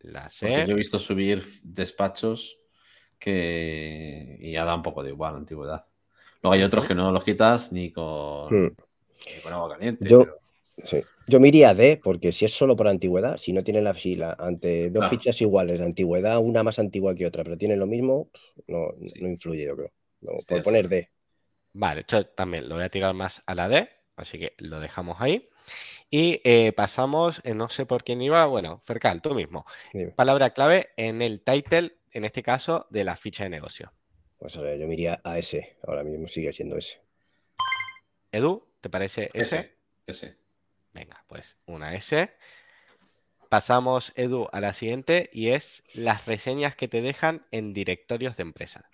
La 0.00 0.28
C. 0.28 0.66
yo 0.66 0.74
he 0.74 0.76
visto 0.76 0.98
subir 0.98 1.42
despachos 1.62 2.58
que 3.18 4.36
y 4.38 4.52
ya 4.52 4.66
da 4.66 4.74
un 4.74 4.82
poco 4.82 5.02
de 5.02 5.08
igual 5.08 5.34
antigüedad. 5.34 5.86
Luego 6.42 6.52
hay 6.52 6.62
otros 6.62 6.86
que 6.86 6.94
no 6.94 7.10
los 7.10 7.24
quitas 7.24 7.72
ni 7.72 7.90
con, 7.90 8.52
hmm. 8.54 8.76
agua 9.50 9.70
caliente. 9.70 10.06
Yo, 10.06 10.26
sí. 10.84 11.02
Yo 11.30 11.38
me 11.38 11.46
iría 11.46 11.74
D, 11.74 12.00
porque 12.02 12.32
si 12.32 12.44
es 12.44 12.52
solo 12.52 12.74
por 12.74 12.88
antigüedad, 12.88 13.36
si 13.36 13.52
no 13.52 13.62
tienen 13.62 13.84
la 13.84 13.94
fila 13.94 14.36
ante 14.36 14.90
dos 14.90 15.08
fichas 15.08 15.40
iguales 15.40 15.78
de 15.78 15.84
antigüedad, 15.84 16.40
una 16.40 16.64
más 16.64 16.80
antigua 16.80 17.14
que 17.14 17.24
otra, 17.24 17.44
pero 17.44 17.56
tienen 17.56 17.78
lo 17.78 17.86
mismo, 17.86 18.30
no, 18.66 18.88
influye, 19.14 19.64
yo 19.64 19.76
creo. 19.76 19.92
por 20.48 20.62
poner 20.64 20.88
D. 20.88 21.08
Vale, 21.72 22.04
yo 22.08 22.26
también 22.26 22.68
lo 22.68 22.74
voy 22.74 22.82
a 22.82 22.88
tirar 22.88 23.14
más 23.14 23.44
a 23.46 23.54
la 23.54 23.68
D, 23.68 23.88
así 24.16 24.40
que 24.40 24.54
lo 24.58 24.80
dejamos 24.80 25.20
ahí. 25.20 25.48
Y 26.10 26.40
eh, 26.42 26.72
pasamos, 26.72 27.40
eh, 27.44 27.54
no 27.54 27.68
sé 27.68 27.86
por 27.86 28.02
quién 28.02 28.20
iba, 28.22 28.44
bueno, 28.46 28.82
Fercal, 28.84 29.22
tú 29.22 29.32
mismo. 29.32 29.64
Palabra 30.16 30.50
clave 30.50 30.88
en 30.96 31.22
el 31.22 31.42
title, 31.42 31.92
en 32.10 32.24
este 32.24 32.42
caso, 32.42 32.88
de 32.90 33.04
la 33.04 33.14
ficha 33.14 33.44
de 33.44 33.50
negocio. 33.50 33.92
Pues 34.40 34.56
ahora 34.56 34.74
yo 34.74 34.88
me 34.88 34.94
iría 34.94 35.20
a 35.22 35.38
S, 35.38 35.76
ahora 35.84 36.02
mismo 36.02 36.26
sigue 36.26 36.52
siendo 36.52 36.76
S. 36.76 37.00
Edu, 38.32 38.66
¿te 38.80 38.90
parece 38.90 39.30
S? 39.32 39.76
S. 40.08 40.39
Venga, 40.92 41.24
pues 41.28 41.56
una 41.66 41.94
S. 41.94 42.32
Pasamos, 43.48 44.12
Edu, 44.16 44.48
a 44.52 44.60
la 44.60 44.72
siguiente 44.72 45.28
y 45.32 45.48
es 45.48 45.84
las 45.94 46.26
reseñas 46.26 46.76
que 46.76 46.88
te 46.88 47.02
dejan 47.02 47.46
en 47.50 47.72
directorios 47.72 48.36
de 48.36 48.42
empresa. 48.42 48.88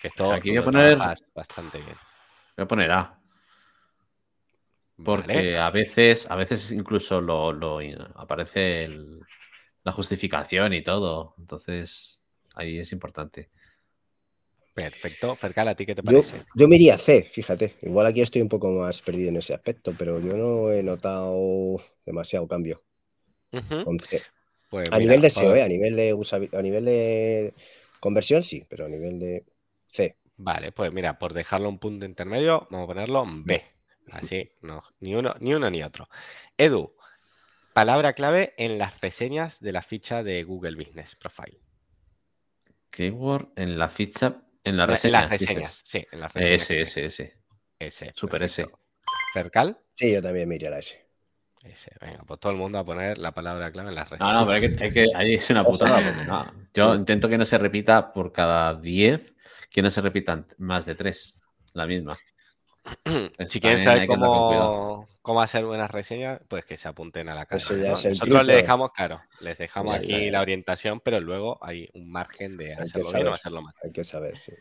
Que 0.00 0.08
esto 0.08 0.32
Aquí 0.32 0.50
voy 0.50 0.58
a 0.58 0.64
poner 0.64 0.98
bastante 1.34 1.78
bien. 1.78 1.96
Voy 2.56 2.64
a 2.64 2.68
poner 2.68 2.90
A. 2.90 3.20
Porque 5.04 5.58
a 5.58 5.70
veces, 5.70 6.30
a 6.30 6.36
veces 6.36 6.70
incluso 6.72 7.20
lo, 7.20 7.80
aparece 8.14 8.88
la 9.84 9.92
justificación 9.92 10.72
y 10.72 10.82
todo. 10.82 11.34
Entonces, 11.38 12.20
ahí 12.54 12.78
es 12.78 12.92
importante. 12.92 13.50
Perfecto. 14.76 15.34
Fercal, 15.36 15.68
¿a 15.68 15.74
ti 15.74 15.86
qué 15.86 15.94
te 15.94 16.02
parece? 16.02 16.44
Yo, 16.54 16.68
me 16.68 16.76
iría 16.76 16.96
a 16.96 16.98
C, 16.98 17.22
fíjate. 17.22 17.76
Igual 17.80 18.04
aquí 18.04 18.20
estoy 18.20 18.42
un 18.42 18.50
poco 18.50 18.70
más 18.70 19.00
perdido 19.00 19.30
en 19.30 19.38
ese 19.38 19.54
aspecto, 19.54 19.94
pero 19.98 20.20
yo 20.20 20.36
no 20.36 20.70
he 20.70 20.82
notado 20.82 21.80
demasiado 22.04 22.46
cambio. 22.46 22.84
Pues 24.68 24.92
a 24.92 24.98
nivel 24.98 25.22
de 25.22 25.30
SEO, 25.30 25.56
¿eh? 25.56 25.62
a 25.62 25.68
nivel 25.68 25.96
de 25.96 26.50
a 26.52 26.60
nivel 26.60 26.84
de 26.84 27.54
conversión, 28.00 28.42
sí, 28.42 28.66
pero 28.68 28.84
a 28.84 28.88
nivel 28.90 29.18
de 29.18 29.46
C. 29.86 30.18
Vale, 30.36 30.72
pues 30.72 30.92
mira, 30.92 31.18
por 31.18 31.32
dejarlo 31.32 31.70
un 31.70 31.78
punto 31.78 32.04
intermedio, 32.04 32.68
vamos 32.70 32.84
a 32.84 32.88
ponerlo 32.88 33.22
en 33.22 33.44
B. 33.44 33.62
Así, 34.10 34.50
no, 34.60 34.82
ni 35.00 35.14
uno, 35.14 35.34
ni 35.40 35.54
uno 35.54 35.70
ni 35.70 35.82
otro. 35.82 36.06
Edu, 36.58 36.94
palabra 37.72 38.12
clave 38.12 38.52
en 38.58 38.76
las 38.76 39.00
reseñas 39.00 39.58
de 39.60 39.72
la 39.72 39.80
ficha 39.80 40.22
de 40.22 40.44
Google 40.44 40.76
Business 40.76 41.16
Profile. 41.16 41.62
Keyword 42.90 43.52
en 43.56 43.78
la 43.78 43.88
ficha 43.88 44.42
en 44.66 44.76
las 44.76 44.88
reseñas. 44.88 45.82
sí, 45.84 46.06
en 46.10 46.20
las 46.20 46.32
reseñas. 46.32 46.62
Ese, 46.62 46.80
ese, 46.80 47.04
ese. 47.06 47.36
Ese. 47.78 48.12
Super 48.14 48.42
ese. 48.42 48.66
¿Cercal? 49.32 49.78
Sí, 49.94 50.12
yo 50.12 50.22
también 50.22 50.48
me 50.48 50.56
iría 50.56 50.68
a 50.68 50.72
la 50.72 50.78
S. 50.78 50.98
Ese. 51.62 51.90
Venga, 52.00 52.22
pues 52.26 52.40
todo 52.40 52.52
el 52.52 52.58
mundo 52.58 52.78
a 52.78 52.84
poner 52.84 53.18
la 53.18 53.32
palabra 53.32 53.70
clave 53.70 53.90
en 53.90 53.94
las 53.94 54.08
reseñas. 54.08 54.32
No, 54.32 54.40
no, 54.40 54.46
pero 54.46 54.82
hay 54.82 54.92
que, 54.92 55.06
ahí 55.14 55.34
es 55.34 55.50
una 55.50 55.64
putada. 55.64 56.00
Yo 56.74 56.94
intento 56.94 57.28
que 57.28 57.38
no 57.38 57.44
se 57.44 57.58
repita 57.58 58.12
por 58.12 58.32
cada 58.32 58.74
10, 58.74 59.34
que 59.70 59.82
no 59.82 59.90
se 59.90 60.00
repitan 60.00 60.46
más 60.58 60.86
de 60.86 60.94
3, 60.94 61.40
la 61.72 61.86
misma. 61.86 62.16
si 63.46 63.60
quieren 63.60 63.82
saber 63.82 64.06
cómo, 64.06 65.08
cómo, 65.22 65.42
hacer 65.42 65.64
buenas 65.64 65.90
reseñas, 65.90 66.40
pues 66.48 66.64
que 66.64 66.76
se 66.76 66.88
apunten 66.88 67.28
a 67.28 67.34
la 67.34 67.46
casa. 67.46 67.74
Nosotros 67.74 68.46
les 68.46 68.56
dejamos, 68.56 68.92
claro, 68.92 69.20
les 69.40 69.58
dejamos 69.58 69.94
aquí 69.94 70.30
la 70.30 70.40
orientación, 70.40 71.00
pero 71.00 71.20
luego 71.20 71.58
hay 71.62 71.88
un 71.94 72.10
margen 72.10 72.56
de 72.56 72.74
hacerlo 72.74 73.12
bien 73.12 73.26
o 73.26 73.34
hacerlo 73.34 73.62
mal. 73.62 73.74
Hay 73.82 73.92
que 73.92 74.04
saber, 74.04 74.38
sí. 74.44 74.52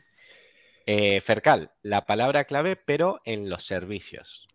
Eh, 0.88 1.20
Fercal, 1.22 1.72
la 1.82 2.06
palabra 2.06 2.46
clave, 2.46 2.76
pero 2.76 3.20
en 3.26 3.50
los 3.50 3.66
servicios. 3.66 4.48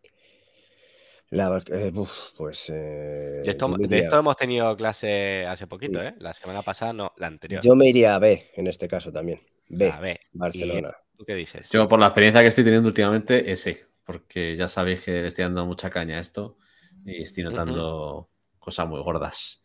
Eh, 1.32 1.92
pues. 2.36 2.70
Eh, 2.70 3.42
de, 3.44 3.50
esto, 3.98 4.18
hemos 4.18 4.36
tenido 4.36 4.76
clase 4.76 5.46
hace 5.46 5.68
poquito, 5.68 6.02
¿eh? 6.02 6.14
La 6.18 6.34
semana 6.34 6.62
pasada, 6.62 6.92
no, 6.92 7.12
la 7.16 7.28
anterior. 7.28 7.62
Yo 7.62 7.76
me 7.76 7.86
iría 7.86 8.16
a 8.16 8.18
B 8.18 8.50
en 8.54 8.66
este 8.66 8.88
caso 8.88 9.12
también. 9.12 9.40
B. 9.68 10.20
Barcelona. 10.32 10.96
¿Tú 11.20 11.26
qué 11.26 11.34
dices? 11.34 11.68
Yo, 11.68 11.86
por 11.86 12.00
la 12.00 12.06
experiencia 12.06 12.40
que 12.40 12.48
estoy 12.48 12.64
teniendo 12.64 12.88
últimamente, 12.88 13.52
ese. 13.52 13.84
Porque 14.04 14.56
ya 14.56 14.68
sabéis 14.68 15.02
que 15.02 15.20
le 15.20 15.26
estoy 15.26 15.44
dando 15.44 15.66
mucha 15.66 15.90
caña 15.90 16.16
a 16.16 16.20
esto 16.20 16.56
y 17.04 17.22
estoy 17.22 17.44
notando 17.44 18.30
cosas 18.58 18.88
muy 18.88 19.02
gordas. 19.02 19.62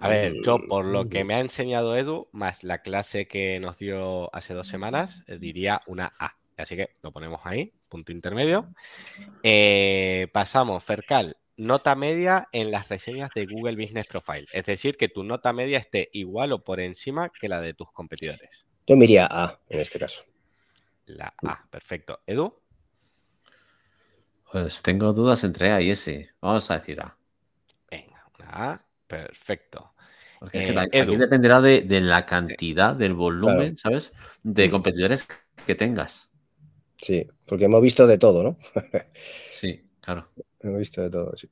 A 0.00 0.08
ver, 0.08 0.34
yo 0.44 0.58
por 0.68 0.84
lo 0.84 1.08
que 1.08 1.22
me 1.22 1.34
ha 1.34 1.40
enseñado 1.40 1.96
Edu, 1.96 2.28
más 2.32 2.64
la 2.64 2.82
clase 2.82 3.28
que 3.28 3.60
nos 3.60 3.78
dio 3.78 4.34
hace 4.34 4.54
dos 4.54 4.66
semanas, 4.66 5.22
eh, 5.28 5.38
diría 5.38 5.82
una 5.86 6.12
A. 6.18 6.36
Así 6.56 6.74
que 6.74 6.96
lo 7.00 7.12
ponemos 7.12 7.42
ahí, 7.44 7.72
punto 7.88 8.10
intermedio. 8.10 8.74
Eh, 9.44 10.26
pasamos, 10.32 10.82
Fercal, 10.82 11.36
nota 11.56 11.94
media 11.94 12.48
en 12.50 12.72
las 12.72 12.88
reseñas 12.88 13.30
de 13.36 13.46
Google 13.46 13.76
Business 13.76 14.08
Profile. 14.08 14.46
Es 14.52 14.64
decir, 14.64 14.96
que 14.96 15.08
tu 15.08 15.22
nota 15.22 15.52
media 15.52 15.78
esté 15.78 16.10
igual 16.12 16.50
o 16.50 16.64
por 16.64 16.80
encima 16.80 17.30
que 17.30 17.46
la 17.46 17.60
de 17.60 17.72
tus 17.72 17.92
competidores. 17.92 18.66
Yo 18.84 18.96
me 18.96 19.04
iría 19.04 19.28
A 19.30 19.60
en 19.68 19.78
este 19.78 20.00
caso. 20.00 20.24
La 21.08 21.34
A, 21.42 21.58
perfecto. 21.70 22.20
¿Edu? 22.26 22.54
Pues 24.50 24.82
tengo 24.82 25.12
dudas 25.12 25.42
entre 25.44 25.72
A 25.72 25.80
y 25.80 25.90
S. 25.90 26.30
Vamos 26.40 26.70
a 26.70 26.78
decir 26.78 27.00
A. 27.00 27.16
Venga, 27.90 28.24
una 28.38 28.72
A, 28.72 28.86
perfecto. 29.06 29.94
Porque 30.38 30.68
eh, 30.92 31.04
dependerá 31.04 31.60
de, 31.60 32.00
la 32.00 32.24
cantidad, 32.24 32.94
del 32.94 33.14
volumen, 33.14 33.76
¿sabes? 33.76 34.14
De 34.42 34.70
competidores 34.70 35.26
que 35.66 35.74
tengas. 35.74 36.30
Sí, 37.00 37.28
porque 37.44 37.64
hemos 37.64 37.82
visto 37.82 38.06
de 38.06 38.18
todo, 38.18 38.42
¿no? 38.42 38.58
sí, 39.50 39.84
claro. 40.00 40.28
Hemos 40.60 40.78
visto 40.78 41.02
de 41.02 41.10
todo, 41.10 41.36
sí. 41.36 41.48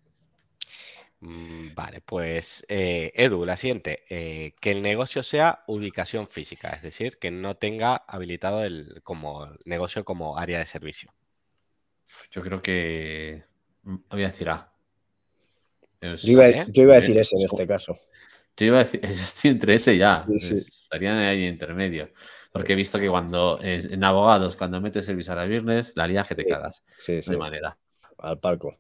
Mm, 1.21 1.75
vale, 1.75 2.03
pues 2.03 2.65
eh, 2.69 3.11
Edu, 3.15 3.45
la 3.47 3.57
siguiente, 3.57 4.05
eh, 4.11 4.55
que 4.61 4.73
el 4.73 4.83
negocio 4.83 5.23
sea 5.23 5.65
ubicación 5.67 6.29
física, 6.29 6.71
es 6.71 6.83
decir, 6.83 7.19
que 7.19 7.31
no 7.31 7.57
tenga 7.57 7.97
habilitado 7.97 8.65
el 8.65 9.01
como 9.03 9.49
negocio 9.65 10.05
como 10.05 10.39
área 10.39 10.59
de 10.59 10.67
servicio. 10.67 11.15
Yo 12.31 12.43
creo 12.43 12.61
que 12.61 13.45
mm, 13.83 13.97
voy 14.11 14.25
a 14.25 14.27
decir 14.27 14.51
A. 14.51 14.73
yo, 16.03 16.09
iba, 16.23 16.45
a 16.45 17.01
decir 17.01 17.19
ese 17.19 17.37
en 17.37 17.45
este 17.45 17.67
caso. 17.67 17.99
Yo 18.57 18.67
iba 18.67 18.81
a 18.81 18.85
decir, 18.85 19.01
estoy 19.05 19.51
entre 19.51 19.75
ese 19.75 19.97
ya. 19.97 20.27
Estarían 20.29 21.17
ahí 21.17 21.47
intermedio. 21.47 22.11
Porque 22.53 22.75
he 22.75 22.77
visto 22.77 22.99
que 22.99 23.09
cuando 23.09 23.59
en 23.63 24.03
abogados, 24.03 24.57
cuando 24.57 24.81
metes 24.81 25.09
el 25.09 25.17
visar 25.17 25.39
a 25.39 25.45
viernes, 25.45 25.93
la 25.95 26.05
harías 26.05 26.27
que 26.27 26.35
te 26.35 26.47
cagas. 26.47 26.85
Sí, 26.99 27.21
De 27.21 27.37
manera. 27.37 27.77
Al 28.19 28.39
palco. 28.39 28.79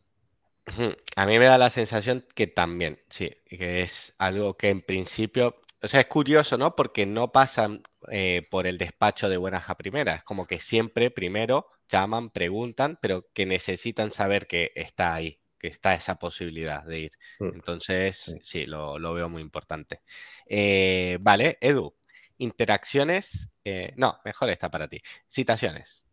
A 1.16 1.26
mí 1.26 1.38
me 1.38 1.46
da 1.46 1.58
la 1.58 1.70
sensación 1.70 2.26
que 2.34 2.46
también, 2.46 2.98
sí, 3.08 3.30
que 3.48 3.82
es 3.82 4.14
algo 4.18 4.56
que 4.56 4.70
en 4.70 4.80
principio, 4.82 5.56
o 5.82 5.88
sea, 5.88 6.00
es 6.00 6.06
curioso, 6.06 6.58
¿no? 6.58 6.74
Porque 6.74 7.06
no 7.06 7.30
pasan 7.32 7.82
eh, 8.10 8.46
por 8.50 8.66
el 8.66 8.76
despacho 8.76 9.28
de 9.28 9.36
buenas 9.36 9.70
a 9.70 9.76
primeras, 9.76 10.24
como 10.24 10.46
que 10.46 10.58
siempre 10.58 11.10
primero 11.10 11.68
llaman, 11.88 12.30
preguntan, 12.30 12.98
pero 13.00 13.28
que 13.32 13.46
necesitan 13.46 14.10
saber 14.10 14.46
que 14.46 14.72
está 14.74 15.14
ahí, 15.14 15.40
que 15.58 15.68
está 15.68 15.94
esa 15.94 16.18
posibilidad 16.18 16.84
de 16.84 17.00
ir. 17.00 17.12
Mm. 17.38 17.50
Entonces, 17.54 18.36
sí, 18.42 18.66
lo, 18.66 18.98
veo 19.14 19.28
muy 19.28 19.42
importante. 19.42 20.02
Eh, 20.46 21.18
vale, 21.20 21.58
Edu, 21.60 21.94
interacciones, 22.38 23.50
eh, 23.64 23.92
no, 23.96 24.18
mejor 24.24 24.50
está 24.50 24.70
para 24.70 24.88
ti. 24.88 25.00
Citaciones. 25.28 26.04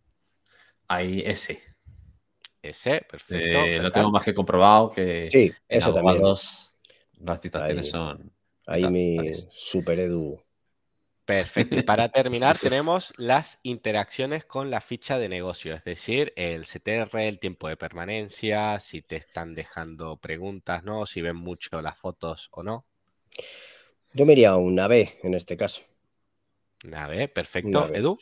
Ahí 0.88 1.24
ese. 1.26 1.73
Ese, 2.64 3.02
perfecto. 3.02 3.46
Eh, 3.46 3.78
lo 3.80 3.92
tengo 3.92 4.10
más 4.10 4.24
que 4.24 4.34
comprobado 4.34 4.92
que 4.92 5.30
sí, 5.30 5.52
eso 5.68 5.94
también. 5.94 6.22
las 7.20 7.42
citaciones 7.42 7.90
son. 7.90 8.32
Ahí 8.66 8.90
mi 8.90 9.18
super 9.52 10.00
Edu 10.00 10.42
Perfecto. 11.26 11.76
Y 11.76 11.84
para 11.84 12.10
terminar, 12.10 12.58
tenemos 12.60 13.14
las 13.18 13.60
interacciones 13.64 14.46
con 14.46 14.70
la 14.70 14.82
ficha 14.82 15.20
de 15.20 15.30
negocio, 15.30 15.74
es 15.74 15.84
decir, 15.84 16.34
el 16.36 16.66
CTR, 16.66 17.28
el 17.28 17.40
tiempo 17.40 17.68
de 17.68 17.78
permanencia, 17.78 18.80
si 18.80 19.02
te 19.02 19.16
están 19.16 19.56
dejando 19.56 20.18
preguntas, 20.18 20.84
¿no? 20.84 21.06
Si 21.06 21.22
ven 21.22 21.36
mucho 21.36 21.82
las 21.82 21.98
fotos 21.98 22.50
o 22.52 22.64
no. 22.64 22.86
Yo 24.14 24.26
me 24.26 24.34
iría 24.34 24.56
una 24.56 24.88
B 24.88 25.20
en 25.24 25.34
este 25.34 25.58
caso. 25.58 25.82
Una 26.86 27.08
B, 27.08 27.28
perfecto. 27.28 27.94
Edu. 27.94 28.18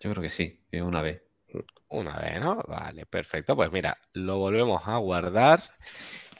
Yo 0.00 0.10
creo 0.10 0.22
que 0.22 0.28
sí, 0.28 0.60
una 0.72 1.02
B. 1.02 1.27
Una 1.88 2.18
B, 2.18 2.40
¿no? 2.40 2.62
Vale, 2.66 3.06
perfecto. 3.06 3.56
Pues 3.56 3.72
mira, 3.72 3.96
lo 4.12 4.38
volvemos 4.38 4.82
a 4.86 4.96
guardar 4.98 5.62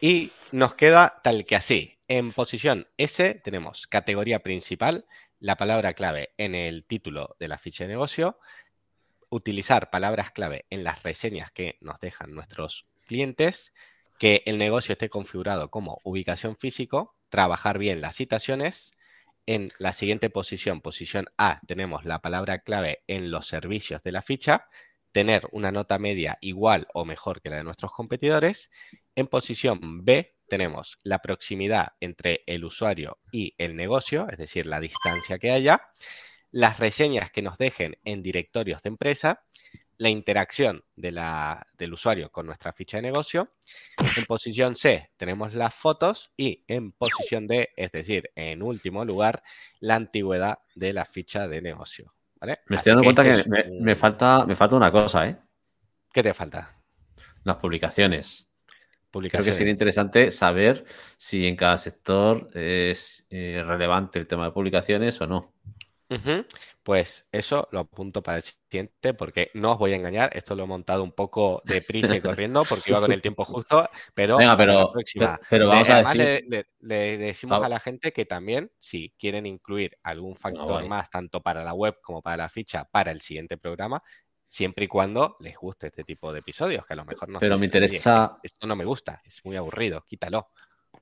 y 0.01 0.31
nos 0.53 0.75
queda 0.75 1.21
tal 1.23 1.45
que 1.45 1.57
así. 1.57 1.99
En 2.07 2.33
posición 2.33 2.87
S 2.97 3.35
tenemos 3.45 3.87
categoría 3.87 4.43
principal, 4.43 5.07
la 5.41 5.57
palabra 5.57 5.95
clave 5.95 6.31
en 6.37 6.55
el 6.55 6.85
título 6.85 7.37
de 7.39 7.49
la 7.49 7.59
ficha 7.59 7.85
de 7.85 7.89
negocio, 7.89 8.39
utilizar 9.31 9.91
palabras 9.91 10.31
clave 10.31 10.67
en 10.71 10.85
las 10.85 11.03
reseñas 11.03 11.51
que 11.51 11.77
nos 11.81 12.01
dejan 12.01 12.35
nuestros 12.35 12.89
clientes, 13.07 13.75
que 14.19 14.43
el 14.47 14.59
negocio 14.59 14.93
esté 14.93 15.09
configurado 15.09 15.71
como 15.71 16.01
ubicación 16.03 16.57
físico, 16.57 17.17
trabajar 17.29 17.79
bien 17.79 18.01
las 18.01 18.17
citaciones. 18.17 18.93
En 19.47 19.71
la 19.79 19.93
siguiente 19.93 20.29
posición, 20.29 20.81
posición 20.81 21.27
A, 21.39 21.61
tenemos 21.67 22.05
la 22.05 22.21
palabra 22.21 22.59
clave 22.59 23.03
en 23.07 23.31
los 23.31 23.47
servicios 23.47 24.03
de 24.03 24.13
la 24.13 24.23
ficha, 24.23 24.69
tener 25.13 25.49
una 25.53 25.71
nota 25.71 25.99
media 25.99 26.39
igual 26.41 26.87
o 26.95 27.05
mejor 27.05 27.41
que 27.41 27.51
la 27.51 27.57
de 27.57 27.65
nuestros 27.65 27.93
competidores. 27.93 28.71
En 29.15 29.27
posición 29.27 30.05
B, 30.05 30.37
tenemos 30.49 30.99
la 31.03 31.19
proximidad 31.21 31.89
entre 32.01 32.43
el 32.47 32.65
usuario 32.65 33.19
y 33.31 33.55
el 33.59 33.77
negocio, 33.77 34.27
es 34.31 34.39
decir, 34.39 34.67
la 34.67 34.81
distancia 34.81 35.39
que 35.39 35.51
haya, 35.51 35.83
las 36.51 36.79
reseñas 36.79 37.31
que 37.31 37.43
nos 37.43 37.59
dejen 37.59 37.99
en 38.05 38.23
directorios 38.23 38.83
de 38.83 38.89
empresa, 38.89 39.45
la 39.99 40.11
interacción 40.11 40.85
del 40.95 41.93
usuario 41.93 42.31
con 42.31 42.47
nuestra 42.47 42.73
ficha 42.73 42.99
de 42.99 43.03
negocio. 43.03 43.53
En 44.17 44.25
posición 44.25 44.77
C 44.77 45.11
tenemos 45.17 45.55
las 45.55 45.75
fotos 45.75 46.33
y 46.37 46.65
en 46.69 46.93
posición 46.93 47.47
D, 47.47 47.71
es 47.77 47.91
decir, 47.91 48.31
en 48.37 48.63
último 48.63 49.05
lugar, 49.05 49.43
la 49.81 49.97
antigüedad 49.97 50.59
de 50.77 50.93
la 50.93 51.05
ficha 51.05 51.49
de 51.49 51.61
negocio. 51.61 52.15
Me 52.41 52.76
estoy 52.76 52.91
dando 52.91 53.05
cuenta 53.05 53.22
que, 53.24 53.30
este 53.30 53.51
me, 53.80 53.95
falta, 53.95 54.45
me 54.47 54.55
falta 54.55 54.76
una 54.76 54.91
cosa, 54.91 55.28
¿eh? 55.28 55.36
¿Qué 56.12 56.22
te 56.22 56.34
falta? 56.34 56.76
Las 57.45 57.57
publicaciones. 57.57 58.49
Creo 59.11 59.43
que 59.43 59.53
sería 59.53 59.72
interesante 59.72 60.30
saber 60.30 60.84
si 61.16 61.47
en 61.47 61.57
cada 61.57 61.76
sector 61.78 62.51
es 62.55 63.26
eh, 63.30 63.62
relevante 63.66 64.18
el 64.18 64.26
tema 64.26 64.45
de 64.45 64.51
publicaciones 64.53 65.20
o 65.20 65.26
no. 65.26 65.55
Pues 66.83 67.27
eso 67.33 67.69
lo 67.71 67.81
apunto 67.81 68.23
para 68.23 68.39
el 68.39 68.43
siguiente 68.43 69.13
porque 69.13 69.51
no 69.55 69.73
os 69.73 69.79
voy 69.79 69.93
a 69.93 69.97
engañar, 69.97 70.31
esto 70.35 70.55
lo 70.55 70.65
he 70.65 70.67
montado 70.67 71.03
un 71.03 71.13
poco 71.13 71.61
de 71.65 71.83
prisa 71.83 72.17
y 72.17 72.21
corriendo 72.21 72.65
porque 72.69 72.91
iba 72.91 73.01
con 73.01 73.13
el 73.13 73.21
tiempo 73.21 73.45
justo, 73.45 73.89
pero, 74.15 74.39
Venga, 74.39 74.57
pero, 74.57 74.93
pero, 75.51 75.69
vamos 75.69 75.91
a 75.91 76.03
decir... 76.03 76.67
le, 76.81 77.19
decimos 77.19 77.63
a 77.63 77.69
la 77.69 77.79
gente 77.79 78.13
que 78.13 78.25
también 78.25 78.71
si 78.79 79.15
quieren 79.19 79.45
incluir 79.45 79.99
algún 80.03 80.35
factor 80.35 80.87
más 80.87 81.11
tanto 81.11 81.43
para 81.43 81.63
la 81.63 81.75
web 81.75 81.99
como 82.03 82.23
para 82.23 82.39
la 82.39 82.49
ficha 82.49 82.85
para 82.85 83.11
el 83.11 83.21
siguiente 83.21 83.59
programa, 83.59 84.03
siempre 84.47 84.87
y 84.87 84.89
cuando 84.89 85.37
les 85.41 85.57
guste 85.57 85.89
este 85.89 86.05
tipo 86.05 86.33
de 86.33 86.41
episodios, 86.41 86.87
que 86.87 86.95
a 86.95 86.97
lo 86.97 87.05
mejor 87.05 87.29
no. 87.29 87.39
Pero 87.39 87.59
me 87.59 87.67
interesa. 87.67 88.39
Esto 88.43 88.67
no 88.67 88.75
me 88.75 88.85
gusta, 88.85 89.21
es 89.25 89.45
muy 89.45 89.57
aburrido, 89.57 90.05
quítalo. 90.07 90.49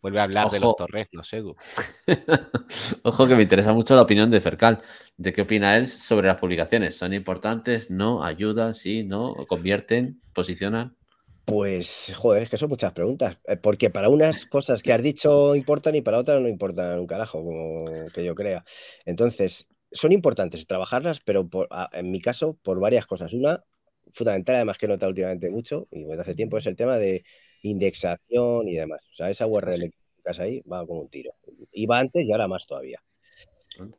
Vuelve 0.07 0.21
a 0.21 0.23
hablar 0.23 0.51
de 0.51 0.61
los 0.61 0.77
torres, 0.77 1.09
no 1.11 1.25
sé. 1.25 1.43
Ojo 3.03 3.27
que 3.27 3.35
me 3.35 3.43
interesa 3.43 3.73
mucho 3.73 3.97
la 3.97 4.03
opinión 4.03 4.31
de 4.31 4.41
Fercal. 4.41 4.81
¿De 5.17 5.33
qué 5.33 5.43
opina 5.43 5.77
él 5.77 5.89
sobre 5.89 6.29
las 6.29 6.39
publicaciones? 6.39 6.97
¿Son 6.97 7.13
importantes? 7.13 7.91
¿No? 7.91 8.23
¿Ayudan? 8.23 8.77
¿Sí? 8.77 9.03
¿No? 9.03 9.35
¿Convierten? 9.49 10.21
¿Posicionan? 10.33 10.97
Pues, 11.45 12.13
joder, 12.15 12.45
es 12.45 12.51
que 12.51 12.57
son 12.57 12.69
muchas 12.69 12.93
preguntas. 12.93 13.41
Eh, 13.49 13.57
porque 13.57 13.91
para 13.91 14.09
unas 14.09 14.47
cosas 14.47 14.81
que 14.81 14.93
has 14.93 15.03
dicho 15.03 15.57
importan 15.57 15.97
y 15.97 16.03
para 16.03 16.21
otras 16.21 16.41
no 16.41 16.47
importan 16.47 17.01
un 17.01 17.09
carajo, 17.09 17.43
como 17.43 18.07
que 18.15 18.25
yo 18.25 18.37
crea. 18.37 18.65
Entonces, 19.07 19.67
son 19.91 20.13
importantes 20.13 20.69
trabajarlas, 20.69 21.19
pero 21.19 21.49
en 21.93 22.13
mi 22.13 22.21
caso, 22.21 22.57
por 22.63 22.79
varias 22.79 23.07
cosas. 23.07 23.33
Una, 23.33 23.65
fundamental, 24.13 24.55
además 24.55 24.79
que 24.79 24.87
he 24.87 24.89
notado 24.89 25.11
últimamente 25.11 25.51
mucho, 25.51 25.89
y 25.91 26.05
desde 26.05 26.23
hace 26.23 26.37
tiempo, 26.37 26.59
es 26.59 26.67
el 26.67 26.77
tema 26.77 26.97
de 26.97 27.25
indexación 27.63 28.69
y 28.69 28.75
demás. 28.75 29.01
O 29.13 29.15
sea, 29.15 29.31
esa 29.31 29.47
URL 29.47 29.91
que 29.91 30.43
ahí 30.43 30.61
va 30.61 30.87
como 30.87 31.03
un 31.03 31.09
tiro. 31.09 31.33
Iba 31.73 31.99
antes 31.99 32.25
y 32.25 32.33
ahora 32.33 32.49
más 32.49 32.67
todavía. 32.67 33.03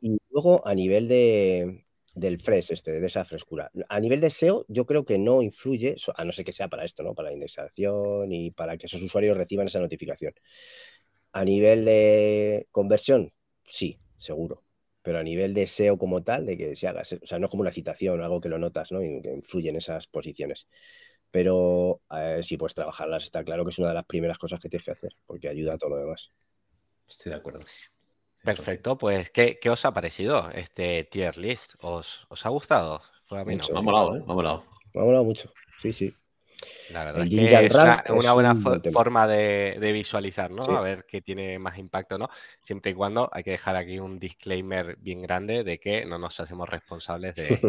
Y 0.00 0.18
luego, 0.30 0.66
a 0.66 0.74
nivel 0.74 1.08
de, 1.08 1.84
del 2.14 2.40
fresh, 2.40 2.72
este, 2.72 3.00
de 3.00 3.06
esa 3.06 3.24
frescura. 3.24 3.70
A 3.88 4.00
nivel 4.00 4.20
de 4.20 4.30
SEO, 4.30 4.66
yo 4.68 4.86
creo 4.86 5.04
que 5.04 5.18
no 5.18 5.42
influye, 5.42 5.96
a 6.16 6.24
no 6.24 6.32
ser 6.32 6.44
que 6.44 6.52
sea 6.52 6.68
para 6.68 6.84
esto, 6.84 7.02
¿no? 7.02 7.14
Para 7.14 7.28
la 7.28 7.34
indexación 7.34 8.32
y 8.32 8.50
para 8.50 8.76
que 8.76 8.86
esos 8.86 9.02
usuarios 9.02 9.36
reciban 9.36 9.68
esa 9.68 9.80
notificación. 9.80 10.34
A 11.32 11.44
nivel 11.44 11.84
de 11.84 12.66
conversión, 12.72 13.32
sí, 13.64 13.98
seguro 14.16 14.64
pero 15.08 15.20
a 15.20 15.22
nivel 15.22 15.54
de 15.54 15.66
SEO 15.66 15.96
como 15.96 16.22
tal, 16.22 16.44
de 16.44 16.58
que 16.58 16.76
se 16.76 16.86
haga, 16.86 17.00
o 17.00 17.26
sea, 17.26 17.38
no 17.38 17.46
es 17.46 17.50
como 17.50 17.62
una 17.62 17.70
citación, 17.70 18.20
algo 18.20 18.42
que 18.42 18.50
lo 18.50 18.58
notas, 18.58 18.92
¿no? 18.92 19.02
Y 19.02 19.22
que 19.22 19.32
influye 19.32 19.70
en 19.70 19.76
esas 19.76 20.06
posiciones. 20.06 20.66
Pero 21.30 22.00
eh, 22.10 22.40
si 22.42 22.56
puedes 22.56 22.74
trabajarlas, 22.74 23.24
está 23.24 23.44
claro 23.44 23.64
que 23.64 23.70
es 23.70 23.78
una 23.78 23.88
de 23.88 23.94
las 23.94 24.06
primeras 24.06 24.38
cosas 24.38 24.60
que 24.60 24.68
tienes 24.68 24.84
que 24.84 24.92
hacer, 24.92 25.14
porque 25.26 25.48
ayuda 25.48 25.74
a 25.74 25.78
todo 25.78 25.90
lo 25.90 25.96
demás. 25.96 26.30
Estoy 27.06 27.32
de 27.32 27.38
acuerdo. 27.38 27.60
Perfecto, 28.42 28.96
pues 28.96 29.30
¿qué, 29.30 29.58
os 29.70 29.84
ha 29.84 29.92
parecido 29.92 30.50
este 30.50 31.04
tier 31.04 31.36
list? 31.36 31.74
¿Os, 31.80 32.26
ha 32.42 32.48
gustado? 32.48 33.02
Fue 33.24 33.40
a 33.40 33.44
mí, 33.44 33.56
Me 33.56 33.78
ha 33.78 33.82
molado, 33.82 34.16
¿eh? 34.16 34.22
Me 34.26 34.32
ha 34.32 34.34
molado. 34.34 34.64
Me 34.94 35.02
ha 35.02 35.04
molado 35.04 35.24
mucho, 35.24 35.52
sí, 35.80 35.92
sí. 35.92 36.14
La 36.90 37.04
verdad 37.04 37.24
es 37.24 37.30
que 37.30 37.66
es 37.66 37.74
una, 38.10 38.32
buena 38.32 38.56
forma 38.92 39.26
de, 39.26 39.90
visualizar, 39.92 40.50
¿no? 40.50 40.64
A 40.64 40.80
ver 40.80 41.04
qué 41.06 41.20
tiene 41.20 41.58
más 41.58 41.78
impacto, 41.78 42.18
¿no? 42.18 42.28
Siempre 42.60 42.92
y 42.92 42.94
cuando 42.94 43.28
hay 43.32 43.44
que 43.44 43.52
dejar 43.52 43.76
aquí 43.76 43.98
un 43.98 44.18
disclaimer 44.18 44.96
bien 44.96 45.22
grande 45.22 45.62
de 45.62 45.78
que 45.78 46.04
no 46.04 46.18
nos 46.18 46.40
hacemos 46.40 46.68
responsables 46.68 47.36
de, 47.36 47.60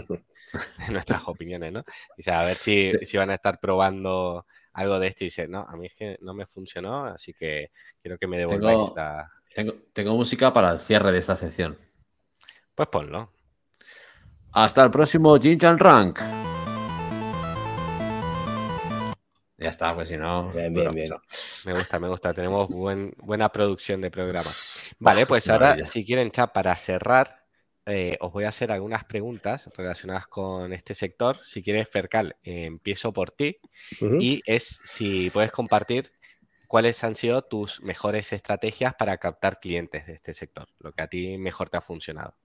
nuestras 0.92 1.28
opiniones, 1.28 1.72
¿no? 1.74 1.84
Y 2.18 2.24
sea, 2.24 2.42
a 2.42 2.46
ver 2.46 2.56
si, 2.56 2.92
van 3.16 3.30
a 3.30 3.36
estar 3.36 3.60
probando 3.60 4.46
algo 4.74 5.00
de 5.00 5.08
esto 5.08 5.24
y 5.24 5.28
dicen, 5.28 5.52
no, 5.52 5.60
a 5.60 5.76
mí 5.78 5.88
es 5.88 5.94
que 5.94 6.18
no 6.22 6.34
me 6.34 6.46
funcionó, 6.46 7.06
así 7.06 7.34
que 7.34 7.72
quiero 8.02 8.18
que 8.18 8.28
me 8.28 8.38
devolváis 8.38 8.80
tengo, 8.80 8.94
la... 8.96 9.32
Tengo, 9.54 9.74
tengo 9.94 10.16
música 10.16 10.54
para 10.54 10.72
el 10.72 10.80
cierre 10.80 11.12
de 11.12 11.20
esta 11.20 11.36
sección. 11.36 11.78
Pues 12.74 12.88
ponlo. 12.88 13.34
Hasta 14.52 14.84
el 14.84 14.90
próximo 14.90 15.38
Jinjan 15.38 15.78
Rank. 15.78 16.20
Ya 19.60 19.70
está, 19.70 19.94
pues 19.94 20.08
si 20.08 20.18
no. 20.18 20.52
Bien, 20.52 20.74
bien, 20.74 20.92
bien. 20.94 21.14
Me 21.66 21.74
gusta, 21.74 22.00
me 22.00 22.08
gusta. 22.08 22.34
Tenemos 22.34 22.70
buen, 22.70 23.14
buena 23.18 23.50
producción 23.50 24.00
de 24.00 24.10
programa. 24.10 24.50
Vale, 25.00 25.26
pues 25.26 25.50
ahora, 25.50 25.86
si 25.86 26.06
quieren, 26.06 26.32
chat, 26.32 26.54
para 26.54 26.74
cerrar, 26.78 27.44
eh, 27.86 28.16
os 28.22 28.32
voy 28.32 28.46
a 28.46 28.50
hacer 28.50 28.72
algunas 28.72 29.04
preguntas 29.04 29.70
relacionadas 29.76 30.28
con 30.28 30.72
este 30.72 30.96
sector. 30.96 31.40
Si 31.44 31.62
quieres, 31.62 31.90
Fercal, 31.90 32.38
empiezo 32.42 33.12
por 33.12 33.32
ti. 33.32 33.60
Y 34.00 34.42
es 34.46 34.80
si 34.86 35.30
puedes 35.30 35.52
compartir 35.52 36.10
cuáles 36.68 37.04
han 37.04 37.16
sido 37.16 37.42
tus 37.42 37.82
mejores 37.82 38.32
estrategias 38.32 38.94
para 38.96 39.18
captar 39.18 39.60
clientes 39.60 40.06
de 40.06 40.14
este 40.14 40.34
sector, 40.34 40.70
lo 40.80 40.94
que 40.94 41.02
a 41.02 41.08
ti 41.08 41.38
mejor 41.38 41.70
te 41.70 41.78
ha 41.78 41.82
funcionado. 41.82 42.36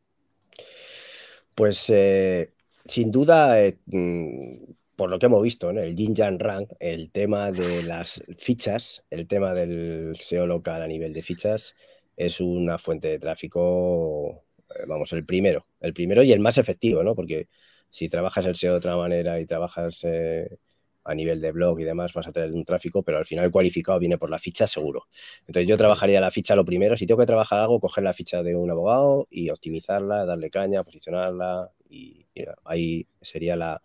Pues 1.54 1.84
eh, 1.90 2.54
sin 2.86 3.12
duda, 3.12 3.60
eh, 3.60 3.78
mm, 3.86 4.64
por 4.96 5.10
lo 5.10 5.18
que 5.18 5.26
hemos 5.26 5.42
visto 5.42 5.70
en 5.70 5.78
el 5.78 5.96
Jinjan 5.96 6.38
Rank, 6.38 6.72
el 6.80 7.10
tema 7.10 7.50
de 7.50 7.82
las 7.82 8.22
fichas, 8.36 9.04
el 9.10 9.26
tema 9.26 9.52
del 9.54 10.16
SEO 10.16 10.46
local 10.46 10.82
a 10.82 10.86
nivel 10.86 11.12
de 11.12 11.22
fichas, 11.22 11.74
es 12.16 12.40
una 12.40 12.78
fuente 12.78 13.08
de 13.08 13.18
tráfico, 13.18 14.44
eh, 14.70 14.84
vamos, 14.86 15.12
el 15.12 15.24
primero, 15.24 15.66
el 15.80 15.92
primero 15.92 16.22
y 16.22 16.32
el 16.32 16.40
más 16.40 16.58
efectivo, 16.58 17.02
¿no? 17.02 17.14
Porque 17.14 17.48
si 17.90 18.08
trabajas 18.08 18.46
el 18.46 18.54
SEO 18.54 18.72
de 18.72 18.78
otra 18.78 18.96
manera 18.96 19.40
y 19.40 19.46
trabajas 19.46 20.00
eh, 20.04 20.58
a 21.04 21.14
nivel 21.14 21.40
de 21.40 21.52
blog 21.52 21.80
y 21.80 21.84
demás, 21.84 22.12
vas 22.12 22.28
a 22.28 22.32
tener 22.32 22.52
un 22.52 22.64
tráfico, 22.64 23.02
pero 23.02 23.18
al 23.18 23.26
final 23.26 23.50
cualificado 23.50 23.98
viene 23.98 24.16
por 24.18 24.30
la 24.30 24.38
ficha 24.38 24.66
seguro. 24.66 25.08
Entonces 25.46 25.68
yo 25.68 25.76
trabajaría 25.76 26.20
la 26.20 26.30
ficha 26.30 26.56
lo 26.56 26.64
primero, 26.64 26.96
si 26.96 27.06
tengo 27.06 27.20
que 27.20 27.26
trabajar 27.26 27.60
algo, 27.60 27.80
coger 27.80 28.04
la 28.04 28.12
ficha 28.12 28.42
de 28.42 28.54
un 28.54 28.70
abogado 28.70 29.26
y 29.30 29.50
optimizarla, 29.50 30.24
darle 30.24 30.50
caña, 30.50 30.84
posicionarla 30.84 31.72
y 31.88 32.26
ahí 32.64 33.06
sería 33.20 33.54
la, 33.56 33.82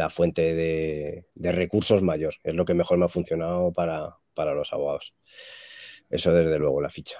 la 0.00 0.08
fuente 0.08 0.54
de, 0.54 1.52
recursos 1.52 2.00
mayor. 2.00 2.34
Es 2.42 2.54
lo 2.54 2.64
que 2.64 2.72
mejor 2.72 2.96
me 2.96 3.04
ha 3.04 3.08
funcionado 3.08 3.70
para, 3.70 4.16
los 4.54 4.72
abogados. 4.72 5.12
Eso 6.08 6.32
desde 6.32 6.58
luego, 6.58 6.80
la 6.80 6.88
ficha. 6.88 7.18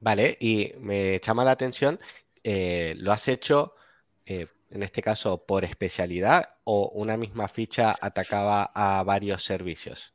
Vale, 0.00 0.38
y 0.40 0.72
me 0.78 1.20
llama 1.20 1.44
la 1.44 1.50
atención, 1.50 2.00
eh, 2.42 2.94
¿lo 2.96 3.12
has 3.12 3.28
hecho 3.28 3.74
eh, 4.24 4.46
en 4.70 4.82
este 4.82 5.02
caso 5.02 5.44
por 5.44 5.64
especialidad 5.64 6.54
o 6.64 6.88
una 6.94 7.18
misma 7.18 7.46
ficha 7.46 7.94
atacaba 8.00 8.72
a 8.74 9.02
varios 9.02 9.44
servicios? 9.44 10.14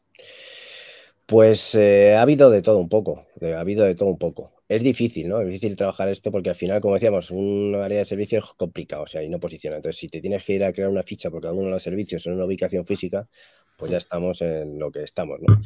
Pues 1.27 1.75
eh, 1.75 2.15
ha 2.15 2.23
habido 2.23 2.49
de 2.49 2.63
todo 2.63 2.79
un 2.79 2.89
poco, 2.89 3.27
ha 3.39 3.59
habido 3.59 3.85
de 3.85 3.93
todo 3.93 4.09
un 4.09 4.17
poco. 4.17 4.52
Es 4.67 4.81
difícil, 4.81 5.27
¿no? 5.27 5.39
Es 5.41 5.47
difícil 5.47 5.75
trabajar 5.75 6.09
esto 6.09 6.31
porque 6.31 6.49
al 6.49 6.55
final, 6.55 6.81
como 6.81 6.95
decíamos, 6.95 7.31
un 7.31 7.75
área 7.75 7.99
de 7.99 8.05
servicios 8.05 8.45
es 8.45 8.51
complicado, 8.51 9.03
o 9.03 9.07
sea, 9.07 9.23
y 9.23 9.29
no 9.29 9.39
posiciona. 9.39 9.77
Entonces, 9.77 9.99
si 9.99 10.09
te 10.09 10.21
tienes 10.21 10.43
que 10.43 10.53
ir 10.53 10.63
a 10.63 10.73
crear 10.73 10.89
una 10.89 11.03
ficha 11.03 11.29
por 11.29 11.41
cada 11.41 11.53
uno 11.53 11.65
de 11.65 11.71
los 11.71 11.83
servicios 11.83 12.25
en 12.25 12.33
una 12.33 12.45
ubicación 12.45 12.85
física, 12.85 13.27
pues 13.77 13.91
ya 13.91 13.97
estamos 13.97 14.41
en 14.41 14.79
lo 14.79 14.91
que 14.91 15.03
estamos, 15.03 15.39
¿no? 15.41 15.61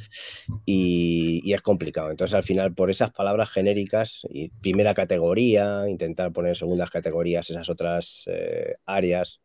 Y, 0.66 1.54
es 1.54 1.62
complicado. 1.62 2.10
Entonces, 2.10 2.34
al 2.36 2.44
final, 2.44 2.74
por 2.74 2.90
esas 2.90 3.12
palabras 3.12 3.50
genéricas 3.50 4.22
y 4.30 4.50
primera 4.50 4.94
categoría, 4.94 5.84
intentar 5.88 6.32
poner 6.32 6.58
segundas 6.58 6.90
categorías, 6.90 7.50
esas 7.50 7.70
otras 7.70 8.24
eh, 8.28 8.76
áreas, 8.86 9.42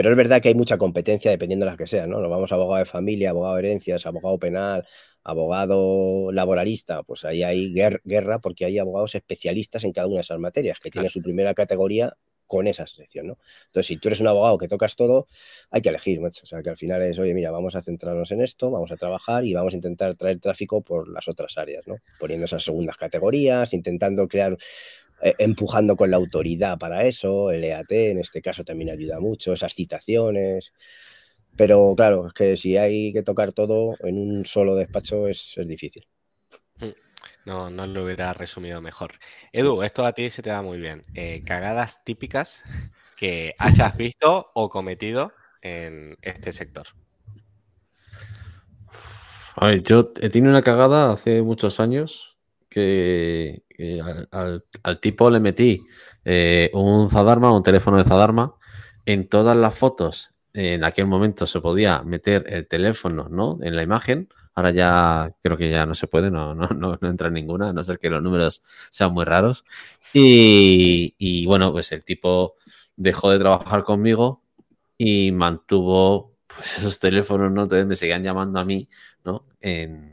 pero 0.00 0.12
es 0.12 0.16
verdad 0.16 0.40
que 0.40 0.48
hay 0.48 0.54
mucha 0.54 0.78
competencia 0.78 1.30
dependiendo 1.30 1.66
de 1.66 1.72
las 1.72 1.76
que 1.76 1.86
sean, 1.86 2.08
¿no? 2.08 2.20
Nos 2.20 2.30
vamos 2.30 2.50
a 2.50 2.54
abogado 2.54 2.78
de 2.78 2.86
familia, 2.86 3.28
abogado 3.28 3.56
de 3.56 3.68
herencias, 3.68 4.06
abogado 4.06 4.38
penal, 4.38 4.86
abogado 5.22 6.32
laboralista, 6.32 7.02
pues 7.02 7.26
ahí 7.26 7.42
hay 7.42 7.74
guerra 7.74 8.38
porque 8.38 8.64
hay 8.64 8.78
abogados 8.78 9.14
especialistas 9.14 9.84
en 9.84 9.92
cada 9.92 10.06
una 10.06 10.16
de 10.16 10.22
esas 10.22 10.38
materias, 10.38 10.80
que 10.80 10.90
tiene 10.90 11.10
su 11.10 11.20
primera 11.20 11.52
categoría 11.52 12.16
con 12.46 12.66
esa 12.66 12.86
sección, 12.86 13.26
¿no? 13.26 13.38
Entonces, 13.66 13.88
si 13.88 13.98
tú 13.98 14.08
eres 14.08 14.22
un 14.22 14.28
abogado 14.28 14.56
que 14.56 14.68
tocas 14.68 14.96
todo, 14.96 15.28
hay 15.70 15.82
que 15.82 15.90
elegir, 15.90 16.18
macho. 16.22 16.40
O 16.44 16.46
sea, 16.46 16.62
que 16.62 16.70
al 16.70 16.78
final 16.78 17.02
es, 17.02 17.18
oye, 17.18 17.34
mira, 17.34 17.50
vamos 17.50 17.76
a 17.76 17.82
centrarnos 17.82 18.32
en 18.32 18.40
esto, 18.40 18.70
vamos 18.70 18.90
a 18.92 18.96
trabajar 18.96 19.44
y 19.44 19.52
vamos 19.52 19.74
a 19.74 19.76
intentar 19.76 20.16
traer 20.16 20.40
tráfico 20.40 20.80
por 20.80 21.08
las 21.08 21.28
otras 21.28 21.58
áreas, 21.58 21.86
¿no? 21.86 21.96
Poniendo 22.18 22.46
esas 22.46 22.64
segundas 22.64 22.96
categorías, 22.96 23.74
intentando 23.74 24.26
crear 24.26 24.56
empujando 25.22 25.96
con 25.96 26.10
la 26.10 26.16
autoridad 26.16 26.78
para 26.78 27.04
eso, 27.06 27.50
el 27.50 27.64
EAT 27.64 27.90
en 28.10 28.18
este 28.18 28.40
caso 28.40 28.64
también 28.64 28.90
ayuda 28.90 29.20
mucho, 29.20 29.52
esas 29.52 29.74
citaciones. 29.74 30.72
Pero 31.56 31.94
claro, 31.96 32.28
es 32.28 32.32
que 32.32 32.56
si 32.56 32.76
hay 32.76 33.12
que 33.12 33.22
tocar 33.22 33.52
todo 33.52 33.94
en 34.00 34.16
un 34.16 34.46
solo 34.46 34.74
despacho 34.74 35.28
es, 35.28 35.58
difícil. 35.66 36.06
Mm, 36.80 36.86
no, 37.46 37.70
no 37.70 37.86
lo 37.86 38.04
hubiera 38.04 38.32
resumido 38.32 38.80
mejor. 38.80 39.12
Edu, 39.52 39.82
esto 39.82 40.04
a 40.04 40.12
ti 40.12 40.30
se 40.30 40.42
te 40.42 40.50
da 40.50 40.62
muy 40.62 40.78
bien. 40.78 41.02
Eh, 41.14 41.42
cagadas 41.44 42.02
típicas 42.04 42.62
que 43.16 43.54
hayas 43.58 43.96
visto 43.98 44.50
o 44.54 44.68
cometido 44.68 45.32
en 45.62 46.16
este 46.22 46.52
sector. 46.52 46.86
A 49.56 49.66
ver, 49.66 49.82
yo 49.82 50.12
he 50.20 50.30
tenido 50.30 50.50
una 50.50 50.62
cagada 50.62 51.12
hace 51.12 51.42
muchos 51.42 51.80
años 51.80 52.29
que, 52.70 53.64
al, 54.30 55.00
tipo 55.00 55.30
le 55.30 55.40
metí 55.40 55.84
eh, 56.24 56.70
un 56.72 57.10
Zadarma, 57.10 57.52
un 57.52 57.62
teléfono 57.62 57.98
de 57.98 58.04
Zadarma. 58.04 58.54
En 59.04 59.28
todas 59.28 59.56
las 59.56 59.76
fotos, 59.76 60.30
en 60.54 60.84
aquel 60.84 61.06
momento 61.06 61.46
se 61.46 61.60
podía 61.60 62.02
meter 62.02 62.46
el 62.48 62.68
teléfono 62.68 63.28
¿no? 63.28 63.58
en 63.62 63.76
la 63.76 63.82
imagen. 63.82 64.28
Ahora 64.54 64.70
ya 64.70 65.34
creo 65.42 65.56
que 65.56 65.70
ya 65.70 65.86
no 65.86 65.94
se 65.94 66.06
puede, 66.06 66.30
no, 66.30 66.54
no, 66.54 66.68
no, 66.68 67.08
entra 67.08 67.30
ninguna, 67.30 67.70
a 67.70 67.72
no 67.72 67.82
ser 67.82 67.98
que 67.98 68.10
los 68.10 68.22
números 68.22 68.62
sean 68.90 69.12
muy 69.12 69.24
raros. 69.24 69.64
Y, 70.12 71.46
bueno, 71.46 71.72
pues 71.72 71.92
el 71.92 72.04
tipo 72.04 72.56
dejó 72.96 73.30
de 73.30 73.38
trabajar 73.38 73.84
conmigo 73.84 74.42
y 74.98 75.32
mantuvo 75.32 76.36
pues, 76.46 76.78
esos 76.78 76.98
teléfonos, 76.98 77.50
¿no? 77.52 77.62
Entonces 77.62 77.86
me 77.86 77.96
seguían 77.96 78.24
llamando 78.24 78.58
a 78.58 78.64
mí, 78.64 78.88
¿no? 79.24 79.46
En, 79.60 80.09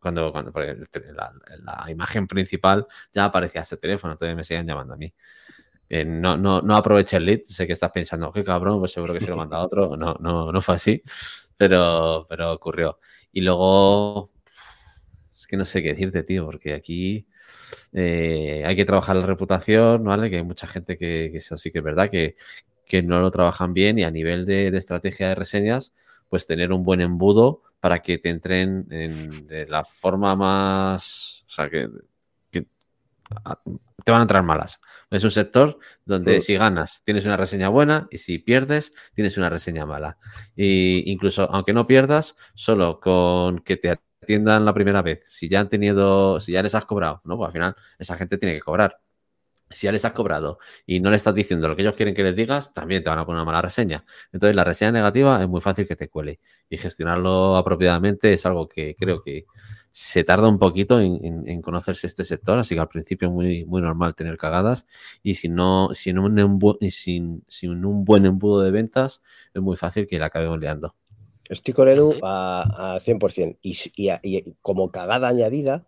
cuando, 0.00 0.32
cuando 0.32 0.52
la, 1.14 1.32
la, 1.62 1.90
imagen 1.90 2.26
principal 2.26 2.86
ya 3.12 3.26
aparecía 3.26 3.60
ese 3.60 3.76
teléfono, 3.76 4.14
entonces 4.14 4.34
me 4.36 4.44
siguen 4.44 4.66
llamando 4.66 4.94
a 4.94 4.96
mí. 4.96 5.12
Eh, 5.88 6.04
no, 6.04 6.36
no, 6.36 6.62
no 6.62 6.76
aproveché 6.76 7.16
el 7.16 7.24
lead, 7.24 7.40
sé 7.46 7.66
que 7.66 7.72
estás 7.72 7.90
pensando, 7.90 8.32
qué 8.32 8.44
cabrón, 8.44 8.78
pues 8.78 8.92
seguro 8.92 9.12
que 9.12 9.20
se 9.20 9.28
lo 9.28 9.36
manda 9.36 9.58
a 9.58 9.64
otro. 9.64 9.96
No, 9.96 10.14
no, 10.20 10.52
no 10.52 10.60
fue 10.62 10.76
así, 10.76 11.02
pero, 11.56 12.26
pero 12.28 12.52
ocurrió. 12.52 13.00
Y 13.32 13.40
luego, 13.42 14.30
es 15.34 15.46
que 15.46 15.56
no 15.56 15.64
sé 15.64 15.82
qué 15.82 15.90
decirte, 15.90 16.22
tío, 16.22 16.44
porque 16.46 16.74
aquí 16.74 17.26
eh, 17.92 18.62
hay 18.64 18.76
que 18.76 18.84
trabajar 18.84 19.16
la 19.16 19.26
reputación, 19.26 20.04
¿vale? 20.04 20.30
Que 20.30 20.36
hay 20.36 20.44
mucha 20.44 20.66
gente 20.66 20.96
que, 20.96 21.28
que 21.32 21.38
eso 21.38 21.56
sí 21.56 21.70
que 21.70 21.78
es 21.78 21.84
verdad, 21.84 22.08
que, 22.08 22.36
que 22.86 23.02
no 23.02 23.20
lo 23.20 23.30
trabajan 23.30 23.74
bien 23.74 23.98
y 23.98 24.04
a 24.04 24.10
nivel 24.10 24.46
de, 24.46 24.70
de 24.70 24.78
estrategia 24.78 25.28
de 25.30 25.34
reseñas, 25.34 25.92
pues 26.30 26.46
tener 26.46 26.72
un 26.72 26.82
buen 26.82 27.02
embudo 27.02 27.62
para 27.80 27.98
que 28.00 28.16
te 28.16 28.30
entren 28.30 28.86
en, 28.90 29.46
de 29.46 29.66
la 29.66 29.84
forma 29.84 30.34
más. 30.36 31.44
O 31.46 31.50
sea, 31.50 31.68
que, 31.68 31.88
te 32.50 34.12
van 34.12 34.20
a 34.20 34.22
entrar 34.22 34.42
malas. 34.42 34.80
Es 35.10 35.24
un 35.24 35.30
sector 35.30 35.78
donde 36.04 36.40
si 36.40 36.56
ganas 36.56 37.02
tienes 37.04 37.26
una 37.26 37.36
reseña 37.36 37.68
buena 37.68 38.08
y 38.10 38.18
si 38.18 38.38
pierdes 38.38 38.92
tienes 39.12 39.36
una 39.36 39.50
reseña 39.50 39.84
mala. 39.84 40.16
Y 40.56 41.10
incluso 41.10 41.50
aunque 41.50 41.72
no 41.72 41.86
pierdas, 41.86 42.36
solo 42.54 42.98
con 43.00 43.58
que 43.60 43.76
te 43.76 43.90
atiendan 44.22 44.64
la 44.64 44.72
primera 44.72 45.02
vez, 45.02 45.20
si 45.26 45.48
ya 45.48 45.60
han 45.60 45.68
tenido, 45.68 46.40
si 46.40 46.52
ya 46.52 46.62
les 46.62 46.74
has 46.74 46.86
cobrado, 46.86 47.20
¿no? 47.24 47.36
Pues 47.36 47.48
al 47.48 47.52
final 47.52 47.76
esa 47.98 48.16
gente 48.16 48.38
tiene 48.38 48.54
que 48.54 48.60
cobrar 48.60 49.00
si 49.70 49.86
ya 49.86 49.92
les 49.92 50.04
has 50.04 50.12
cobrado 50.12 50.58
y 50.84 51.00
no 51.00 51.10
le 51.10 51.16
estás 51.16 51.34
diciendo 51.34 51.68
lo 51.68 51.76
que 51.76 51.82
ellos 51.82 51.94
quieren 51.94 52.14
que 52.14 52.22
les 52.22 52.34
digas, 52.34 52.72
también 52.72 53.02
te 53.02 53.10
van 53.10 53.18
a 53.18 53.24
poner 53.24 53.36
una 53.36 53.44
mala 53.44 53.62
reseña. 53.62 54.04
Entonces, 54.32 54.56
la 54.56 54.64
reseña 54.64 54.92
negativa 54.92 55.40
es 55.40 55.48
muy 55.48 55.60
fácil 55.60 55.86
que 55.86 55.96
te 55.96 56.08
cuele 56.08 56.40
y 56.68 56.76
gestionarlo 56.76 57.56
apropiadamente 57.56 58.32
es 58.32 58.44
algo 58.46 58.68
que 58.68 58.94
creo 58.98 59.22
que 59.22 59.46
se 59.92 60.24
tarda 60.24 60.48
un 60.48 60.58
poquito 60.58 61.00
en, 61.00 61.62
conocerse 61.62 62.06
este 62.06 62.24
sector, 62.24 62.58
así 62.58 62.74
que 62.74 62.80
al 62.80 62.88
principio 62.88 63.28
es 63.28 63.34
muy, 63.34 63.64
muy 63.64 63.82
normal 63.82 64.14
tener 64.14 64.36
cagadas 64.36 64.86
y 65.22 65.34
si 65.34 65.48
no, 65.48 65.90
sin 65.92 66.18
un, 66.18 66.78
sin, 66.90 67.44
sin 67.48 67.84
un 67.84 68.04
buen 68.04 68.24
embudo 68.24 68.62
de 68.62 68.70
ventas, 68.70 69.22
es 69.52 69.60
muy 69.62 69.76
fácil 69.76 70.06
que 70.06 70.18
la 70.18 70.26
acabemos 70.26 70.58
liando. 70.58 70.94
Estoy 71.50 71.74
con 71.74 71.88
Edu 71.88 72.14
a, 72.22 73.00
100%. 73.04 73.58
Y, 73.60 73.76
y, 74.22 74.54
como 74.62 74.92
cagada 74.92 75.26
añadida, 75.26 75.84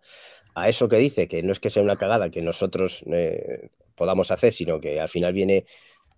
a 0.55 0.69
eso 0.69 0.87
que 0.87 0.97
dice, 0.97 1.27
que 1.27 1.43
no 1.43 1.51
es 1.51 1.59
que 1.59 1.69
sea 1.69 1.83
una 1.83 1.95
cagada 1.95 2.29
que 2.29 2.41
nosotros 2.41 3.03
eh, 3.07 3.69
podamos 3.95 4.31
hacer, 4.31 4.53
sino 4.53 4.79
que 4.79 4.99
al 4.99 5.09
final 5.09 5.33
viene 5.33 5.65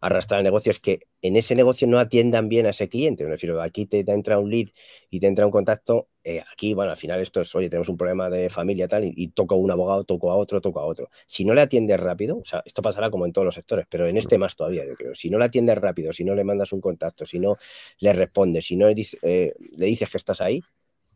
a 0.01 0.07
arrastrar 0.07 0.39
el 0.39 0.43
negocio, 0.43 0.71
es 0.71 0.79
que 0.79 0.99
en 1.21 1.35
ese 1.35 1.55
negocio 1.55 1.87
no 1.87 1.99
atiendan 1.99 2.49
bien 2.49 2.65
a 2.65 2.69
ese 2.69 2.89
cliente. 2.89 3.23
Me 3.23 3.31
refiero, 3.31 3.61
aquí 3.61 3.85
te, 3.85 3.99
entra 4.07 4.39
un 4.39 4.49
lead 4.51 4.67
y 5.09 5.19
te 5.19 5.27
entra 5.27 5.45
un 5.45 5.51
contacto, 5.51 6.09
eh, 6.23 6.43
aquí, 6.51 6.73
bueno, 6.73 6.91
al 6.91 6.97
final 6.97 7.21
esto 7.21 7.41
es, 7.41 7.55
oye, 7.55 7.69
tenemos 7.69 7.89
un 7.89 7.97
problema 7.97 8.29
de 8.29 8.49
familia 8.49 8.87
tal, 8.87 9.05
y, 9.05 9.27
toco 9.29 9.55
a 9.55 9.57
un 9.57 9.71
abogado, 9.71 10.03
toco 10.03 10.31
a 10.31 10.35
otro, 10.35 10.59
toco 10.61 10.79
a 10.79 10.85
otro. 10.85 11.09
Si 11.25 11.45
no 11.45 11.53
le 11.53 11.61
atiendes 11.61 11.99
rápido, 11.99 12.37
o 12.37 12.45
sea, 12.45 12.61
esto 12.65 12.81
pasará 12.81 13.09
como 13.09 13.25
en 13.25 13.33
todos 13.33 13.45
los 13.45 13.55
sectores, 13.55 13.85
pero 13.89 14.07
en 14.07 14.17
este 14.17 14.37
más 14.37 14.55
todavía, 14.55 14.85
yo 14.85 14.95
creo. 14.95 15.15
Si 15.15 15.29
no 15.29 15.37
le 15.37 15.45
atiendes 15.45 15.77
rápido, 15.77 16.13
si 16.13 16.23
no 16.23 16.35
le 16.35 16.43
mandas 16.43 16.73
un 16.73 16.81
contacto, 16.81 17.25
si 17.25 17.39
no 17.39 17.57
le 17.99 18.13
respondes, 18.13 18.65
si 18.65 18.75
no 18.75 18.87
le, 18.87 18.95
eh, 19.21 19.53
le 19.71 19.85
dices 19.85 20.09
que 20.09 20.17
estás 20.17 20.41
ahí, 20.41 20.61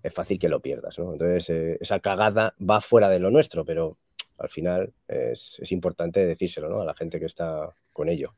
es 0.01 0.13
fácil 0.13 0.39
que 0.39 0.49
lo 0.49 0.61
pierdas, 0.61 0.97
¿no? 0.99 1.13
Entonces, 1.13 1.49
eh, 1.49 1.77
esa 1.81 1.99
cagada 1.99 2.55
va 2.59 2.81
fuera 2.81 3.09
de 3.09 3.19
lo 3.19 3.31
nuestro, 3.31 3.65
pero 3.65 3.97
al 4.37 4.49
final 4.49 4.93
es, 5.07 5.59
importante 5.71 6.25
decírselo, 6.25 6.69
¿no? 6.69 6.81
A 6.81 6.85
la 6.85 6.93
gente 6.93 7.19
que 7.19 7.25
está 7.25 7.75
con 7.91 8.09
ello. 8.09 8.33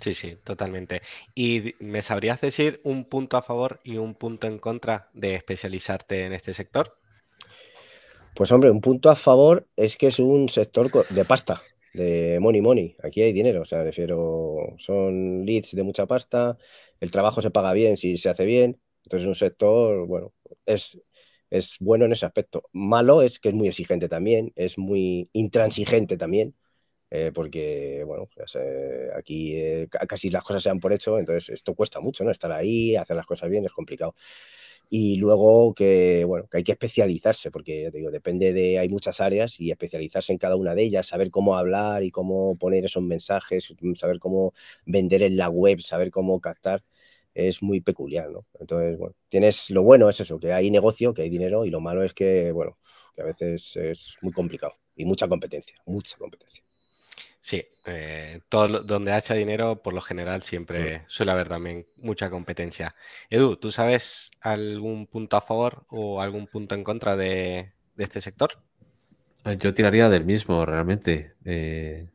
Sí, 0.00 0.12
sí, 0.12 0.36
totalmente. 0.44 1.00
¿Y 1.34 1.74
me 1.78 2.02
sabrías 2.02 2.40
decir 2.40 2.80
un 2.84 3.04
punto 3.04 3.36
a 3.36 3.42
favor 3.42 3.80
y 3.82 3.96
un 3.96 4.14
punto 4.14 4.46
en 4.46 4.58
contra 4.58 5.08
de 5.14 5.36
especializarte 5.36 6.26
en 6.26 6.32
este 6.32 6.52
sector? 6.52 6.98
Pues 8.34 8.52
hombre, 8.52 8.70
un 8.70 8.82
punto 8.82 9.08
a 9.08 9.16
favor 9.16 9.66
es 9.76 9.96
que 9.96 10.08
es 10.08 10.18
un 10.18 10.50
sector 10.50 10.90
de 11.08 11.24
pasta, 11.24 11.62
de 11.94 12.38
money 12.40 12.60
money. 12.60 12.96
Aquí 13.02 13.22
hay 13.22 13.32
dinero, 13.32 13.62
o 13.62 13.64
sea, 13.64 13.82
refiero, 13.82 14.74
son 14.76 15.46
leads 15.46 15.74
de 15.74 15.82
mucha 15.82 16.04
pasta, 16.04 16.58
el 17.00 17.10
trabajo 17.10 17.40
se 17.40 17.50
paga 17.50 17.72
bien 17.72 17.96
si 17.96 18.18
se 18.18 18.28
hace 18.28 18.44
bien, 18.44 18.78
entonces 19.06 19.26
un 19.28 19.34
sector, 19.36 20.06
bueno, 20.06 20.34
es, 20.66 21.00
es 21.50 21.76
bueno 21.80 22.06
en 22.06 22.12
ese 22.12 22.26
aspecto. 22.26 22.64
Malo 22.72 23.22
es 23.22 23.38
que 23.40 23.50
es 23.50 23.54
muy 23.54 23.68
exigente 23.68 24.08
también, 24.08 24.52
es 24.56 24.78
muy 24.78 25.30
intransigente 25.32 26.16
también, 26.16 26.56
eh, 27.10 27.32
porque, 27.34 28.04
bueno, 28.06 28.28
pues, 28.34 28.56
eh, 28.56 29.10
aquí 29.16 29.54
eh, 29.56 29.88
casi 30.08 30.30
las 30.30 30.44
cosas 30.44 30.62
se 30.64 30.70
dan 30.70 30.80
por 30.80 30.92
hecho, 30.92 31.18
entonces 31.18 31.50
esto 31.50 31.74
cuesta 31.74 32.00
mucho, 32.00 32.24
¿no? 32.24 32.32
Estar 32.32 32.52
ahí, 32.52 32.96
hacer 32.96 33.16
las 33.16 33.26
cosas 33.26 33.50
bien 33.50 33.64
es 33.64 33.72
complicado. 33.72 34.14
Y 34.88 35.16
luego 35.16 35.74
que, 35.74 36.24
bueno, 36.24 36.46
que 36.48 36.58
hay 36.58 36.64
que 36.64 36.72
especializarse, 36.72 37.50
porque 37.50 37.82
ya 37.84 37.90
te 37.90 37.98
digo, 37.98 38.10
depende 38.10 38.52
de, 38.52 38.78
hay 38.78 38.88
muchas 38.88 39.20
áreas 39.20 39.60
y 39.60 39.70
especializarse 39.70 40.32
en 40.32 40.38
cada 40.38 40.56
una 40.56 40.74
de 40.74 40.84
ellas, 40.84 41.06
saber 41.08 41.30
cómo 41.30 41.56
hablar 41.56 42.04
y 42.04 42.10
cómo 42.10 42.56
poner 42.56 42.84
esos 42.84 43.02
mensajes, 43.02 43.74
saber 43.96 44.18
cómo 44.20 44.52
vender 44.86 45.22
en 45.22 45.36
la 45.36 45.48
web, 45.50 45.80
saber 45.80 46.10
cómo 46.10 46.40
captar 46.40 46.84
es 47.36 47.62
muy 47.62 47.80
peculiar, 47.80 48.30
¿no? 48.30 48.46
Entonces, 48.58 48.96
bueno, 48.98 49.14
tienes 49.28 49.70
lo 49.70 49.82
bueno 49.82 50.08
es 50.08 50.18
eso, 50.20 50.40
que 50.40 50.52
hay 50.52 50.70
negocio, 50.70 51.12
que 51.12 51.22
hay 51.22 51.30
dinero, 51.30 51.66
y 51.66 51.70
lo 51.70 51.80
malo 51.80 52.02
es 52.02 52.14
que, 52.14 52.50
bueno, 52.52 52.78
que 53.14 53.22
a 53.22 53.26
veces 53.26 53.76
es 53.76 54.14
muy 54.22 54.32
complicado 54.32 54.74
y 54.96 55.04
mucha 55.04 55.28
competencia, 55.28 55.76
mucha 55.84 56.16
competencia. 56.16 56.62
Sí, 57.40 57.64
eh, 57.84 58.40
todo 58.48 58.82
donde 58.82 59.12
haya 59.12 59.34
dinero, 59.36 59.80
por 59.80 59.94
lo 59.94 60.00
general, 60.00 60.42
siempre 60.42 60.98
mm. 60.98 61.02
suele 61.06 61.32
haber 61.32 61.48
también 61.48 61.86
mucha 61.96 62.30
competencia. 62.30 62.96
Edu, 63.30 63.56
¿tú 63.56 63.70
sabes 63.70 64.30
algún 64.40 65.06
punto 65.06 65.36
a 65.36 65.42
favor 65.42 65.86
o 65.90 66.20
algún 66.20 66.46
punto 66.46 66.74
en 66.74 66.82
contra 66.82 67.16
de, 67.16 67.72
este 67.98 68.20
sector? 68.20 68.58
Yo 69.60 69.72
tiraría 69.72 70.08
del 70.08 70.24
mismo, 70.24 70.66
realmente. 70.66 71.34
Eh, 71.44 72.08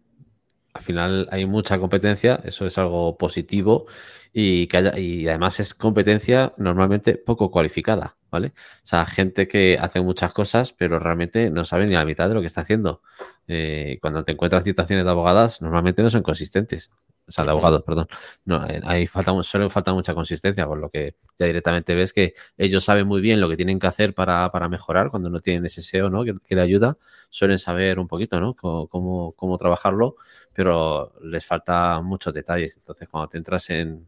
al 0.74 0.82
final 0.82 1.28
hay 1.32 1.46
mucha 1.46 1.80
competencia, 1.80 2.40
eso 2.44 2.66
es 2.66 2.78
algo 2.78 3.18
positivo 3.18 3.86
y, 4.34 4.68
que 4.68 4.78
haya, 4.78 4.98
y 4.98 5.28
además 5.28 5.60
es 5.60 5.74
competencia 5.74 6.54
normalmente 6.58 7.16
poco 7.18 7.52
cualificada, 7.52 8.18
¿vale? 8.30 8.48
O 8.56 8.86
sea, 8.86 9.06
gente 9.06 9.48
que 9.48 9.78
hace 9.80 10.02
muchas 10.02 10.34
cosas, 10.34 10.74
pero 10.74 11.00
realmente 11.00 11.50
no 11.50 11.66
sabe 11.66 11.86
ni 11.88 11.94
la 11.94 12.06
mitad 12.06 12.30
de 12.30 12.36
lo 12.36 12.42
que 12.42 12.48
está 12.48 12.62
haciendo. 12.62 13.02
Eh, 13.48 13.98
cuando 14.02 14.24
te 14.24 14.32
encuentras 14.32 14.64
situaciones 14.64 15.06
de 15.06 15.12
abogadas, 15.12 15.62
normalmente 15.62 16.02
no 16.04 16.10
son 16.10 16.24
consistentes 16.24 16.90
o 17.28 17.32
sea, 17.32 17.46
de 17.46 17.52
abogados, 17.52 17.84
perdón. 17.84 18.08
No, 18.46 18.66
eh, 18.68 18.82
ahí 18.84 19.08
falta, 19.08 19.32
suele 19.44 19.70
falta 19.70 19.94
mucha 19.94 20.14
consistencia, 20.14 20.66
por 20.68 20.78
lo 20.80 20.90
que 20.90 21.16
ya 21.38 21.46
directamente 21.46 21.96
ves 21.96 22.14
que 22.14 22.34
ellos 22.58 22.84
saben 22.84 23.08
muy 23.08 23.22
bien 23.22 23.40
lo 23.40 23.50
que 23.50 23.56
tienen 23.56 23.80
que 23.80 23.88
hacer 23.88 24.14
para, 24.14 24.50
mejorar 24.70 25.10
cuando 25.10 25.30
no 25.30 25.40
tienen 25.40 25.66
ese 25.66 25.82
SEO, 25.82 26.10
¿no? 26.10 26.24
Que, 26.24 26.56
le 26.56 26.62
ayuda, 26.62 26.98
suelen 27.30 27.58
saber 27.60 28.00
un 28.00 28.08
poquito, 28.08 28.40
¿no? 28.40 28.54
Cómo, 28.56 29.34
cómo, 29.34 29.58
trabajarlo, 29.58 30.16
pero 30.54 31.14
les 31.24 31.46
falta 31.46 32.02
muchos 32.02 32.34
detalles. 32.34 32.78
Entonces, 32.78 33.08
cuando 33.08 33.30
te 33.30 33.38
entras 33.38 33.70
en, 33.70 34.08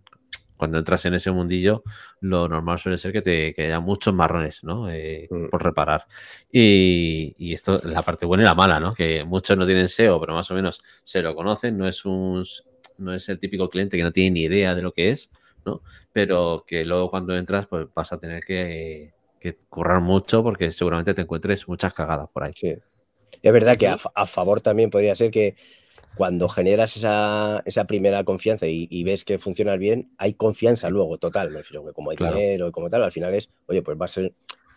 cuando 0.57 0.77
entras 0.77 1.05
en 1.05 1.13
ese 1.13 1.31
mundillo, 1.31 1.83
lo 2.21 2.47
normal 2.47 2.79
suele 2.79 2.97
ser 2.97 3.11
que 3.11 3.21
te 3.21 3.53
que 3.53 3.65
haya 3.65 3.79
muchos 3.79 4.13
marrones, 4.13 4.63
¿no? 4.63 4.89
Eh, 4.89 5.27
mm. 5.29 5.49
Por 5.49 5.63
reparar. 5.63 6.05
Y, 6.51 7.35
y, 7.37 7.53
esto, 7.53 7.81
la 7.83 8.01
parte 8.01 8.25
buena 8.25 8.43
y 8.43 8.45
la 8.45 8.55
mala, 8.55 8.79
¿no? 8.79 8.93
Que 8.93 9.23
muchos 9.23 9.57
no 9.57 9.65
tienen 9.65 9.89
SEO, 9.89 10.19
pero 10.19 10.33
más 10.33 10.49
o 10.51 10.55
menos 10.55 10.81
se 11.03 11.21
lo 11.21 11.35
conocen, 11.35 11.77
no 11.77 11.87
es 11.87 12.05
un 12.05 12.45
no 12.97 13.13
es 13.13 13.29
el 13.29 13.39
típico 13.39 13.69
cliente 13.69 13.97
que 13.97 14.03
no 14.03 14.11
tiene 14.11 14.31
ni 14.31 14.41
idea 14.43 14.75
de 14.75 14.81
lo 14.81 14.91
que 14.91 15.09
es, 15.09 15.31
¿no? 15.65 15.81
Pero 16.11 16.63
que 16.67 16.85
luego 16.85 17.09
cuando 17.09 17.35
entras, 17.35 17.67
pues 17.67 17.87
vas 17.93 18.11
a 18.13 18.19
tener 18.19 18.43
que, 18.43 19.13
currar 19.67 19.99
mucho 19.99 20.41
porque 20.41 20.71
seguramente 20.71 21.13
te 21.13 21.21
encuentres 21.21 21.67
muchas 21.67 21.93
cagadas 21.93 22.29
por 22.29 22.45
ahí. 22.45 22.53
Sí. 22.55 22.75
Es 23.41 23.51
verdad 23.51 23.77
que 23.77 23.87
a, 23.87 24.25
favor 24.25 24.61
también 24.61 24.89
podría 24.89 25.15
ser 25.15 25.31
que 25.31 25.55
cuando 26.15 26.47
generas 26.47 26.95
esa, 26.95 27.63
primera 27.87 28.23
confianza 28.23 28.67
y, 28.67 29.03
ves 29.03 29.25
que 29.25 29.39
funciona 29.39 29.75
bien, 29.75 30.13
hay 30.17 30.35
confianza 30.35 30.89
luego, 30.89 31.17
total, 31.17 31.49
me 31.49 31.57
refiero 31.57 31.85
que 31.85 31.91
como 31.91 32.11
hay 32.11 32.17
dinero 32.17 32.67
y 32.67 32.71
como 32.71 32.89
tal, 32.89 33.03
al 33.03 33.11
final 33.11 33.33
es, 33.33 33.49
oye, 33.65 33.81
pues 33.81 33.99
va 33.99 34.05
a 34.05 34.09
ser, 34.09 34.33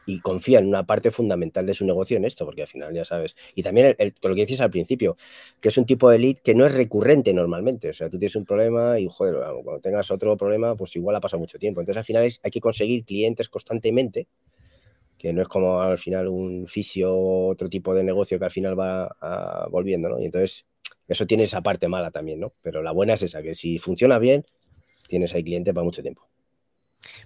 y 0.07 0.21
confía 0.21 0.61
en 0.61 0.69
una 0.69 0.87
parte 0.87 1.11
fundamental 1.11 1.67
de 1.67 1.75
su 1.75 1.85
negocio 1.85 2.17
en 2.17 2.25
esto, 2.25 2.45
porque 2.45 2.63
al 2.63 2.69
final 2.69 2.95
ya 2.95 3.05
sabes. 3.05 3.35
Y 3.55 3.63
también 3.63 3.97
lo 3.99 4.35
que 4.35 4.41
dices 4.43 4.61
al 4.61 4.71
principio, 4.71 5.17
que 5.61 5.69
es 5.69 5.77
un 5.77 5.85
tipo 5.85 6.09
de 6.09 6.19
lead 6.19 6.37
que 6.37 6.55
no 6.55 6.65
es 6.65 6.75
recurrente 6.75 7.35
normalmente. 7.35 7.91
O 7.91 7.93
sea, 7.93 8.09
tú 8.09 8.19
tienes 8.19 8.37
un 8.37 8.45
problema 8.45 9.01
y, 9.01 9.09
joder, 9.11 9.35
cuando 9.65 9.81
tengas 9.81 10.11
otro 10.13 10.37
problema, 10.37 10.77
pues 10.77 10.95
igual 10.95 11.17
ha 11.17 11.21
pasado 11.21 11.41
mucho 11.41 11.59
tiempo. 11.59 11.81
Entonces, 11.81 11.99
al 11.99 12.05
final 12.05 12.23
hay 12.23 12.51
que 12.51 12.61
conseguir 12.61 13.05
clientes 13.05 13.49
constantemente, 13.49 14.29
que 15.19 15.33
no 15.33 15.43
es 15.43 15.49
como 15.49 15.81
al 15.81 15.99
final 15.99 16.29
un 16.29 16.69
fisio 16.69 17.13
o 17.13 17.49
otro 17.49 17.69
tipo 17.69 17.93
de 17.95 18.05
negocio 18.05 18.39
que 18.39 18.45
al 18.45 18.51
final 18.53 18.79
va 18.79 19.67
volviendo, 19.71 20.09
¿no? 20.09 20.21
Y 20.21 20.27
entonces, 20.27 20.67
eso 21.09 21.27
tiene 21.27 21.45
esa 21.45 21.63
parte 21.63 21.89
mala 21.89 22.13
también, 22.13 22.39
¿no? 22.39 22.53
Pero 22.63 22.83
la 22.83 22.93
buena 22.93 23.15
es 23.15 23.23
esa, 23.23 23.43
que 23.43 23.57
si 23.57 23.79
funciona 23.79 24.21
bien, 24.21 24.45
tienes 25.09 25.35
ahí 25.35 25.43
clientes 25.43 25.75
para 25.75 25.85
mucho 25.85 26.03
tiempo. 26.03 26.29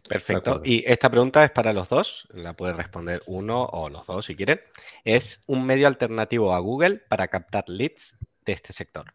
Perfecto. 0.09 0.63
Y 0.65 0.85
esta 0.87 1.11
pregunta 1.11 1.45
es 1.45 1.51
para 1.51 1.73
los 1.73 1.89
dos, 1.89 2.29
la 2.31 2.55
puede 2.55 2.73
responder 2.73 3.23
uno 3.27 3.65
o 3.65 3.89
los 3.89 4.07
dos 4.07 4.27
si 4.27 4.37
quieren. 4.37 4.61
¿Es 5.05 5.43
un 5.47 5.67
medio 5.67 5.87
alternativo 5.87 6.53
a 6.53 6.59
Google 6.59 6.97
para 6.97 7.29
captar 7.29 7.69
leads 7.69 8.19
de 8.45 8.53
este 8.53 8.73
sector? 8.73 9.13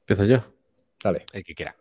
Empiezo 0.00 0.24
yo. 0.24 0.44
Dale. 1.02 1.24
El 1.32 1.44
que 1.44 1.54
quiera. 1.54 1.76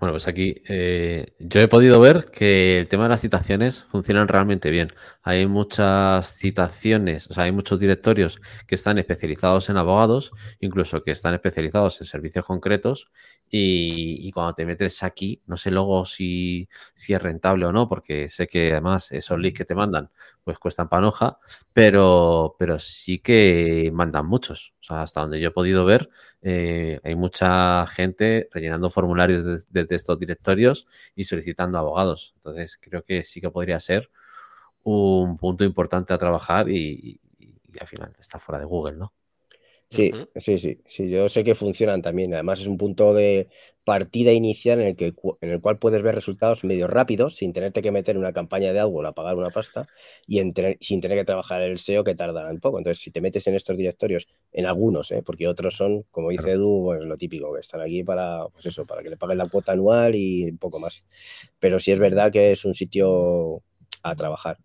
Bueno, 0.00 0.14
pues 0.14 0.28
aquí 0.28 0.62
eh, 0.66 1.34
yo 1.38 1.60
he 1.60 1.68
podido 1.68 2.00
ver 2.00 2.24
que 2.32 2.78
el 2.78 2.88
tema 2.88 3.02
de 3.02 3.10
las 3.10 3.20
citaciones 3.20 3.84
funcionan 3.90 4.28
realmente 4.28 4.70
bien. 4.70 4.88
Hay 5.22 5.46
muchas 5.46 6.38
citaciones, 6.38 7.30
o 7.30 7.34
sea, 7.34 7.44
hay 7.44 7.52
muchos 7.52 7.78
directorios 7.78 8.40
que 8.66 8.76
están 8.76 8.96
especializados 8.96 9.68
en 9.68 9.76
abogados, 9.76 10.32
incluso 10.58 11.02
que 11.02 11.10
están 11.10 11.34
especializados 11.34 12.00
en 12.00 12.06
servicios 12.06 12.46
concretos. 12.46 13.10
Y, 13.50 14.30
cuando 14.32 14.54
te 14.54 14.64
metes 14.64 15.02
aquí, 15.02 15.42
no 15.46 15.58
sé 15.58 15.70
luego 15.70 16.06
si, 16.06 16.68
si, 16.94 17.12
es 17.12 17.20
rentable 17.20 17.66
o 17.66 17.72
no, 17.72 17.86
porque 17.88 18.28
sé 18.30 18.46
que 18.46 18.72
además 18.72 19.12
esos 19.12 19.38
links 19.38 19.58
que 19.58 19.64
te 19.66 19.74
mandan 19.74 20.10
pues 20.44 20.58
cuestan 20.58 20.88
panoja, 20.88 21.38
pero, 21.74 22.56
pero 22.58 22.78
sí 22.78 23.18
que 23.18 23.90
mandan 23.92 24.26
muchos. 24.26 24.72
O 24.80 24.82
sea, 24.84 25.02
hasta 25.02 25.20
donde 25.20 25.40
yo 25.40 25.48
he 25.48 25.52
podido 25.52 25.84
ver, 25.84 26.08
eh, 26.42 27.00
hay 27.04 27.14
mucha 27.14 27.86
gente 27.86 28.48
rellenando 28.52 28.90
formularios 28.90 29.66
desde 29.70 29.84
de 29.84 29.94
estos 29.94 30.18
directorios 30.18 30.86
y 31.14 31.24
solicitando 31.24 31.78
abogados. 31.78 32.32
Entonces, 32.36 32.78
creo 32.80 33.04
que 33.04 33.22
sí 33.22 33.40
que 33.40 33.50
podría 33.50 33.78
ser 33.80 34.10
un 34.82 35.36
punto 35.36 35.64
importante 35.64 36.14
a 36.14 36.18
trabajar 36.18 36.68
y, 36.68 37.20
al 37.80 37.86
final 37.86 38.14
está 38.18 38.38
fuera 38.38 38.58
de 38.58 38.64
Google, 38.64 38.96
¿no? 38.96 39.12
Sí, 39.92 40.12
sí, 40.36 40.56
sí, 40.58 40.80
sí, 40.86 41.10
yo 41.10 41.28
sé 41.28 41.42
que 41.42 41.56
funcionan 41.56 42.00
también. 42.00 42.32
Además, 42.32 42.60
es 42.60 42.68
un 42.68 42.78
punto 42.78 43.12
de 43.12 43.48
partida 43.82 44.30
inicial 44.32 44.80
en 44.80 44.86
el, 44.88 44.96
que, 44.96 45.12
en 45.40 45.50
el 45.50 45.60
cual 45.60 45.80
puedes 45.80 46.00
ver 46.02 46.14
resultados 46.14 46.62
medio 46.62 46.86
rápidos 46.86 47.34
sin 47.34 47.52
tenerte 47.52 47.82
que 47.82 47.90
meter 47.90 48.14
en 48.14 48.20
una 48.20 48.32
campaña 48.32 48.72
de 48.72 48.78
algo 48.78 49.04
a 49.04 49.12
pagar 49.14 49.34
una 49.36 49.50
pasta 49.50 49.88
y 50.28 50.38
sin 50.80 51.00
tener 51.00 51.18
que 51.18 51.24
trabajar 51.24 51.62
el 51.62 51.72
SEO 51.74 52.04
que 52.04 52.14
tarda 52.14 52.48
un 52.52 52.60
poco. 52.60 52.78
Entonces, 52.78 53.02
si 53.02 53.10
te 53.10 53.20
metes 53.20 53.48
en 53.48 53.56
estos 53.56 53.76
directorios, 53.76 54.28
en 54.52 54.66
algunos, 54.66 55.10
¿eh? 55.10 55.22
porque 55.26 55.48
otros 55.48 55.74
son, 55.76 56.04
como 56.12 56.30
dice 56.30 56.52
Edu, 56.52 56.84
pues 56.84 57.00
lo 57.00 57.16
típico, 57.16 57.52
que 57.52 57.58
están 57.60 57.80
aquí 57.80 58.04
para, 58.04 58.46
pues 58.52 58.66
eso, 58.66 58.86
para 58.86 59.02
que 59.02 59.10
le 59.10 59.16
paguen 59.16 59.38
la 59.38 59.48
cuota 59.48 59.72
anual 59.72 60.14
y 60.14 60.44
un 60.50 60.58
poco 60.58 60.78
más. 60.78 61.04
Pero 61.58 61.80
sí 61.80 61.90
es 61.90 61.98
verdad 61.98 62.30
que 62.30 62.52
es 62.52 62.64
un 62.64 62.74
sitio 62.74 63.64
a 64.02 64.16
trabajar. 64.16 64.58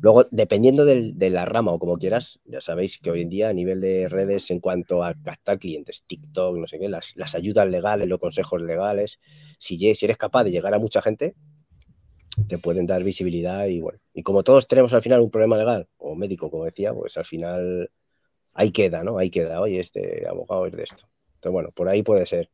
Luego, 0.00 0.26
dependiendo 0.30 0.84
de 0.84 1.30
la 1.30 1.44
rama 1.46 1.72
o 1.72 1.78
como 1.78 1.96
quieras, 1.96 2.40
ya 2.44 2.60
sabéis 2.60 2.98
que 2.98 3.10
hoy 3.10 3.22
en 3.22 3.30
día 3.30 3.48
a 3.48 3.52
nivel 3.52 3.80
de 3.80 4.08
redes 4.08 4.50
en 4.50 4.60
cuanto 4.60 5.02
a 5.02 5.14
captar 5.14 5.58
clientes, 5.58 6.04
TikTok, 6.06 6.56
no 6.58 6.66
sé 6.66 6.78
qué, 6.78 6.88
las, 6.88 7.14
ayudas 7.34 7.68
legales, 7.68 8.06
los 8.06 8.20
consejos 8.20 8.60
legales, 8.60 9.18
si, 9.58 9.78
si 9.94 10.04
eres 10.04 10.18
capaz 10.18 10.44
de 10.44 10.50
llegar 10.50 10.74
a 10.74 10.78
mucha 10.78 11.00
gente, 11.00 11.34
te 12.46 12.58
pueden 12.58 12.86
dar 12.86 13.02
visibilidad 13.02 13.66
y 13.66 13.80
bueno. 13.80 13.98
Y 14.12 14.22
como 14.22 14.42
todos 14.42 14.68
tenemos 14.68 14.92
al 14.92 15.02
final 15.02 15.20
un 15.20 15.30
problema 15.30 15.56
legal 15.56 15.88
o 15.96 16.14
médico, 16.14 16.50
como 16.50 16.64
decía, 16.64 16.92
pues 16.92 17.16
al 17.16 17.24
final 17.24 17.90
ahí 18.52 18.70
queda, 18.70 19.02
¿no? 19.02 19.18
Ahí 19.18 19.30
queda, 19.30 19.60
oye, 19.60 19.80
este 19.80 20.26
abogado 20.28 20.66
es 20.66 20.72
de 20.72 20.82
esto. 20.82 21.08
Entonces, 21.34 21.52
bueno, 21.52 21.70
por 21.72 21.88
ahí 21.88 22.02
puede 22.02 22.26
ser. 22.26 22.50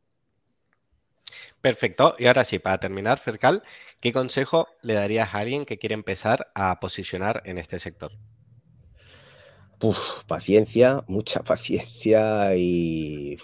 Perfecto. 1.64 2.14
Y 2.18 2.26
ahora 2.26 2.44
sí, 2.44 2.58
para 2.58 2.78
terminar, 2.78 3.18
Fercal, 3.18 3.62
¿qué 4.00 4.12
consejo 4.12 4.68
le 4.82 4.92
darías 4.92 5.34
a 5.34 5.38
alguien 5.38 5.64
que 5.64 5.78
quiere 5.78 5.94
empezar 5.94 6.52
a 6.54 6.78
posicionar 6.78 7.40
en 7.46 7.56
este 7.56 7.78
sector? 7.78 8.12
paciencia, 10.26 11.04
mucha 11.08 11.42
paciencia 11.44 12.54
y, 12.54 13.38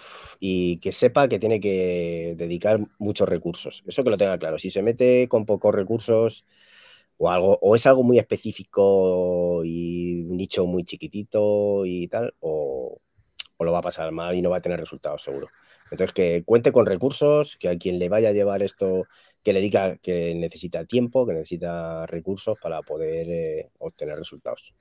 que 0.77 0.91
sepa 0.91 1.27
que 1.27 1.39
tiene 1.39 1.59
que 1.59 2.35
dedicar 2.37 2.79
muchos 2.99 3.27
recursos. 3.27 3.83
Eso 3.87 4.03
que 4.03 4.11
lo 4.11 4.17
tenga 4.17 4.37
claro. 4.37 4.59
Si 4.59 4.69
se 4.69 4.83
mete 4.83 5.27
con 5.27 5.47
pocos 5.47 5.73
recursos 5.73 6.45
o 7.17 7.31
algo, 7.31 7.57
o 7.59 7.75
es 7.75 7.87
algo 7.87 8.03
muy 8.03 8.19
específico 8.19 9.63
y 9.65 10.21
un 10.29 10.37
nicho 10.37 10.67
muy 10.67 10.83
chiquitito 10.83 11.87
y 11.87 12.07
tal, 12.07 12.35
o, 12.39 13.01
o 13.57 13.63
lo 13.63 13.71
va 13.71 13.79
a 13.79 13.81
pasar 13.81 14.11
mal 14.11 14.35
y 14.35 14.43
no 14.43 14.51
va 14.51 14.57
a 14.57 14.61
tener 14.61 14.79
resultados 14.79 15.23
seguro. 15.23 15.47
Entonces, 15.91 16.13
que 16.13 16.43
cuente 16.45 16.71
con 16.71 16.85
recursos, 16.85 17.57
que 17.57 17.69
a 17.69 17.77
quien 17.77 17.99
le 17.99 18.07
vaya 18.07 18.29
a 18.29 18.33
llevar 18.33 18.63
esto, 18.63 19.05
que 19.43 19.53
le 19.53 19.59
diga 19.59 19.97
que 19.97 20.33
necesita 20.35 20.85
tiempo, 20.85 21.27
que 21.27 21.33
necesita 21.33 22.05
recursos 22.07 22.57
para 22.59 22.81
poder 22.81 23.27
eh, 23.29 23.69
obtener 23.79 24.17
resultados. 24.17 24.73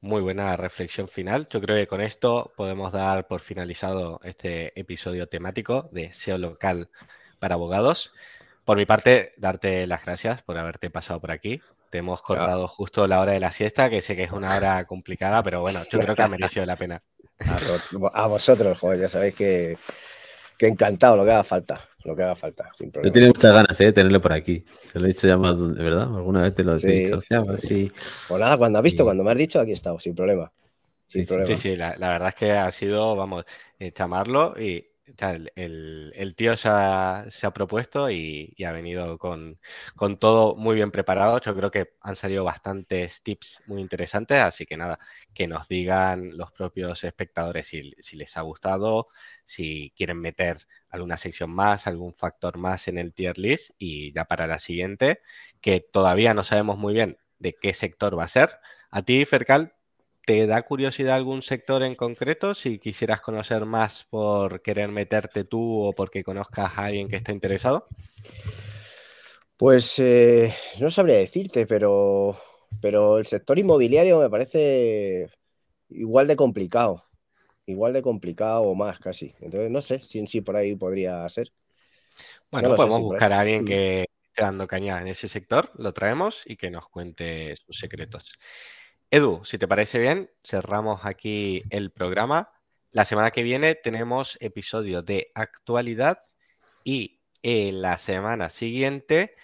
Muy 0.00 0.20
buena 0.20 0.54
reflexión 0.58 1.08
final. 1.08 1.48
Yo 1.48 1.62
creo 1.62 1.78
que 1.78 1.86
con 1.86 2.02
esto 2.02 2.52
podemos 2.58 2.92
dar 2.92 3.26
por 3.26 3.40
finalizado 3.40 4.20
este 4.22 4.78
episodio 4.78 5.28
temático 5.28 5.88
de 5.92 6.12
SEO 6.12 6.36
local 6.36 6.90
para 7.40 7.54
abogados. 7.54 8.12
Por 8.66 8.76
mi 8.76 8.84
parte, 8.84 9.32
darte 9.38 9.86
las 9.86 10.04
gracias 10.04 10.42
por 10.42 10.58
haberte 10.58 10.90
pasado 10.90 11.22
por 11.22 11.30
aquí. 11.30 11.62
Te 11.88 11.98
hemos 11.98 12.20
cortado 12.20 12.68
justo 12.68 13.06
la 13.06 13.20
hora 13.20 13.32
de 13.32 13.40
la 13.40 13.50
siesta, 13.50 13.88
que 13.88 14.02
sé 14.02 14.14
que 14.14 14.24
es 14.24 14.32
una 14.32 14.54
hora 14.56 14.84
complicada, 14.84 15.42
pero 15.42 15.62
bueno, 15.62 15.84
yo 15.90 15.98
creo 15.98 16.14
que 16.14 16.22
ha 16.22 16.28
merecido 16.28 16.66
la 16.66 16.76
pena. 16.76 17.02
A, 18.12 18.26
vosotros, 18.26 18.78
joder, 18.78 19.00
ya 19.00 19.08
sabéis 19.08 19.34
que, 19.34 19.76
que, 20.58 20.66
encantado, 20.66 21.16
lo 21.16 21.24
que 21.24 21.32
haga 21.32 21.44
falta. 21.44 21.80
Lo 22.04 22.14
que 22.14 22.22
haga 22.22 22.36
falta, 22.36 22.70
sin 22.76 22.90
problema. 22.90 23.08
Yo 23.08 23.12
tenía 23.12 23.28
muchas 23.28 23.52
ganas 23.52 23.80
¿eh? 23.80 23.86
de 23.86 23.92
tenerlo 23.94 24.20
por 24.20 24.34
aquí. 24.34 24.62
Se 24.78 24.98
lo 24.98 25.06
he 25.06 25.08
dicho 25.08 25.26
ya 25.26 25.38
más, 25.38 25.58
de 25.58 25.82
verdad. 25.82 26.02
Alguna 26.02 26.42
vez 26.42 26.54
te 26.54 26.62
lo 26.62 26.76
he 26.76 26.78
dicho. 26.78 27.16
Hostia, 27.16 27.38
a 27.38 27.44
ver 27.44 27.58
si... 27.58 27.90
Pues 28.28 28.40
nada, 28.40 28.58
cuando 28.58 28.78
has 28.78 28.82
visto, 28.82 29.04
cuando 29.04 29.24
me 29.24 29.30
has 29.30 29.38
dicho, 29.38 29.58
aquí 29.58 29.70
he 29.70 29.74
estado, 29.74 29.98
sin 29.98 30.14
problema. 30.14 30.52
sí, 31.06 31.24
sí, 31.24 31.76
la, 31.76 31.96
la, 31.96 32.10
verdad 32.10 32.28
es 32.28 32.34
que 32.34 32.52
ha 32.52 32.70
sido, 32.72 33.16
vamos, 33.16 33.46
eh, 33.78 33.92
chamarlo 33.92 34.54
y 34.60 34.86
el, 35.56 36.34
tío 36.36 36.56
se 36.56 36.68
ha, 36.68 37.26
propuesto 37.54 38.10
y, 38.10 38.54
ha 38.64 38.72
venido 38.72 39.18
con, 39.18 39.58
todo 40.18 40.56
muy 40.56 40.76
bien 40.76 40.90
preparado. 40.90 41.40
Yo 41.40 41.54
creo 41.54 41.70
que 41.70 41.94
han 42.00 42.16
salido 42.16 42.44
bastantes 42.44 43.22
tips 43.22 43.62
muy 43.66 43.80
interesantes, 43.82 44.38
así 44.38 44.66
que 44.66 44.76
nada, 44.76 44.98
que 45.34 45.46
nos 45.46 45.68
digan 45.68 46.36
los 46.36 46.52
propios 46.52 47.04
espectadores 47.04 47.66
si, 47.66 47.82
les 48.16 48.36
ha 48.36 48.42
gustado, 48.42 49.08
si 49.44 49.92
quieren 49.96 50.20
meter 50.20 50.66
alguna 50.88 51.16
sección 51.16 51.50
más, 51.50 51.86
algún 51.86 52.14
factor 52.14 52.56
más 52.58 52.88
en 52.88 52.98
el 52.98 53.12
tier 53.12 53.38
list 53.38 53.70
y 53.78 54.12
ya 54.12 54.24
para 54.24 54.46
la 54.46 54.58
siguiente, 54.58 55.20
que 55.60 55.80
todavía 55.80 56.34
no 56.34 56.44
sabemos 56.44 56.78
muy 56.78 56.94
bien 56.94 57.18
de 57.38 57.54
qué 57.54 57.74
sector 57.74 58.18
va 58.18 58.24
a 58.24 58.28
ser. 58.28 58.58
A 58.90 59.02
ti, 59.02 59.24
Fercal, 59.24 59.74
¿te 60.24 60.46
da 60.46 60.62
curiosidad 60.62 61.16
algún 61.16 61.42
sector 61.42 61.82
en 61.82 61.94
concreto? 61.94 62.54
Si 62.54 62.78
quisieras 62.78 63.20
conocer 63.20 63.64
más 63.64 64.04
por 64.04 64.62
querer 64.62 64.88
meterte 64.88 65.44
tú 65.44 65.82
o 65.84 65.92
porque 65.92 66.24
conozcas 66.24 66.76
a 66.76 66.86
alguien 66.86 67.08
que 67.08 67.16
esté 67.16 67.32
interesado. 67.32 67.86
Pues 69.56 69.98
eh, 69.98 70.52
no 70.80 70.90
sabría 70.90 71.16
decirte, 71.16 71.66
pero, 71.66 72.36
pero 72.80 73.18
el 73.18 73.26
sector 73.26 73.58
inmobiliario 73.58 74.18
me 74.18 74.30
parece 74.30 75.28
igual 75.88 76.26
de 76.26 76.36
complicado. 76.36 77.04
Igual 77.66 77.92
de 77.92 78.02
complicado 78.02 78.62
o 78.62 78.74
más 78.74 78.98
casi. 78.98 79.34
Entonces 79.40 79.70
no 79.70 79.80
sé 79.80 80.02
si 80.02 80.18
en 80.18 80.26
sí 80.26 80.40
por 80.40 80.56
ahí 80.56 80.74
podría 80.74 81.26
ser. 81.28 81.52
Bueno, 82.50 82.74
podemos 82.76 83.00
buscar 83.00 83.32
a 83.32 83.40
alguien 83.40 83.62
mm. 83.62 83.66
que 83.66 84.06
esté 84.26 84.42
dando 84.42 84.66
caña 84.66 85.00
en 85.00 85.08
ese 85.08 85.28
sector, 85.28 85.70
lo 85.76 85.92
traemos 85.92 86.42
y 86.46 86.56
que 86.56 86.70
nos 86.70 86.88
cuente 86.88 87.56
sus 87.56 87.78
secretos. 87.78 88.32
Edu, 89.14 89.44
si 89.44 89.58
te 89.58 89.68
parece 89.68 90.00
bien, 90.00 90.28
cerramos 90.42 91.02
aquí 91.04 91.62
el 91.70 91.92
programa. 91.92 92.50
La 92.90 93.04
semana 93.04 93.30
que 93.30 93.44
viene 93.44 93.76
tenemos 93.76 94.36
episodio 94.40 95.02
de 95.02 95.30
actualidad 95.36 96.18
y 96.82 97.20
en 97.40 97.80
la 97.80 97.96
semana 97.96 98.48
siguiente 98.48 99.36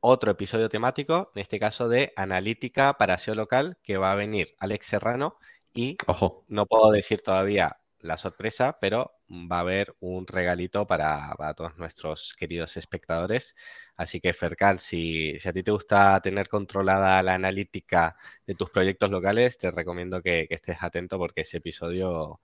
otro 0.00 0.30
episodio 0.30 0.68
temático, 0.68 1.30
en 1.34 1.40
este 1.40 1.58
caso 1.58 1.88
de 1.88 2.12
analítica 2.16 2.98
para 2.98 3.16
SEO 3.16 3.34
local, 3.34 3.78
que 3.82 3.96
va 3.96 4.12
a 4.12 4.14
venir 4.14 4.54
Alex 4.58 4.88
Serrano 4.88 5.38
y 5.72 5.96
Ojo. 6.06 6.44
no 6.48 6.66
puedo 6.66 6.90
decir 6.90 7.22
todavía 7.22 7.78
la 8.04 8.18
sorpresa, 8.18 8.78
pero 8.80 9.18
va 9.30 9.56
a 9.56 9.60
haber 9.60 9.96
un 10.00 10.26
regalito 10.26 10.86
para, 10.86 11.34
todos 11.56 11.78
nuestros 11.78 12.34
queridos 12.38 12.76
espectadores. 12.76 13.56
Así 13.96 14.20
que, 14.20 14.34
Fercal, 14.34 14.78
si, 14.78 15.36
a 15.44 15.52
ti 15.52 15.62
te 15.62 15.70
gusta 15.70 16.20
tener 16.20 16.48
controlada 16.48 17.22
la 17.22 17.34
analítica 17.34 18.16
de 18.46 18.54
tus 18.54 18.70
proyectos 18.70 19.10
locales, 19.10 19.56
te 19.58 19.70
recomiendo 19.70 20.20
que, 20.22 20.46
estés 20.50 20.76
atento 20.82 21.18
porque 21.18 21.42
ese 21.42 21.56
episodio 21.58 22.40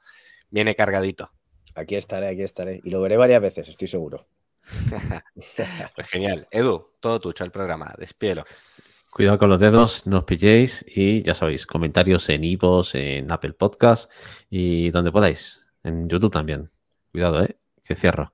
viene 0.49 0.75
cargadito. 0.75 1.31
Aquí 1.75 1.95
estaré, 1.95 2.29
aquí 2.29 2.43
estaré. 2.43 2.81
Y 2.83 2.91
lo 2.91 3.03
veré 3.03 3.19
varias 3.19 3.43
veces, 3.43 3.69
estoy 3.69 3.89
seguro. 3.89 4.27
pues 5.95 6.07
genial. 6.09 6.49
Edu, 6.51 6.91
todo 7.01 7.21
tuyo 7.21 7.45
el 7.45 7.51
programa. 7.51 7.95
Despielo. 7.99 8.45
Cuidado 9.11 9.39
con 9.39 9.51
los 9.51 9.59
dedos, 9.59 10.07
no 10.07 10.19
os 10.19 10.25
pilléis 10.25 10.85
y 10.87 11.23
ya 11.23 11.35
sabéis, 11.35 11.67
comentarios 11.67 12.29
en 12.29 12.45
Ivos, 12.45 12.95
en 12.95 13.31
Apple 13.33 13.55
Podcast 13.55 14.11
y 14.49 14.91
donde 14.91 15.11
podáis, 15.11 15.67
en 15.83 16.09
YouTube 16.09 16.33
también. 16.33 16.71
Cuidado, 17.11 17.43
¿eh? 17.43 17.59
Que 17.85 17.97
cierro. 17.97 18.33